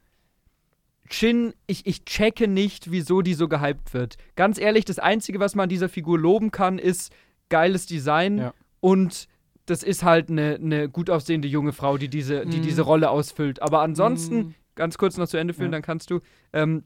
[1.11, 4.17] Shin, ich, ich checke nicht, wieso die so gehypt wird.
[4.35, 7.13] Ganz ehrlich, das Einzige, was man an dieser Figur loben kann, ist
[7.49, 8.55] geiles Design Ja.
[8.81, 9.29] Und
[9.67, 12.63] das ist halt eine, eine gut aussehende junge Frau, die diese, die Mm.
[12.63, 13.61] diese Rolle ausfüllt.
[13.63, 15.79] Aber ansonsten, Mm, ganz kurz noch zu Ende führen, Ja.
[15.79, 16.21] dann kannst du.
[16.53, 16.85] Ähm,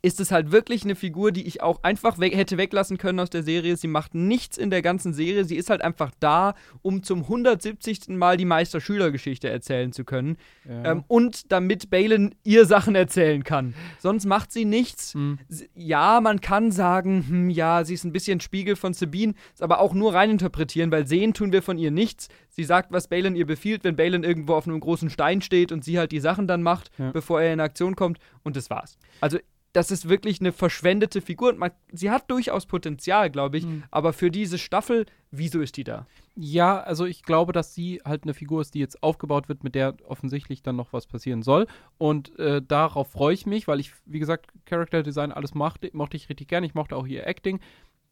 [0.00, 3.30] ist es halt wirklich eine Figur, die ich auch einfach weg, hätte weglassen können aus
[3.30, 3.76] der Serie.
[3.76, 5.44] Sie macht nichts in der ganzen Serie.
[5.44, 8.08] Sie ist halt einfach da, um zum 170.
[8.10, 10.36] Mal die Meister-Schüler-Geschichte erzählen zu können.
[10.68, 10.84] ja.
[10.92, 13.74] Ähm, und damit Balin ihr Sachen erzählen kann.
[13.98, 15.14] Sonst macht sie nichts.
[15.14, 15.38] Hm.
[15.48, 19.62] S- Ja, man kann sagen, hm, ja, sie ist ein bisschen Spiegel von Sabine, ist
[19.62, 22.28] aber auch nur reininterpretieren, weil sehen tun wir von ihr nichts.
[22.50, 25.82] Sie sagt, was Balin ihr befiehlt, wenn Balin irgendwo auf einem großen Stein steht und
[25.82, 27.10] sie halt die Sachen dann macht, Ja.
[27.10, 28.96] bevor er in Aktion kommt und das war's.
[29.20, 29.38] Also
[29.72, 33.84] das ist wirklich eine verschwendete Figur und man, sie hat durchaus Potenzial, glaube ich, Mhm.
[33.90, 36.06] aber für diese Staffel, wieso ist die da?
[36.34, 39.74] Ja, also ich glaube, dass sie halt eine Figur ist, die jetzt aufgebaut wird, mit
[39.74, 41.66] der offensichtlich dann noch was passieren soll.
[41.98, 46.16] Und äh, darauf freue ich mich, weil ich, wie gesagt, Character Design alles mochte, mochte
[46.16, 46.64] ich richtig gern.
[46.64, 47.60] Ich mochte auch ihr Acting.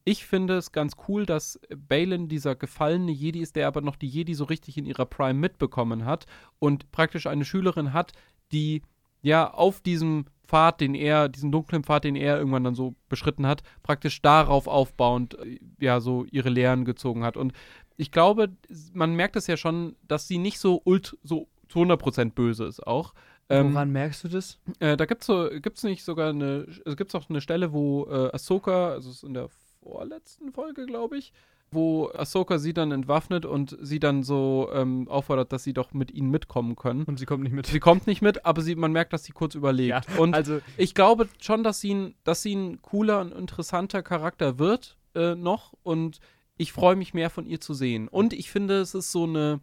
[0.04, 4.07] Ich finde es ganz cool, dass Balin dieser gefallene Jedi ist, der aber noch die
[4.09, 6.26] Jedi so richtig in ihrer Prime mitbekommen hat
[6.59, 8.12] und praktisch eine Schülerin hat,
[8.52, 8.82] die
[9.22, 13.47] ja auf diesem Pfad, den er, diesen dunklen Pfad, den er irgendwann dann so beschritten
[13.47, 17.36] hat, praktisch darauf aufbauend, äh, ja, so ihre Lehren gezogen hat.
[17.36, 17.53] Und
[17.97, 18.51] ich glaube,
[18.92, 22.86] man merkt es ja schon, dass sie nicht so ult, so zu 100% böse ist
[22.86, 23.14] auch.
[23.49, 24.59] Ähm, Woran merkst du das?
[24.80, 28.30] äh, da gibt's so, gibt's nicht sogar eine, also gibt's auch eine Stelle, wo äh,
[28.32, 29.49] Ahsoka, also es ist in der
[29.82, 31.32] vorletzten Folge, glaube ich,
[31.76, 36.10] wo Ahsoka sie dann entwaffnet und sie dann so ähm, auffordert, dass sie doch mit
[36.10, 37.04] ihnen mitkommen können.
[37.04, 37.66] Und sie kommt nicht mit.
[37.66, 40.18] Sie kommt nicht mit, aber sie, man merkt, dass sie kurz überlegt.
[40.18, 44.58] und also, ich glaube schon, dass sie, ein, dass sie ein cooler und interessanter Charakter
[44.58, 46.18] wird äh, noch und
[46.56, 48.08] ich freue mich mehr von ihr zu sehen.
[48.08, 49.60] Und ich finde, es ist so eine,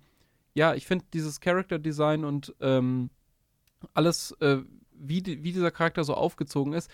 [0.53, 3.09] ja, ich finde dieses Character Design und ähm,
[3.93, 4.59] alles, äh,
[4.93, 6.89] wie, die, wie dieser Charakter so aufgezogen ist,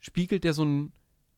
[0.00, 0.92] spiegelt der so ein,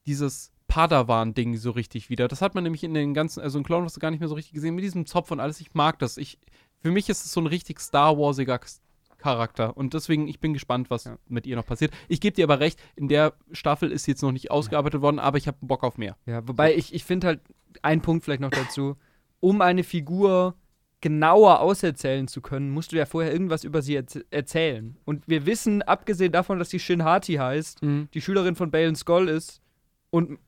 [0.06, 2.28] dieses Padawan-Ding so richtig wieder.
[2.28, 4.34] Das hat man nämlich in den ganzen, also in Clone Wars gar nicht mehr so
[4.34, 5.60] richtig gesehen, mit diesem Zopf und alles.
[5.60, 6.16] Ich mag das.
[6.16, 6.38] Ich,
[6.82, 8.60] für mich ist es so ein richtig Star Warsiger
[9.18, 9.76] Charakter.
[9.76, 11.18] Und deswegen, ich bin gespannt, was Ja.
[11.26, 11.92] mit ihr noch passiert.
[12.06, 15.18] Ich gebe dir aber recht, in der Staffel ist sie jetzt noch nicht ausgearbeitet worden,
[15.18, 16.16] aber ich habe Bock auf mehr.
[16.26, 17.40] ja, wobei ich, ich finde halt,
[17.82, 18.96] ein Punkt vielleicht noch dazu,
[19.40, 20.54] um eine Figur
[21.00, 24.96] genauer auserzählen zu können, musst du ja vorher irgendwas über sie erz erzählen.
[25.04, 29.28] Und wir wissen, abgesehen davon, dass sie Shin Hati heißt, die Schülerin von Balen Skull
[29.28, 29.60] ist
[30.10, 30.38] und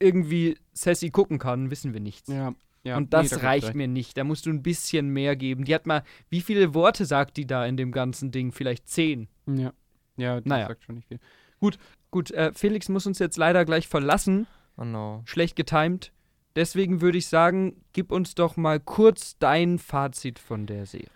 [0.00, 2.28] irgendwie Sassy gucken kann, wissen wir nichts.
[2.28, 2.54] Ja.
[2.84, 2.96] ja.
[2.96, 4.16] und das nee, reicht mir nicht.
[4.16, 5.64] Da musst du ein bisschen mehr geben.
[5.64, 8.52] Die hat mal, wie viele Worte sagt die da in dem ganzen Ding?
[8.52, 9.28] Vielleicht zehn.
[9.46, 9.72] Ja.
[10.16, 10.66] Ja, das Naja.
[10.68, 11.20] sagt schon nicht viel.
[12.10, 14.46] Gut, äh, Felix muss uns jetzt leider gleich verlassen.
[14.76, 15.22] Oh no.
[15.26, 16.12] Schlecht getimed.
[16.56, 21.08] Deswegen würde ich sagen, gib uns doch mal kurz dein Fazit von der Serie.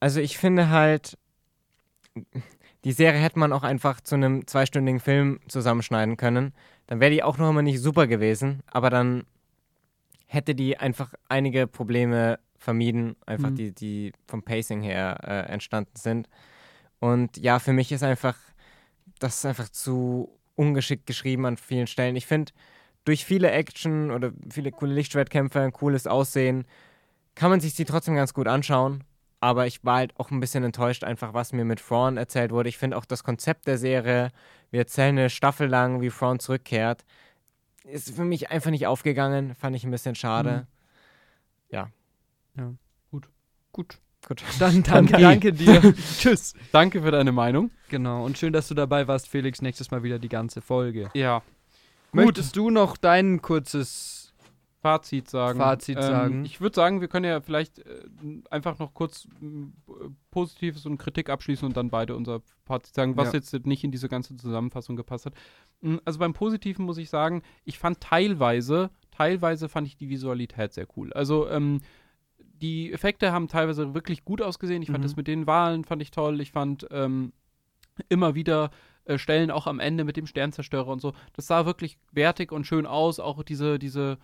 [0.00, 1.18] Also ich finde halt,
[2.88, 6.54] die Serie hätte man auch einfach zu einem zweistündigen Film zusammenschneiden können.
[6.86, 9.24] Dann wäre die auch noch immer nicht super gewesen, aber dann
[10.26, 13.56] hätte die einfach einige Probleme vermieden, einfach Mhm.
[13.56, 16.30] die, die vom Pacing her äh, entstanden sind.
[16.98, 18.38] Und ja, für mich ist einfach,
[19.18, 22.16] das ist einfach zu ungeschickt geschrieben an vielen Stellen.
[22.16, 22.52] Ich finde,
[23.04, 26.64] durch viele Action oder viele coole Lichtschwertkämpfe, ein cooles Aussehen,
[27.34, 29.04] kann man sich die trotzdem ganz gut anschauen.
[29.40, 32.68] Aber ich war halt auch ein bisschen enttäuscht, einfach was mir mit Thrawn erzählt wurde.
[32.68, 34.30] Ich finde auch das Konzept der Serie,
[34.70, 37.04] wir erzählen eine Staffel lang, wie Thrawn zurückkehrt,
[37.84, 39.54] ist für mich einfach nicht aufgegangen.
[39.54, 40.66] Fand ich ein bisschen schade.
[43.72, 43.98] Gut.
[44.26, 44.42] Gut.
[44.58, 45.22] Dann danke, Okay.
[45.22, 45.94] danke dir.
[46.18, 46.54] Tschüss.
[46.72, 47.70] Danke für deine Meinung.
[47.88, 49.62] Genau, und schön, dass du dabei warst, Felix.
[49.62, 51.08] Nächstes Mal wieder die ganze Folge.
[51.14, 51.38] Ja.
[51.38, 52.24] Gut.
[52.24, 54.17] Möchtest du noch dein kurzes.
[54.80, 55.58] Fazit sagen.
[55.58, 56.44] Fazit sagen.
[56.44, 58.04] Ich würde sagen, wir können ja vielleicht äh,
[58.50, 59.90] einfach noch kurz äh,
[60.30, 63.40] Positives und Kritik abschließen und dann beide unser Fazit sagen, was Ja.
[63.40, 65.34] jetzt nicht in diese ganze Zusammenfassung gepasst hat.
[65.80, 70.72] Mm, Also beim Positiven muss ich sagen, ich fand teilweise, teilweise fand ich die Visualität
[70.72, 71.12] sehr cool.
[71.12, 71.80] Also ähm,
[72.38, 74.82] die Effekte haben teilweise wirklich gut ausgesehen.
[74.82, 75.08] Ich fand Mhm.
[75.08, 76.40] das mit den Wahlen fand ich toll.
[76.40, 77.32] Ich fand ähm,
[78.08, 78.70] immer wieder
[79.06, 81.14] äh, Stellen auch am Ende mit dem Sternzerstörer und so.
[81.34, 83.18] Das sah wirklich wertig und schön aus.
[83.20, 84.18] Auch diese, diese,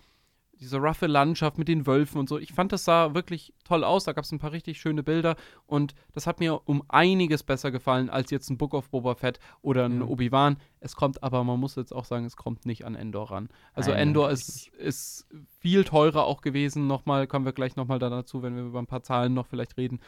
[0.59, 2.37] diese roughe Landschaft mit den Wölfen und so.
[2.37, 4.05] Ich fand, das sah wirklich toll aus.
[4.05, 5.35] Da gab es ein paar richtig schöne Bilder
[5.65, 9.39] und das hat mir um einiges besser gefallen als jetzt ein Book of Boba Fett
[9.61, 10.05] oder ein Ja.
[10.07, 10.57] Obi-Wan.
[10.79, 13.49] Es kommt aber, man muss jetzt auch sagen, es kommt nicht an Endor ran.
[13.73, 15.27] Also Nein, Endor ist, ist
[15.59, 16.87] viel teurer auch gewesen.
[16.87, 19.77] Nochmal, kommen wir gleich nochmal da dazu, wenn wir über ein paar Zahlen noch vielleicht
[19.77, 19.99] reden.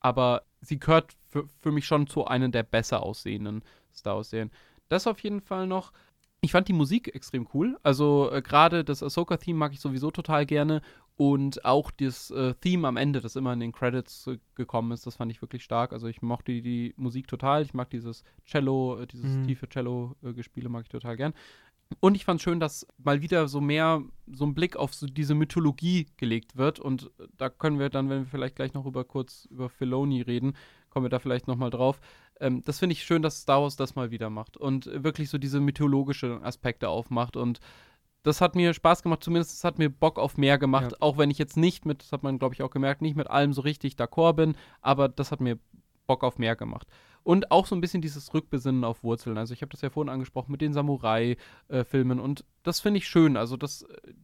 [0.00, 3.62] Aber sie gehört für, für mich schon zu einem der besser aussehenden
[3.94, 4.50] Star Wars-Serien.
[4.88, 5.92] Das auf jeden Fall noch.
[6.42, 7.76] Ich fand die Musik extrem cool.
[7.82, 10.80] Also äh, gerade das Ahsoka-Theme mag ich sowieso total gerne.
[11.16, 15.06] Und auch das äh, Theme am Ende, das immer in den Credits äh, gekommen ist,
[15.06, 15.92] das fand ich wirklich stark.
[15.92, 17.62] Also ich mochte die, die Musik total.
[17.62, 19.46] Ich mag dieses Cello, äh, dieses Mhm.
[19.46, 21.32] tiefe Cello-Gespiele mag ich total gern.
[22.00, 25.34] Und ich fand schön, dass mal wieder so mehr so ein Blick auf so diese
[25.34, 26.78] Mythologie gelegt wird.
[26.80, 30.20] Und äh, da können wir dann, wenn wir vielleicht gleich noch über kurz über Filoni
[30.20, 30.54] reden,
[30.96, 32.00] kommen wir da vielleicht noch mal drauf.
[32.40, 35.28] Ähm, das finde ich schön, dass Star Wars das mal wieder macht und äh, wirklich
[35.28, 37.36] so diese mythologischen Aspekte aufmacht.
[37.36, 37.60] Und
[38.22, 40.96] das hat mir Spaß gemacht, zumindest es hat mir Bock auf mehr gemacht, Ja.
[41.00, 43.28] auch wenn ich jetzt nicht mit, das hat man glaube ich auch gemerkt, nicht mit
[43.28, 45.58] allem so richtig d'accord bin, aber das hat mir
[46.06, 46.86] Bock auf mehr gemacht.
[47.22, 49.36] Und auch so ein bisschen dieses Rückbesinnen auf Wurzeln.
[49.36, 53.36] Also ich habe das ja vorhin angesprochen mit den Samurai-Filmen und das finde ich schön.
[53.36, 54.14] Also das, äh,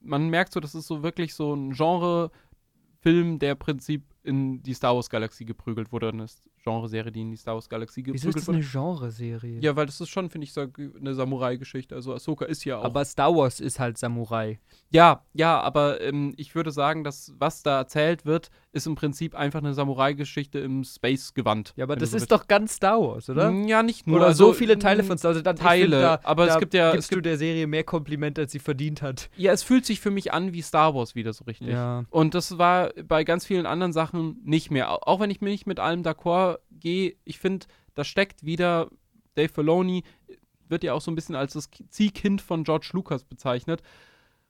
[0.00, 4.74] man merkt so, das ist so wirklich so ein Genre-Film, der im Prinzip in die
[4.74, 6.08] Star Wars-Galaxie geprügelt wurde.
[6.08, 6.26] Eine
[6.64, 8.58] Genreserie, die in die Star Wars-Galaxie Wieso ist geprügelt das wurde.
[8.58, 9.60] eine Genreserie?
[9.60, 10.66] Ja, weil das ist schon, finde ich, so
[10.98, 11.94] eine Samurai-Geschichte.
[11.94, 12.84] Also Ahsoka ist ja auch.
[12.84, 14.58] Aber Star Wars ist halt Samurai.
[14.90, 19.34] ja, ja, aber ähm, ich würde sagen, dass was da erzählt wird, ist im Prinzip
[19.34, 21.74] einfach eine Samurai-Geschichte im Space-Gewand.
[21.76, 23.52] Ja, aber das du so ist doch ganz Star Wars, oder?
[23.52, 23.68] willst.
[23.68, 24.16] Ja, nicht nur.
[24.16, 25.42] Oder also, so viele Teile mm, von Star Wars.
[25.42, 27.66] Dann, ich Teile, da, aber es da gibt ja- es Gibst du gibt- der Serie
[27.66, 29.28] mehr Komplimente, als sie verdient hat.
[29.36, 31.68] Ja, es fühlt sich für mich an wie Star Wars wieder so richtig.
[31.68, 32.04] Ja.
[32.10, 34.90] Und das war bei ganz vielen anderen Sachen nicht mehr.
[34.90, 38.88] Au- Auch wenn ich mir nicht mit allem d'accord gehe, ich finde, da steckt wieder
[39.34, 40.02] Dave Filoni,
[40.68, 43.82] wird ja auch so ein bisschen als das Ziehkind von George Lucas bezeichnet.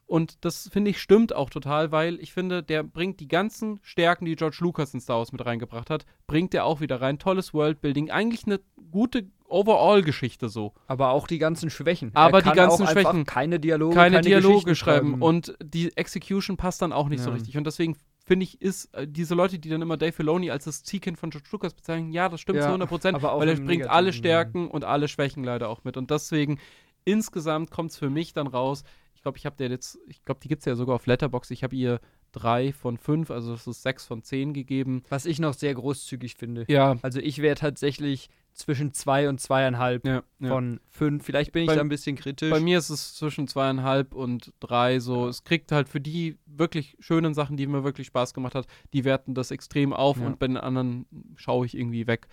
[0.07, 4.27] Und das finde ich stimmt auch total, weil ich finde, der bringt die ganzen Stärken,
[4.27, 7.19] die George Lucas in Star Wars mit reingebracht hat, bringt er auch wieder rein.
[7.19, 8.61] Tolles Worldbuilding, eigentlich eine
[8.91, 10.74] gute Overall-Geschichte so.
[10.86, 12.11] Aber auch die ganzen Schwächen.
[12.15, 13.24] Aber die ganzen Schwächen.
[13.24, 15.23] Keine Dialoge, keine, keine Dialoge schreiben.
[15.23, 17.35] Und die Execution passt dann auch nicht so Ja.
[17.36, 17.57] richtig.
[17.57, 20.82] Und deswegen finde ich, ist äh, diese Leute, die dann immer Dave Filoni als das
[20.82, 23.86] Ziehkind von George Lucas bezeichnen, ja, das stimmt Ja, zu 100 Prozent, weil er bringt
[23.86, 25.96] alle Stärken und alle Schwächen leider auch mit.
[25.96, 26.59] Und deswegen,
[27.05, 28.82] insgesamt kommt es für mich dann raus,
[29.14, 31.51] ich glaube, ich habe der jetzt, ich glaube, die gibt es ja sogar auf Letterbox,
[31.51, 32.01] ich habe ihr
[32.32, 35.02] drei von fünf, also das ist sechs von zehn gegeben.
[35.09, 36.64] Was ich noch sehr großzügig finde.
[36.68, 40.48] Ja, Also ich wäre tatsächlich zwischen zwei und zweieinhalb ja, ja.
[40.48, 41.24] von fünf.
[41.24, 42.51] Vielleicht bin ich Bei- da ein bisschen kritisch.
[42.51, 45.28] Bei mir ist es zwischen zweieinhalb und drei so.
[45.28, 49.05] Es kriegt halt für die wirklich schönen Sachen, die mir wirklich Spaß gemacht hat, die
[49.05, 50.26] werten das extrem auf Ja.
[50.26, 51.06] und bei den anderen
[51.36, 52.28] schaue ich irgendwie weg.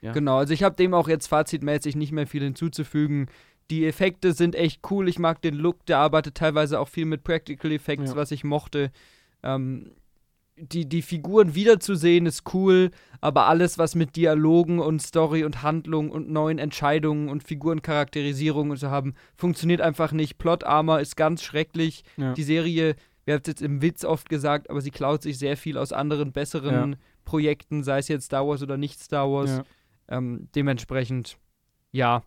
[0.00, 0.12] Ja.
[0.12, 3.26] Genau, also ich habe dem auch jetzt fazitmäßig nicht mehr viel hinzuzufügen.
[3.70, 5.08] Die Effekte sind echt cool.
[5.08, 5.86] Ich mag den Look.
[5.86, 8.92] Der arbeitet teilweise auch viel mit Practical Effects, was ich mochte.
[9.42, 9.92] Ähm,
[10.56, 12.90] die, die Figuren wiederzusehen ist cool,
[13.20, 18.90] aber alles, was mit Dialogen und Story und Handlung und neuen Entscheidungen und Figurencharakterisierungen zu
[18.90, 20.38] haben, funktioniert einfach nicht.
[20.38, 22.04] Plot Armor ist ganz schrecklich.
[22.16, 22.34] Ja.
[22.34, 25.56] Die Serie, wir haben es jetzt im Witz oft gesagt, aber sie klaut sich sehr
[25.56, 29.50] viel aus anderen, besseren Projekten, sei es jetzt Star Wars oder nicht Star Wars.
[29.50, 29.64] Ja.
[30.18, 31.38] Ähm, dementsprechend,
[31.90, 32.22] ja.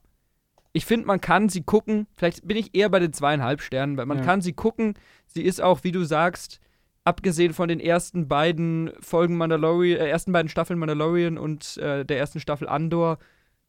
[0.74, 2.08] Ich finde, man kann sie gucken.
[2.16, 4.24] Vielleicht bin ich eher bei den zweieinhalb Sternen, weil man Ja.
[4.24, 4.96] kann sie gucken.
[5.26, 6.60] Sie ist auch, wie du sagst,
[7.08, 12.18] abgesehen von den ersten beiden Folgen Mandalorian, äh, ersten beiden Staffeln Mandalorian und äh, der
[12.20, 13.18] ersten Staffel Andor,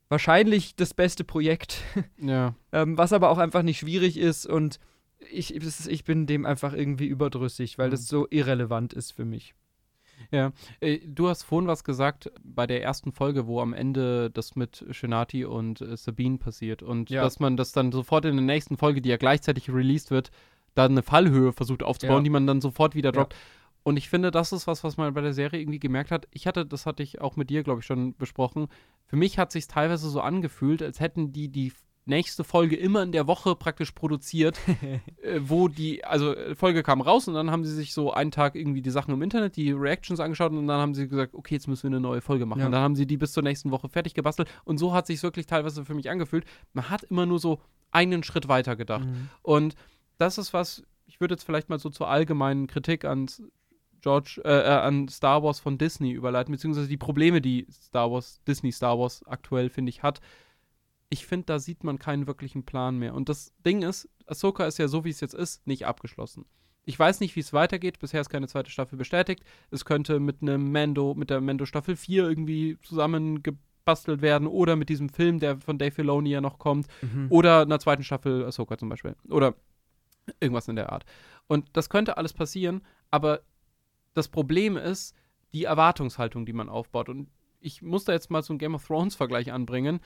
[0.09, 1.83] wahrscheinlich das beste Projekt.
[2.19, 2.55] ja.
[2.73, 4.79] ähm, was aber auch einfach nicht schwierig ist und
[5.31, 7.93] ich, ich bin dem einfach irgendwie überdrüssig, weil Mhm.
[7.93, 9.55] das so irrelevant ist für mich.
[10.31, 14.85] Äh, du hast vorhin was gesagt bei der ersten Folge, wo am Ende das mit
[14.91, 17.23] Shenati und äh, Sabine passiert und Ja.
[17.23, 20.31] dass man das dann sofort in der nächsten Folge, die ja gleichzeitig released wird,
[20.79, 22.23] dann eine Fallhöhe versucht aufzubauen, Ja.
[22.25, 23.13] die man dann sofort wieder Ja.
[23.13, 23.35] droppt.
[23.83, 26.29] Und ich finde, das ist was, was man bei der Serie irgendwie gemerkt hat.
[26.33, 28.69] Ich hatte, das hatte ich auch mit dir, glaube ich, schon besprochen.
[29.07, 31.73] Für mich hat sich teilweise so angefühlt, als hätten die die
[32.05, 34.59] nächste Folge immer in der Woche praktisch produziert,
[35.23, 38.31] äh, wo die, also äh, Folge kam raus und dann haben sie sich so einen
[38.31, 41.55] Tag irgendwie die Sachen im Internet, die Reactions angeschaut und dann haben sie gesagt, okay,
[41.55, 42.61] jetzt müssen wir eine neue Folge machen.
[42.61, 42.67] Ja.
[42.67, 45.23] Und dann haben sie die bis zur nächsten Woche fertig gebastelt und so hat sich
[45.23, 46.45] wirklich teilweise für mich angefühlt.
[46.73, 47.61] Man hat immer nur so
[47.91, 49.05] einen Schritt weiter gedacht.
[49.07, 49.29] Mhm.
[49.43, 49.75] Und
[50.19, 53.27] das ist was, ich würde jetzt vielleicht mal so zur allgemeinen Kritik an
[54.01, 58.41] George, äh, äh, an Star Wars von Disney überleiten, beziehungsweise die Probleme, die Star Wars,
[58.47, 60.21] Disney Star Wars aktuell, finde ich, hat.
[61.11, 63.15] Ich finde, da sieht man keinen wirklichen Plan mehr.
[63.15, 66.45] Und das Ding ist, Ahsoka ist ja so, wie es jetzt ist, nicht abgeschlossen.
[66.85, 67.99] Ich weiß nicht, wie es weitergeht.
[67.99, 69.43] Bisher ist keine zweite Staffel bestätigt.
[69.71, 74.89] Es könnte mit einem Mando, mit der Mando Staffel 4 irgendwie zusammengebastelt werden oder mit
[74.89, 76.87] diesem Film, der von Dave Filoni ja noch kommt.
[77.03, 77.27] Mhm.
[77.31, 79.17] Oder einer zweiten Staffel Ahsoka zum Beispiel.
[79.29, 79.55] Oder
[80.41, 81.05] irgendwas in der Art.
[81.47, 83.41] Und das könnte alles passieren, aber
[84.15, 85.15] das Problem ist
[85.53, 87.09] die Erwartungshaltung, die man aufbaut.
[87.09, 87.29] Und
[87.61, 90.01] ich muss da jetzt mal so einen Game of Thrones-Vergleich anbringen.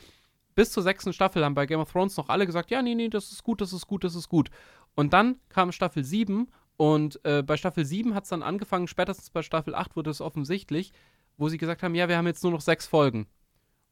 [0.55, 3.09] Bis zur sechsten Staffel haben bei Game of Thrones noch alle gesagt, ja, nee, nee,
[3.09, 4.51] das ist gut, das ist gut, das ist gut.
[4.94, 9.31] Und dann kam Staffel 7 und äh, bei Staffel 7 hat es dann angefangen, spätestens
[9.31, 10.93] bei Staffel 8 wurde es offensichtlich,
[11.36, 13.27] wo sie gesagt haben, ja, wir haben jetzt nur noch sechs Folgen.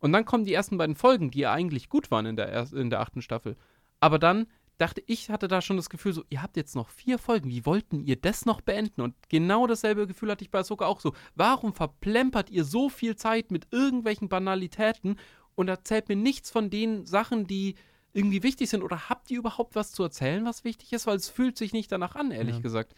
[0.00, 2.90] Und dann kommen die ersten beiden Folgen, die ja eigentlich gut waren in der, in
[2.90, 3.56] der achten Staffel.
[4.00, 4.46] Aber dann
[4.80, 7.66] dachte ich, hatte da schon das Gefühl so, ihr habt jetzt noch vier Folgen, wie
[7.66, 9.02] wollten ihr das noch beenden?
[9.02, 11.12] Und genau dasselbe Gefühl hatte ich bei Ahsoka auch so.
[11.34, 15.16] Warum verplempert ihr so viel Zeit mit irgendwelchen Banalitäten
[15.54, 17.74] und erzählt mir nichts von den Sachen, die
[18.14, 18.82] irgendwie wichtig sind?
[18.82, 21.06] Oder habt ihr überhaupt was zu erzählen, was wichtig ist?
[21.06, 22.60] Weil es fühlt sich nicht danach an, ehrlich Ja.
[22.62, 22.94] gesagt.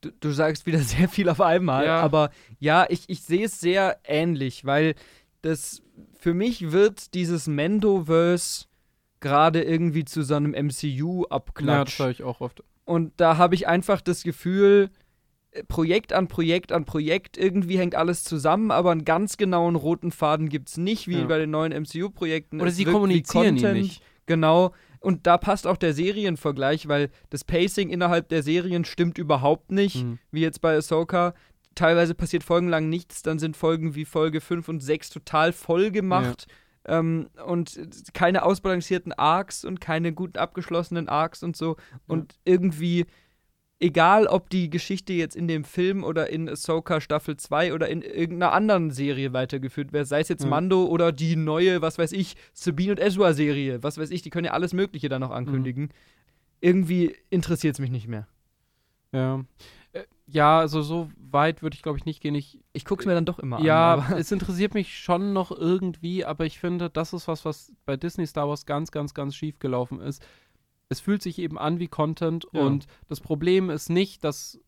[0.00, 2.00] Du, du sagst wieder sehr viel auf einmal, Ja.
[2.00, 4.94] aber ja, ich, ich sehe es sehr ähnlich, weil
[5.42, 5.82] das
[6.18, 8.66] für mich wird dieses Mendoverse
[9.20, 12.00] gerade irgendwie zu so einem Ja, das MCU-Abklatsch.
[12.10, 12.62] ich auch oft.
[12.84, 14.90] Und da habe ich einfach das Gefühl,
[15.52, 20.12] äh, Projekt an Projekt an Projekt, irgendwie hängt alles zusammen, aber einen ganz genauen roten
[20.12, 21.24] Faden gibt es nicht, wie Ja.
[21.26, 22.60] bei den neuen MCU-Projekten.
[22.60, 23.78] Oder Es sie kommunizieren ihn Content.
[23.82, 24.02] nicht.
[24.26, 24.72] Genau.
[25.00, 30.02] Und da passt auch der Serienvergleich, weil das Pacing innerhalb der Serien stimmt überhaupt nicht,
[30.04, 30.18] Mhm.
[30.32, 31.34] wie jetzt bei Ahsoka.
[31.76, 36.46] Teilweise passiert folgenlang nichts, dann sind Folgen wie Folge 5 und 6 total voll gemacht.
[36.86, 37.78] Ähm, und
[38.14, 41.76] keine ausbalancierten Arcs und keine gut abgeschlossenen Arcs und so.
[42.06, 43.06] Und irgendwie,
[43.80, 48.02] egal ob die Geschichte jetzt in dem Film oder in Ahsoka Staffel 2 oder in
[48.02, 50.50] irgendeiner anderen Serie weitergeführt wird, sei es jetzt Ja.
[50.50, 54.30] Mando oder die neue, was weiß ich, Sabine und Ezra Serie, was weiß ich, die
[54.30, 55.90] können ja alles Mögliche da noch ankündigen.
[56.60, 58.26] Irgendwie interessiert es mich nicht mehr.
[59.12, 59.44] Ja.
[60.28, 62.34] Ja, also so weit würde ich glaube ich nicht gehen.
[62.34, 64.00] Ich, Ich gucke es mir dann doch immer ja, an.
[64.00, 67.96] aber- es interessiert mich schon noch irgendwie, aber ich finde, das ist was, was bei
[67.96, 70.24] Disney Star Wars ganz, ganz, ganz schief gelaufen ist.
[70.88, 72.62] Es fühlt sich eben an wie Content Ja.
[72.62, 74.60] und das Problem ist nicht, dass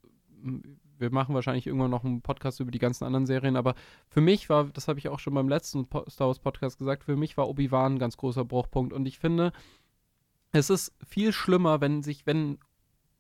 [1.01, 3.75] wir machen wahrscheinlich irgendwann noch einen Podcast über die ganzen anderen Serien, aber
[4.09, 7.17] für mich war, das habe ich auch schon beim letzten Star Wars Podcast gesagt, für
[7.17, 9.53] mich war Obi-Wan ein ganz großer Bruchpunkt und ich finde,
[10.53, 12.59] es ist viel schlimmer, wenn sich, wenn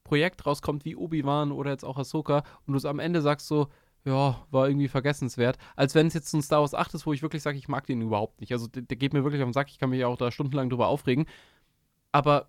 [0.08, 3.68] Projekt rauskommt wie Obi-Wan oder jetzt auch Ahsoka und du es am Ende sagst so,
[4.04, 7.20] ja, war irgendwie vergessenswert, als wenn es jetzt ein Star Wars 8 ist, wo ich
[7.20, 8.52] wirklich sage, ich mag den überhaupt nicht.
[8.52, 10.70] Also der, der geht mir wirklich auf den Sack, ich kann mich auch da stundenlang
[10.70, 11.26] drüber aufregen.
[12.10, 12.48] Aber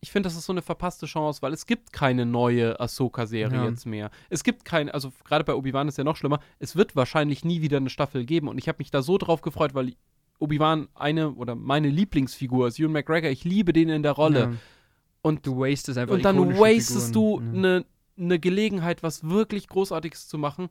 [0.00, 3.68] ich finde, das ist so eine verpasste Chance, weil es gibt keine neue Ahsoka-Serie Ja.
[3.68, 4.10] jetzt mehr.
[4.30, 7.62] Es gibt keine, also gerade bei Obi-Wan ist ja noch schlimmer, es wird wahrscheinlich nie
[7.62, 9.94] wieder eine Staffel geben und ich habe mich da so drauf gefreut, weil
[10.38, 14.40] Obi-Wan eine oder meine Lieblingsfigur ist, Ewan McGregor, ich liebe den in der Rolle.
[14.40, 14.52] Ja.
[15.22, 17.56] Und Du wastest einfach und dann wastest du Figuren.
[17.56, 17.84] eine
[18.16, 20.68] ne Gelegenheit, was wirklich Großartiges zu machen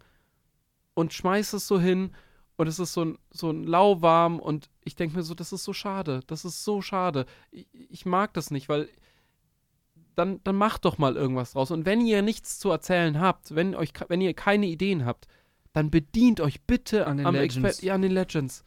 [0.93, 2.11] und schmeißt es so hin
[2.57, 5.63] und es ist so ein, so ein lauwarm und ich denke mir so, das ist
[5.63, 7.25] so schade, das ist so schade.
[7.49, 8.89] Ich, ich mag das nicht, weil
[10.15, 11.71] dann, dann macht doch mal irgendwas draus.
[11.71, 15.27] Und wenn ihr nichts zu erzählen habt, wenn, euch, wenn ihr keine Ideen habt,
[15.73, 17.57] dann bedient euch bitte An den Legends.
[17.57, 18.65] Exper ja, an den Legends.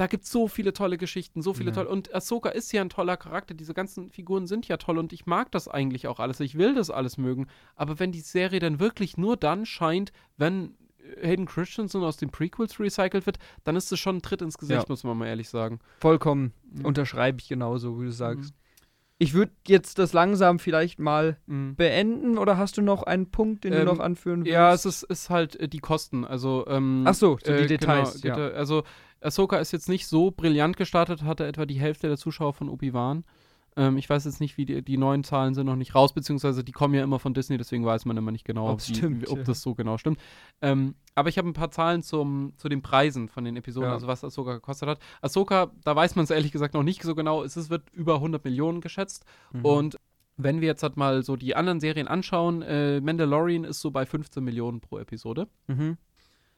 [0.00, 1.74] Da gibt es so viele tolle Geschichten, so viele Ja.
[1.74, 1.90] tolle.
[1.90, 3.52] Und Ahsoka ist ja ein toller Charakter.
[3.52, 6.40] Diese ganzen Figuren sind ja toll und ich mag das eigentlich auch alles.
[6.40, 7.48] Ich will das alles mögen.
[7.76, 10.74] Aber wenn die Serie dann wirklich nur dann scheint, wenn
[11.20, 14.56] äh, Hayden Christensen aus den Prequels recycelt wird, dann ist es schon ein Tritt ins
[14.56, 14.86] Gesicht, Ja.
[14.88, 15.80] muss man mal ehrlich sagen.
[16.00, 16.86] Vollkommen Mhm.
[16.86, 18.54] unterschreibe ich genauso, wie du sagst.
[19.22, 21.74] Ich würde jetzt das langsam vielleicht mal Mhm.
[21.76, 24.52] beenden oder hast du noch einen Punkt, den Ähm, du noch anführen willst?
[24.52, 26.24] Ja, es ist, ist halt äh, die Kosten.
[26.24, 28.48] Also, ähm, Ach so, so die äh, Details, Genau, ja.
[28.48, 28.82] Also,
[29.20, 33.24] Ahsoka ist jetzt nicht so brillant gestartet, hatte etwa die Hälfte der Zuschauer von Obi-Wan.
[33.76, 36.64] Ähm, ich weiß jetzt nicht, wie die, die neuen Zahlen sind noch nicht raus, beziehungsweise
[36.64, 39.22] die kommen ja immer von Disney, deswegen weiß man immer nicht genau, Ob's wie, stimmt,
[39.22, 39.44] wie, ob ja.
[39.44, 40.18] das so genau stimmt.
[40.60, 43.94] Ähm, aber ich habe ein paar Zahlen zum, zu den Preisen von den Episoden, Ja.
[43.94, 44.98] also was Ahsoka gekostet hat.
[45.22, 48.14] Ahsoka, da weiß man es ehrlich gesagt noch nicht so genau, es ist, wird über
[48.16, 49.24] 100 Millionen geschätzt.
[49.52, 49.64] Mhm.
[49.64, 49.96] Und
[50.36, 54.04] wenn wir jetzt halt mal so die anderen Serien anschauen, äh, Mandalorian ist so bei
[54.06, 55.46] 15 Millionen pro Episode.
[55.68, 55.96] Mhm.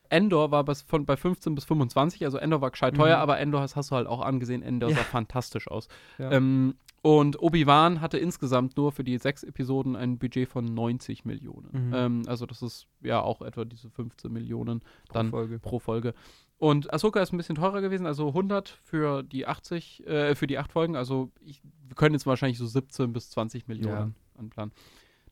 [0.09, 3.23] Endor war bis von, bei 15 bis 25, also Endor war gescheit teuer, Mhm.
[3.23, 4.97] aber Endor hast, hast du halt auch angesehen, Endor Ja.
[4.97, 5.89] sah fantastisch aus.
[6.19, 6.31] Ja.
[6.33, 11.89] Ähm, und Obi-Wan hatte insgesamt nur für die sechs Episoden ein Budget von 90 Millionen.
[11.89, 11.95] Mhm.
[11.95, 15.59] Ähm, also das ist ja auch etwa diese 15 Millionen Pro dann Folge.
[15.59, 16.15] pro Folge.
[16.59, 20.59] Und Ahsoka ist ein bisschen teurer gewesen, also 100 für die 80, äh, für die
[20.59, 20.95] acht Folgen.
[20.95, 24.73] Also ich, wir können jetzt wahrscheinlich so 17 bis 20 Millionen anplanen.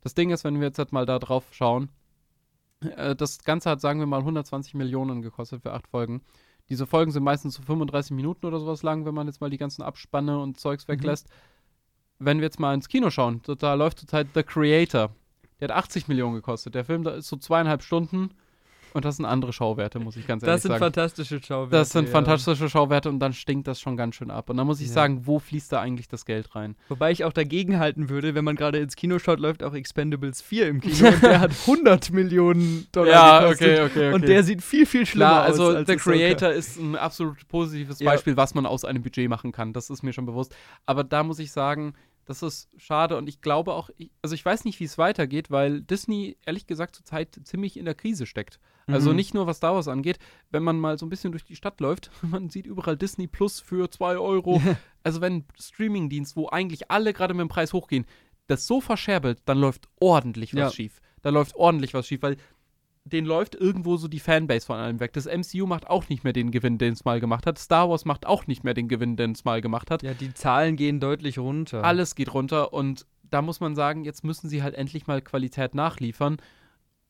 [0.00, 1.88] Das Ding ist, wenn wir jetzt halt mal da drauf schauen,
[2.80, 6.22] äh, das Ganze hat, sagen wir mal, 120 Millionen gekostet für acht Folgen.
[6.68, 9.56] Diese Folgen sind meistens so 35 Minuten oder sowas lang, wenn man jetzt mal die
[9.58, 11.30] ganzen Abspanne und Zeugs Mhm.
[12.20, 15.10] Wenn wir jetzt mal ins Kino schauen, so, da läuft zurzeit The Creator.
[15.60, 16.74] Der hat 80 Millionen gekostet.
[16.74, 18.30] Der Film da ist so zweieinhalb Stunden
[18.92, 20.80] und das sind andere Schauwerte, muss ich ganz ehrlich Das sind sagen.
[20.80, 21.76] fantastische Schauwerte.
[21.76, 22.10] Das sind ja.
[22.10, 24.50] fantastische Schauwerte und dann stinkt das schon ganz schön ab.
[24.50, 24.94] Und dann muss ich Ja.
[24.94, 26.74] sagen, wo fließt da eigentlich das Geld rein?
[26.88, 30.42] Wobei ich auch dagegen halten würde, wenn man gerade ins Kino schaut, läuft auch Expendables
[30.42, 33.80] 4 im Kino und der hat 100 Millionen Dollar gekostet.
[33.90, 35.96] okay, Und der sieht viel, viel schlimmer Klar, also aus als The.
[35.96, 38.10] Creator ist ein absolut positives Ja.
[38.10, 39.72] Beispiel, was man aus einem Budget machen kann.
[39.72, 40.52] Das ist mir schon bewusst.
[40.86, 41.94] Aber da muss ich sagen,
[42.30, 45.50] das ist schade und ich glaube auch, ich, also ich weiß nicht, wie es weitergeht,
[45.50, 48.60] weil Disney ehrlich gesagt zurzeit ziemlich in der Krise steckt.
[48.86, 49.16] Also Mhm.
[49.16, 50.18] nicht nur was Star Wars angeht,
[50.50, 53.60] wenn man mal so ein bisschen durch die Stadt läuft, man sieht überall Disney Plus
[53.60, 54.62] für 2 Euro.
[55.02, 58.06] Also wenn ein Streamingdienst, wo eigentlich alle gerade mit dem Preis hochgehen,
[58.46, 60.70] das so verscherbelt, dann läuft ordentlich was Ja.
[60.70, 61.00] schief.
[61.22, 62.36] Da läuft ordentlich was schief, weil
[63.04, 65.12] den läuft irgendwo so die Fanbase von allem weg.
[65.14, 67.58] Das MCU macht auch nicht mehr den Gewinn, den es mal gemacht hat.
[67.58, 70.02] Star Wars macht auch nicht mehr den Gewinn, den es mal gemacht hat.
[70.02, 71.82] Ja, die Zahlen gehen deutlich runter.
[71.84, 75.74] Alles geht runter und da muss man sagen, jetzt müssen sie halt endlich mal Qualität
[75.74, 76.38] nachliefern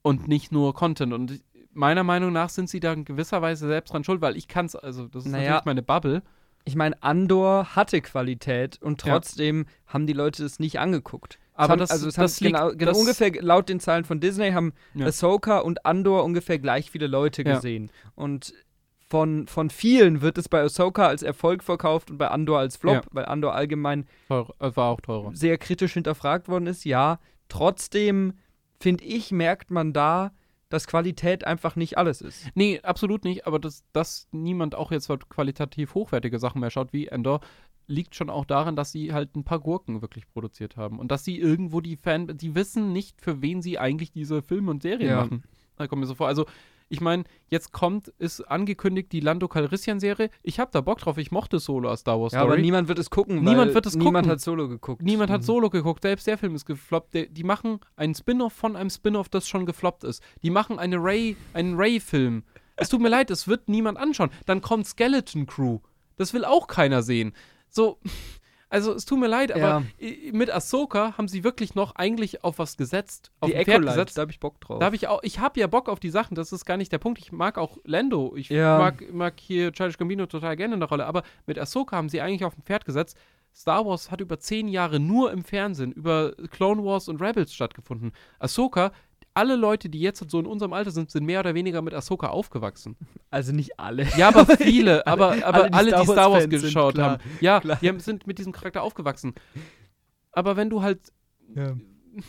[0.03, 1.13] und nicht nur Content.
[1.13, 1.43] Und
[1.73, 4.67] meiner Meinung nach sind sie da in gewisser Weise selbst dran schuld, weil ich kann
[4.67, 5.45] es, also das ist Naja.
[5.51, 6.23] natürlich meine Bubble.
[6.65, 9.15] Ich meine, Andor hatte Qualität und Ja.
[9.15, 11.39] trotzdem haben die Leute es nicht angeguckt.
[11.61, 14.73] Aber haben, das- also es das genau, genau ungefähr laut den Zahlen von Disney haben
[14.95, 15.07] Ja.
[15.07, 17.55] Ahsoka und Andor ungefähr gleich viele Leute Ja.
[17.55, 17.91] gesehen.
[18.15, 18.53] Und
[19.09, 22.95] von, von vielen wird es bei Ahsoka als Erfolg verkauft und bei Andor als Flop,
[22.95, 23.03] Ja.
[23.11, 25.31] weil Andor allgemein Teuer, äh, war auch teurer.
[25.35, 26.85] sehr kritisch hinterfragt worden ist.
[26.85, 27.19] Ja,
[27.49, 28.35] trotzdem
[28.81, 30.33] finde ich, merkt man da,
[30.71, 32.47] dass Qualität einfach nicht alles ist.
[32.55, 36.93] Nee, absolut nicht, aber dass, dass niemand auch jetzt halt qualitativ hochwertige Sachen mehr schaut
[36.93, 37.41] wie Endor,
[37.91, 40.99] liegt schon auch daran, dass sie halt ein paar Gurken wirklich produziert haben.
[40.99, 44.71] Und dass sie irgendwo die Fan, die wissen nicht, für wen sie eigentlich diese Filme
[44.71, 45.17] und Serien Ja.
[45.23, 45.43] machen.
[45.77, 46.29] Da kommt mir so vor.
[46.29, 46.47] Also,
[46.93, 50.29] Ich meine, jetzt kommt, ist angekündigt die Lando Calrissian-Serie.
[50.43, 51.19] Ich habe da Bock drauf.
[51.19, 53.95] Ich mochte Solo als Star Wars Ja, aber niemand wird es gucken, Niemand wird es
[53.95, 54.31] niemand gucken.
[54.33, 55.01] hat Solo geguckt.
[55.01, 55.45] Niemand hat Mhm.
[55.45, 57.15] Solo geguckt, selbst der Film ist gefloppt.
[57.15, 60.21] Der, die machen einen Spin-off von einem Spin-off, das schon gefloppt ist.
[60.43, 62.43] Die machen eine Ray, einen Ray-Film.
[62.75, 64.31] Es tut mir leid, es wird niemand anschauen.
[64.47, 65.79] Dann kommt Skeleton Crew.
[66.17, 67.35] Das will auch keiner sehen.
[67.71, 67.99] So,
[68.69, 70.13] also es tut mir leid, aber Ja.
[70.33, 74.17] mit Ahsoka haben sie wirklich noch eigentlich auf was gesetzt, auf Die ein Pferd gesetzt.
[74.19, 74.79] da habe ich Bock drauf.
[74.79, 76.93] Da habe ich auch, ich habe ja Bock auf die Sachen, das ist gar nicht
[76.93, 77.19] der Punkt.
[77.19, 78.79] Ich mag auch Lando, ich Ja.
[78.79, 82.21] mag, mag hier Childish Gambino total gerne in der Rolle, aber mit Ahsoka haben sie
[82.21, 83.17] eigentlich auf ein Pferd gesetzt.
[83.53, 88.13] Star Wars hat über zehn Jahre nur im Fernsehen, über Clone Wars und Rebels stattgefunden.
[88.39, 88.93] Ahsoka,
[89.35, 92.29] alle Leute, die jetzt so in unserem Alter sind, sind mehr oder weniger mit Ahsoka
[92.29, 92.97] aufgewachsen.
[93.31, 94.07] also nicht alle.
[94.17, 96.95] Ja, aber viele, aber, aber alle, alle, die die, Star Star Wars Wars-Fans sind, geschaut
[96.95, 97.23] klar, haben.
[97.41, 97.79] Ja, klar.
[97.81, 99.35] die haben, sind mit diesem Charakter aufgewachsen.
[100.33, 101.13] Aber wenn du halt,
[101.55, 101.77] Ja.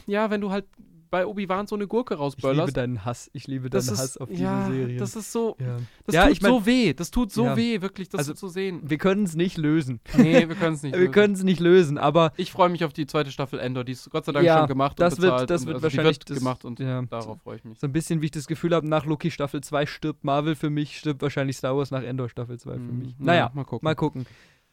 [0.06, 0.66] ja, wenn du halt
[1.12, 3.30] bei Obi-Wan so eine Gurke Ich liebe rausböllerst, deinen Hass.
[3.34, 4.98] Ich liebe deinen ist, Hass auf diese ja, Serie.
[4.98, 5.78] das ist so, ja.
[6.06, 8.48] das Ja, tut ich mein- so weh, das tut so weh, wirklich, das Also, zu
[8.48, 8.80] sehen.
[8.84, 10.00] Wir können es nicht lösen.
[10.18, 10.94] Nee, wir können es nicht.
[10.96, 11.12] Wir lösen.
[11.12, 14.10] können es nicht lösen, aber ich freue mich auf die zweite Staffel Endor, die ist
[14.10, 15.50] Gott sei Dank schon gemacht das und wird- bezahlt.
[15.50, 17.02] das und, wird also wahrscheinlich wird das- gemacht und ja.
[17.04, 17.78] darauf freue ich mich.
[17.80, 20.70] so ein bisschen, wie ich das Gefühl habe, nach Loki Staffel 2 stirbt Marvel für
[20.70, 23.00] mich, stirbt wahrscheinlich Star Wars nach Endor Staffel 2 für Mhm.
[23.00, 23.10] mich.
[23.20, 23.84] Ja, Naja, mal gucken.
[23.86, 24.26] mal gucken.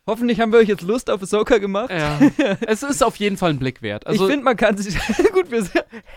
[0.09, 1.90] Hoffentlich haben wir euch jetzt Lust auf Ahsoka gemacht.
[1.90, 2.18] Ja,
[2.66, 4.06] es ist auf jeden Fall ein Blick wert.
[4.06, 4.97] Also, ich finde, man kann sich.
[5.32, 5.64] gut, wir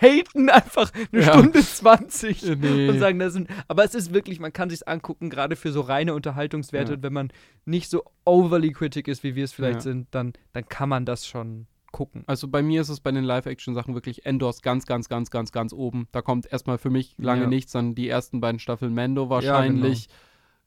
[0.00, 1.34] haten einfach eine Ja.
[1.34, 2.88] Stunde 20 Äh, nee.
[2.88, 3.48] und sagen, das sind.
[3.68, 6.92] Aber es ist wirklich, man kann sich angucken, gerade für so reine Unterhaltungswerte.
[6.92, 6.96] Ja.
[6.96, 7.32] Und wenn man
[7.66, 9.80] nicht so overly critic ist, wie wir es vielleicht Ja.
[9.82, 12.24] sind, dann, dann kann man das schon gucken.
[12.26, 15.74] Also bei mir ist es bei den Live-Action-Sachen wirklich Endors ganz, ganz, ganz, ganz, ganz
[15.74, 16.08] oben.
[16.10, 20.08] Da kommt erstmal für mich lange nichts, dann die ersten beiden Staffeln Mando wahrscheinlich,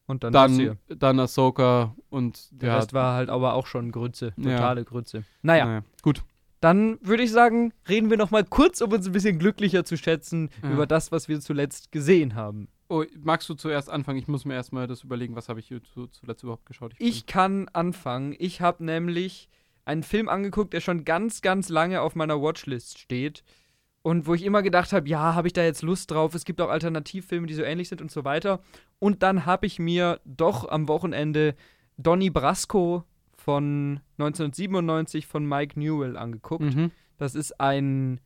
[0.07, 4.33] Und dann, dann, dann Ahsoka und Der ja, Rest war halt aber auch schon Grütze.
[4.37, 4.57] Ja.
[4.57, 5.23] Totale Grütze.
[5.41, 6.23] Naja, naja, gut.
[6.61, 9.97] dann würde ich sagen, reden wir noch mal kurz, um uns ein bisschen glücklicher zu
[9.97, 10.71] schätzen Ja.
[10.71, 12.67] über das, was wir zuletzt gesehen haben.
[12.87, 14.19] Oh, magst du zuerst anfangen?
[14.19, 16.93] Ich muss mir erstmal das überlegen, was habe ich hier zu, zuletzt überhaupt geschaut.
[16.99, 18.35] Ich kann anfangen.
[18.37, 19.49] Ich habe nämlich
[19.85, 23.43] einen Film angeguckt, der schon ganz, ganz lange auf meiner Watchlist steht.
[24.05, 26.35] Und wo ich immer gedacht habe, ja, habe ich da jetzt Lust drauf?
[26.35, 28.59] Es gibt auch Alternativfilme, die so ähnlich sind und so weiter.
[28.99, 31.55] Und dann habe ich mir doch am Wochenende
[31.97, 33.03] Donnie Brasco
[33.35, 36.75] von 1997 von Mike Newell angeguckt.
[36.75, 36.91] Mhm.
[37.17, 38.21] Das ist ein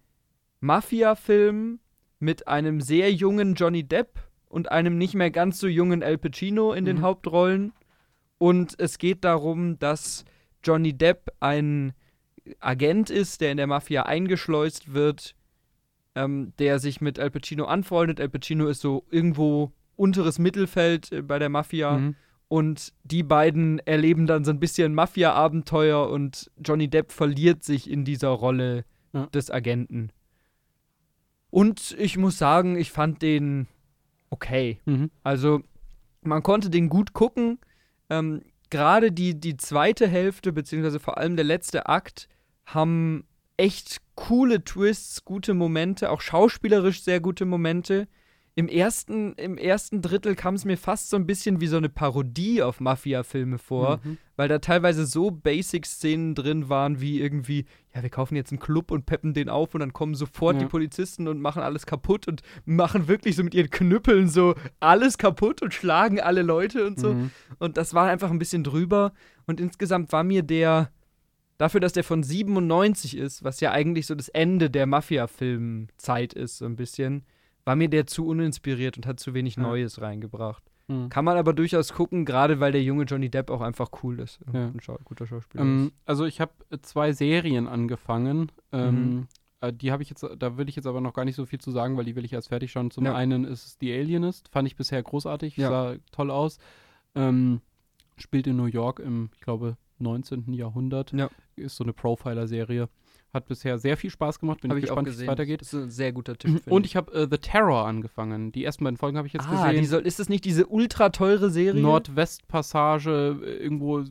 [0.59, 1.79] Mafia-Film
[2.19, 4.19] mit einem sehr jungen Johnny Depp
[4.49, 7.03] und einem nicht mehr ganz so jungen Al Pacino in den Mhm.
[7.03, 7.71] Hauptrollen.
[8.37, 10.25] Und es geht darum, dass
[10.61, 11.93] Johnny Depp ein
[12.59, 15.35] Agent ist, der in der Mafia eingeschleust wird,
[16.15, 18.19] ähm, der sich mit Al Pacino anfreundet.
[18.19, 21.97] Al Pacino ist so irgendwo unteres Mittelfeld äh, bei der Mafia.
[21.97, 22.15] Mhm.
[22.47, 28.05] Und die beiden erleben dann so ein bisschen Mafia-Abenteuer und Johnny Depp verliert sich in
[28.05, 29.27] dieser Rolle Ja.
[29.27, 30.11] des Agenten.
[31.51, 33.67] Und ich muss sagen, ich fand den
[34.29, 34.79] okay.
[34.85, 35.09] Mhm.
[35.23, 35.61] Also,
[36.21, 37.59] man konnte den gut gucken.
[38.09, 38.41] Ähm,
[38.71, 42.29] Gerade die, die zweite Hälfte, beziehungsweise vor allem der letzte Akt,
[42.65, 43.25] haben
[43.59, 48.07] echt coole Twists, gute Momente, auch schauspielerisch sehr gute Momente.
[48.55, 51.87] Im ersten, im ersten Drittel kam es mir fast so ein bisschen wie so eine
[51.87, 54.17] Parodie auf Mafia-Filme vor, Mhm.
[54.35, 57.65] weil da teilweise so Basic-Szenen drin waren, wie irgendwie,
[57.95, 60.63] ja, wir kaufen jetzt einen Club und peppen den auf und dann kommen sofort Ja.
[60.63, 65.17] die Polizisten und machen alles kaputt und machen wirklich so mit ihren Knüppeln so alles
[65.17, 67.13] kaputt und schlagen alle Leute und so.
[67.13, 67.31] Mhm.
[67.59, 69.13] Und das war einfach ein bisschen drüber.
[69.47, 70.91] Und insgesamt war mir der,
[71.59, 76.57] dafür, dass der von 97 ist, was ja eigentlich so das Ende der Mafia-Film-Zeit ist,
[76.57, 77.23] so ein bisschen,
[77.65, 79.63] war mir der zu uninspiriert und hat zu wenig Ja.
[79.63, 80.63] Neues reingebracht.
[80.87, 81.09] Mhm.
[81.09, 84.39] Kann man aber durchaus gucken, gerade weil der junge Johnny Depp auch einfach cool ist.
[84.47, 84.65] und Ja.
[84.67, 85.93] Ein Schau guter Schauspieler Ähm, ist.
[86.05, 88.51] also ich habe zwei Serien angefangen.
[88.71, 89.27] Ähm, Mhm.
[89.61, 91.59] äh, die habe ich jetzt, da will ich jetzt aber noch gar nicht so viel
[91.59, 92.89] zu sagen, weil die will ich erst fertig schauen.
[92.89, 93.13] Zum Ja.
[93.15, 95.69] einen ist es The Alienist, fand ich bisher großartig, Ja.
[95.69, 96.57] sah toll aus.
[97.15, 97.61] Ähm,
[98.17, 100.53] spielt in New York im, ich glaube, 19.
[100.53, 101.11] Jahrhundert.
[101.11, 101.29] Ja.
[101.59, 102.89] Ist so eine Profiler-Serie.
[103.33, 104.61] Hat bisher sehr viel Spaß gemacht.
[104.61, 105.61] Bin Habe ich gespannt, wie es weitergeht.
[105.61, 106.63] Das ist ein sehr guter Tipp.
[106.67, 108.51] Und ich habe äh, The Terror angefangen.
[108.51, 109.85] Die ersten beiden Folgen habe ich jetzt ah, gesehen.
[109.85, 111.79] soll, ist das nicht diese ultra teure Serie?
[111.79, 114.03] Nordwestpassage, äh, irgendwo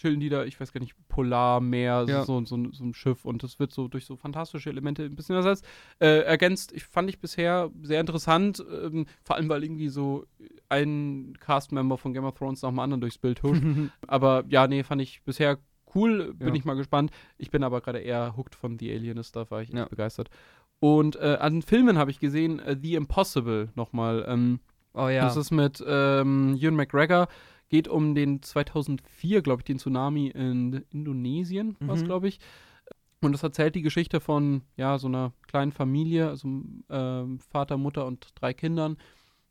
[0.00, 2.24] chillen die da, ich weiß gar nicht, Polarmeer, Ja.
[2.24, 5.36] so, so, so ein Schiff und das wird so durch so fantastische Elemente ein bisschen
[5.36, 5.64] ersetzt.
[5.98, 10.26] Äh, ergänzt, ich fand ich bisher sehr interessant, ähm, vor allem weil irgendwie so
[10.68, 13.62] ein Cast-Member von Game of Thrones nach dem anderen durchs Bild huscht.
[14.06, 15.58] aber ja, nee, fand ich bisher
[15.94, 16.54] cool, bin Ja.
[16.54, 17.10] ich mal gespannt.
[17.38, 19.82] Ich bin aber gerade eher hooked von The Alienist, da war ich Ja.
[19.82, 20.30] echt begeistert.
[20.78, 24.24] Und äh, an Filmen habe ich gesehen, äh, The Impossible nochmal.
[24.26, 24.60] Ähm,
[24.94, 25.22] oh ja.
[25.22, 27.28] das ist mit ähm, Ewan McGregor.
[27.68, 32.06] Geht um den 2004, glaube ich, den Tsunami in Indonesien, was Mhm.
[32.06, 32.40] glaube ich.
[33.22, 36.48] Und das erzählt die Geschichte von ja so einer kleinen Familie, also
[36.88, 38.96] ähm, Vater, Mutter und drei Kindern.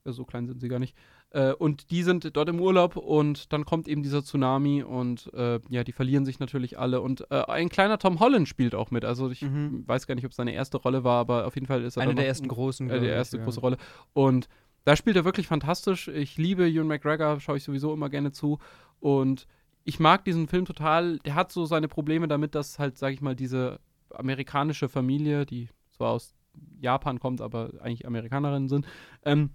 [0.06, 0.96] Äh, so klein sind sie gar nicht.
[1.32, 5.60] Äh, und die sind dort im Urlaub und dann kommt eben dieser Tsunami und äh,
[5.70, 7.02] ja, die verlieren sich natürlich alle.
[7.02, 9.06] Und äh, ein kleiner Tom Holland spielt auch mit.
[9.06, 9.84] Also ich Mhm.
[9.88, 12.04] weiß gar nicht, ob es seine erste Rolle war, aber auf jeden Fall ist er
[12.04, 12.88] Eine der ersten großen.
[12.88, 13.44] äh, glaub die ich, erste ja.
[13.44, 13.78] große Rolle.
[14.14, 14.48] Und
[14.86, 16.08] da spielt er wirklich fantastisch.
[16.08, 18.58] Ich liebe Ewan McGregor, schaue ich sowieso immer gerne zu.
[19.00, 19.46] Und
[19.84, 21.20] ich mag diesen Film total.
[21.20, 23.80] Der hat so seine Probleme damit, dass halt, sag ich mal, diese
[24.12, 26.34] amerikanische Familie, die zwar aus
[26.82, 28.88] Japan kommt, aber eigentlich Amerikanerinnen sind,
[29.24, 29.52] ähm,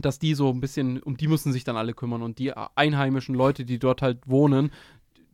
[0.00, 2.22] dass die so ein bisschen, um die müssen sich dann alle kümmern.
[2.22, 4.70] Und die einheimischen Leute, die dort halt wohnen,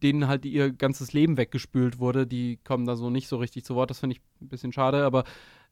[0.03, 3.75] denen halt ihr ganzes Leben weggespült wurde, die kommen da so nicht so richtig zu
[3.75, 3.91] Wort.
[3.91, 5.25] Das finde ich ein bisschen schade, aber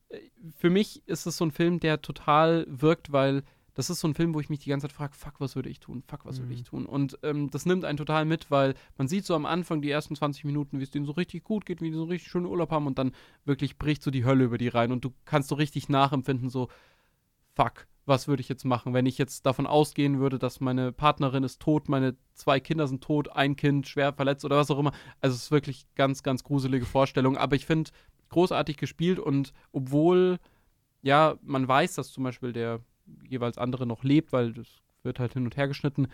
[0.09, 0.19] äh,
[0.57, 3.43] für mich ist es so ein Film, der total wirkt, weil
[3.75, 5.69] das ist so ein Film, wo ich mich die ganze Zeit frage, fuck, was würde
[5.69, 6.03] ich tun?
[6.09, 6.55] Fuck, was würde Mhm.
[6.55, 6.87] ich tun?
[6.87, 10.17] Und ähm, das nimmt einen total mit, weil man sieht so am Anfang die ersten
[10.17, 12.71] 20 Minuten, wie es denen so richtig gut geht, wie die so richtig schönen Urlaub
[12.71, 13.13] haben und dann
[13.45, 16.69] wirklich bricht so die Hölle über die rein und du kannst so richtig nachempfinden, so,
[17.55, 21.43] fuck, was würde ich jetzt machen, wenn ich jetzt davon ausgehen würde, dass meine Partnerin
[21.43, 24.93] ist tot, meine zwei Kinder sind tot, ein Kind schwer verletzt oder was auch immer.
[25.21, 27.37] Also es ist wirklich ganz, ganz gruselige Vorstellung.
[27.37, 27.91] Aber ich finde,
[28.29, 30.39] großartig gespielt und obwohl,
[31.03, 32.81] ja, man weiß, dass zum Beispiel der
[33.29, 34.67] jeweils andere noch lebt, weil das
[35.03, 36.09] wird halt hin und her geschnitten,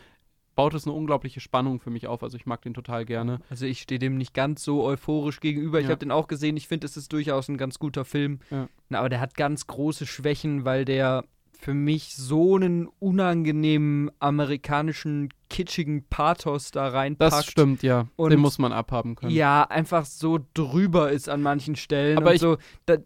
[0.55, 2.23] baut es eine unglaubliche Spannung für mich auf.
[2.23, 3.41] Also ich mag den total gerne.
[3.49, 5.79] Also ich stehe dem nicht ganz so euphorisch gegenüber.
[5.79, 5.91] Ich Ja.
[5.93, 6.57] habe den auch gesehen.
[6.59, 8.41] Ich finde, es ist durchaus ein ganz guter Film.
[8.51, 8.69] Ja.
[8.91, 11.25] Na, aber der hat ganz große Schwächen, weil der
[11.63, 17.33] für mich so einen unangenehmen amerikanischen kitschigen Pathos da reinpackt.
[17.33, 18.09] Das stimmt, ja.
[18.17, 19.31] Und- den muss man abhaben können.
[19.33, 22.19] Ja, einfach so drüber ist an manchen Stellen.
[22.19, 22.57] Aber ich- so,
[22.87, 22.97] da,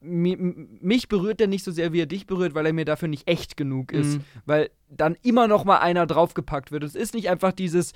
[0.00, 3.28] mich berührt der nicht so sehr, wie er dich berührt, weil er mir dafür nicht
[3.28, 4.16] echt genug ist.
[4.18, 4.24] Mhm.
[4.46, 6.82] Weil dann immer noch mal einer draufgepackt wird.
[6.84, 7.92] Es ist nicht einfach dieses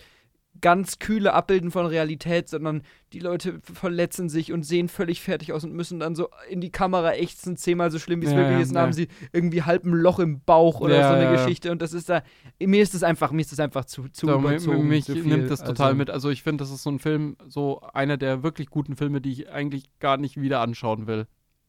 [0.61, 5.65] ganz kühle Abbilden von Realität, sondern die Leute verletzen sich und sehen völlig fertig aus
[5.65, 8.61] und müssen dann so in die Kamera ächzen, zehnmal so schlimm, wie es Ja, wirklich
[8.61, 8.74] ist.
[8.74, 8.95] Dann haben ja.
[8.95, 11.31] sie irgendwie halb ein Loch im Bauch oder Ja, so eine.
[11.37, 11.70] Geschichte.
[11.70, 12.23] Und das ist da,
[12.61, 14.89] mir ist das einfach, mir ist das einfach zu, zu So, überzogen.
[14.89, 15.23] mich viel.
[15.24, 16.11] nimmt das total Also- mit.
[16.11, 19.33] Also ich finde, das ist so ein Film, so einer der wirklich guten Filme, die
[19.33, 21.27] ich eigentlich gar nicht wieder anschauen will.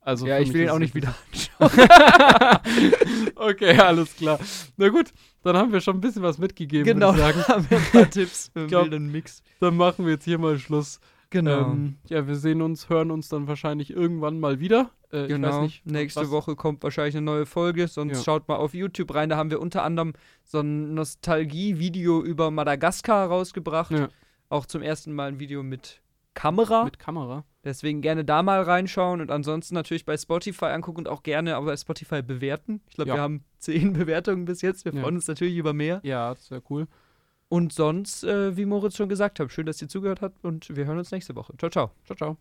[0.07, 1.13] Also Ja, ich will ihn auch nicht wieder
[3.35, 4.39] okay, alles klar.
[4.77, 5.11] Na gut,
[5.43, 7.47] dann haben wir schon ein bisschen was mitgegeben, Genau, würde ich sagen.
[7.53, 9.43] haben wir ein paar Tipps für einen glaub- wilden Mix.
[9.59, 10.99] Dann machen wir jetzt hier mal Schluss.
[11.29, 11.71] Genau.
[11.71, 14.91] Ähm, ja, wir sehen uns, hören uns dann wahrscheinlich irgendwann mal wieder.
[15.11, 15.49] Äh, Ich Genau.
[15.49, 18.23] weiß nicht, Nächste was- Woche kommt wahrscheinlich eine neue Folge, sonst Ja.
[18.23, 19.27] schaut mal auf YouTube rein.
[19.27, 20.13] Da haben wir unter anderem
[20.45, 23.91] so ein Nostalgie-Video über Madagaskar rausgebracht.
[23.91, 24.07] Ja,
[24.49, 26.01] Auch zum ersten Mal ein Video mit
[26.33, 26.85] Kamera.
[26.85, 27.43] mit Kamera.
[27.67, 31.67] Deswegen gerne da mal reinschauen und ansonsten natürlich bei Spotify angucken und auch gerne aber
[31.67, 32.81] bei Spotify bewerten.
[32.87, 33.15] Ich glaube, Ja.
[33.15, 34.85] wir haben zehn Bewertungen bis jetzt.
[34.85, 35.01] Wir Ja.
[35.01, 35.99] freuen uns natürlich über mehr.
[36.03, 36.87] Ja, das wäre cool.
[37.49, 40.85] Und sonst, äh, wie Moritz schon gesagt hat, schön, dass ihr zugehört habt und wir
[40.85, 41.53] hören uns nächste Woche.
[41.57, 41.91] Ciao, ciao.
[42.05, 42.37] Ciao, ciao.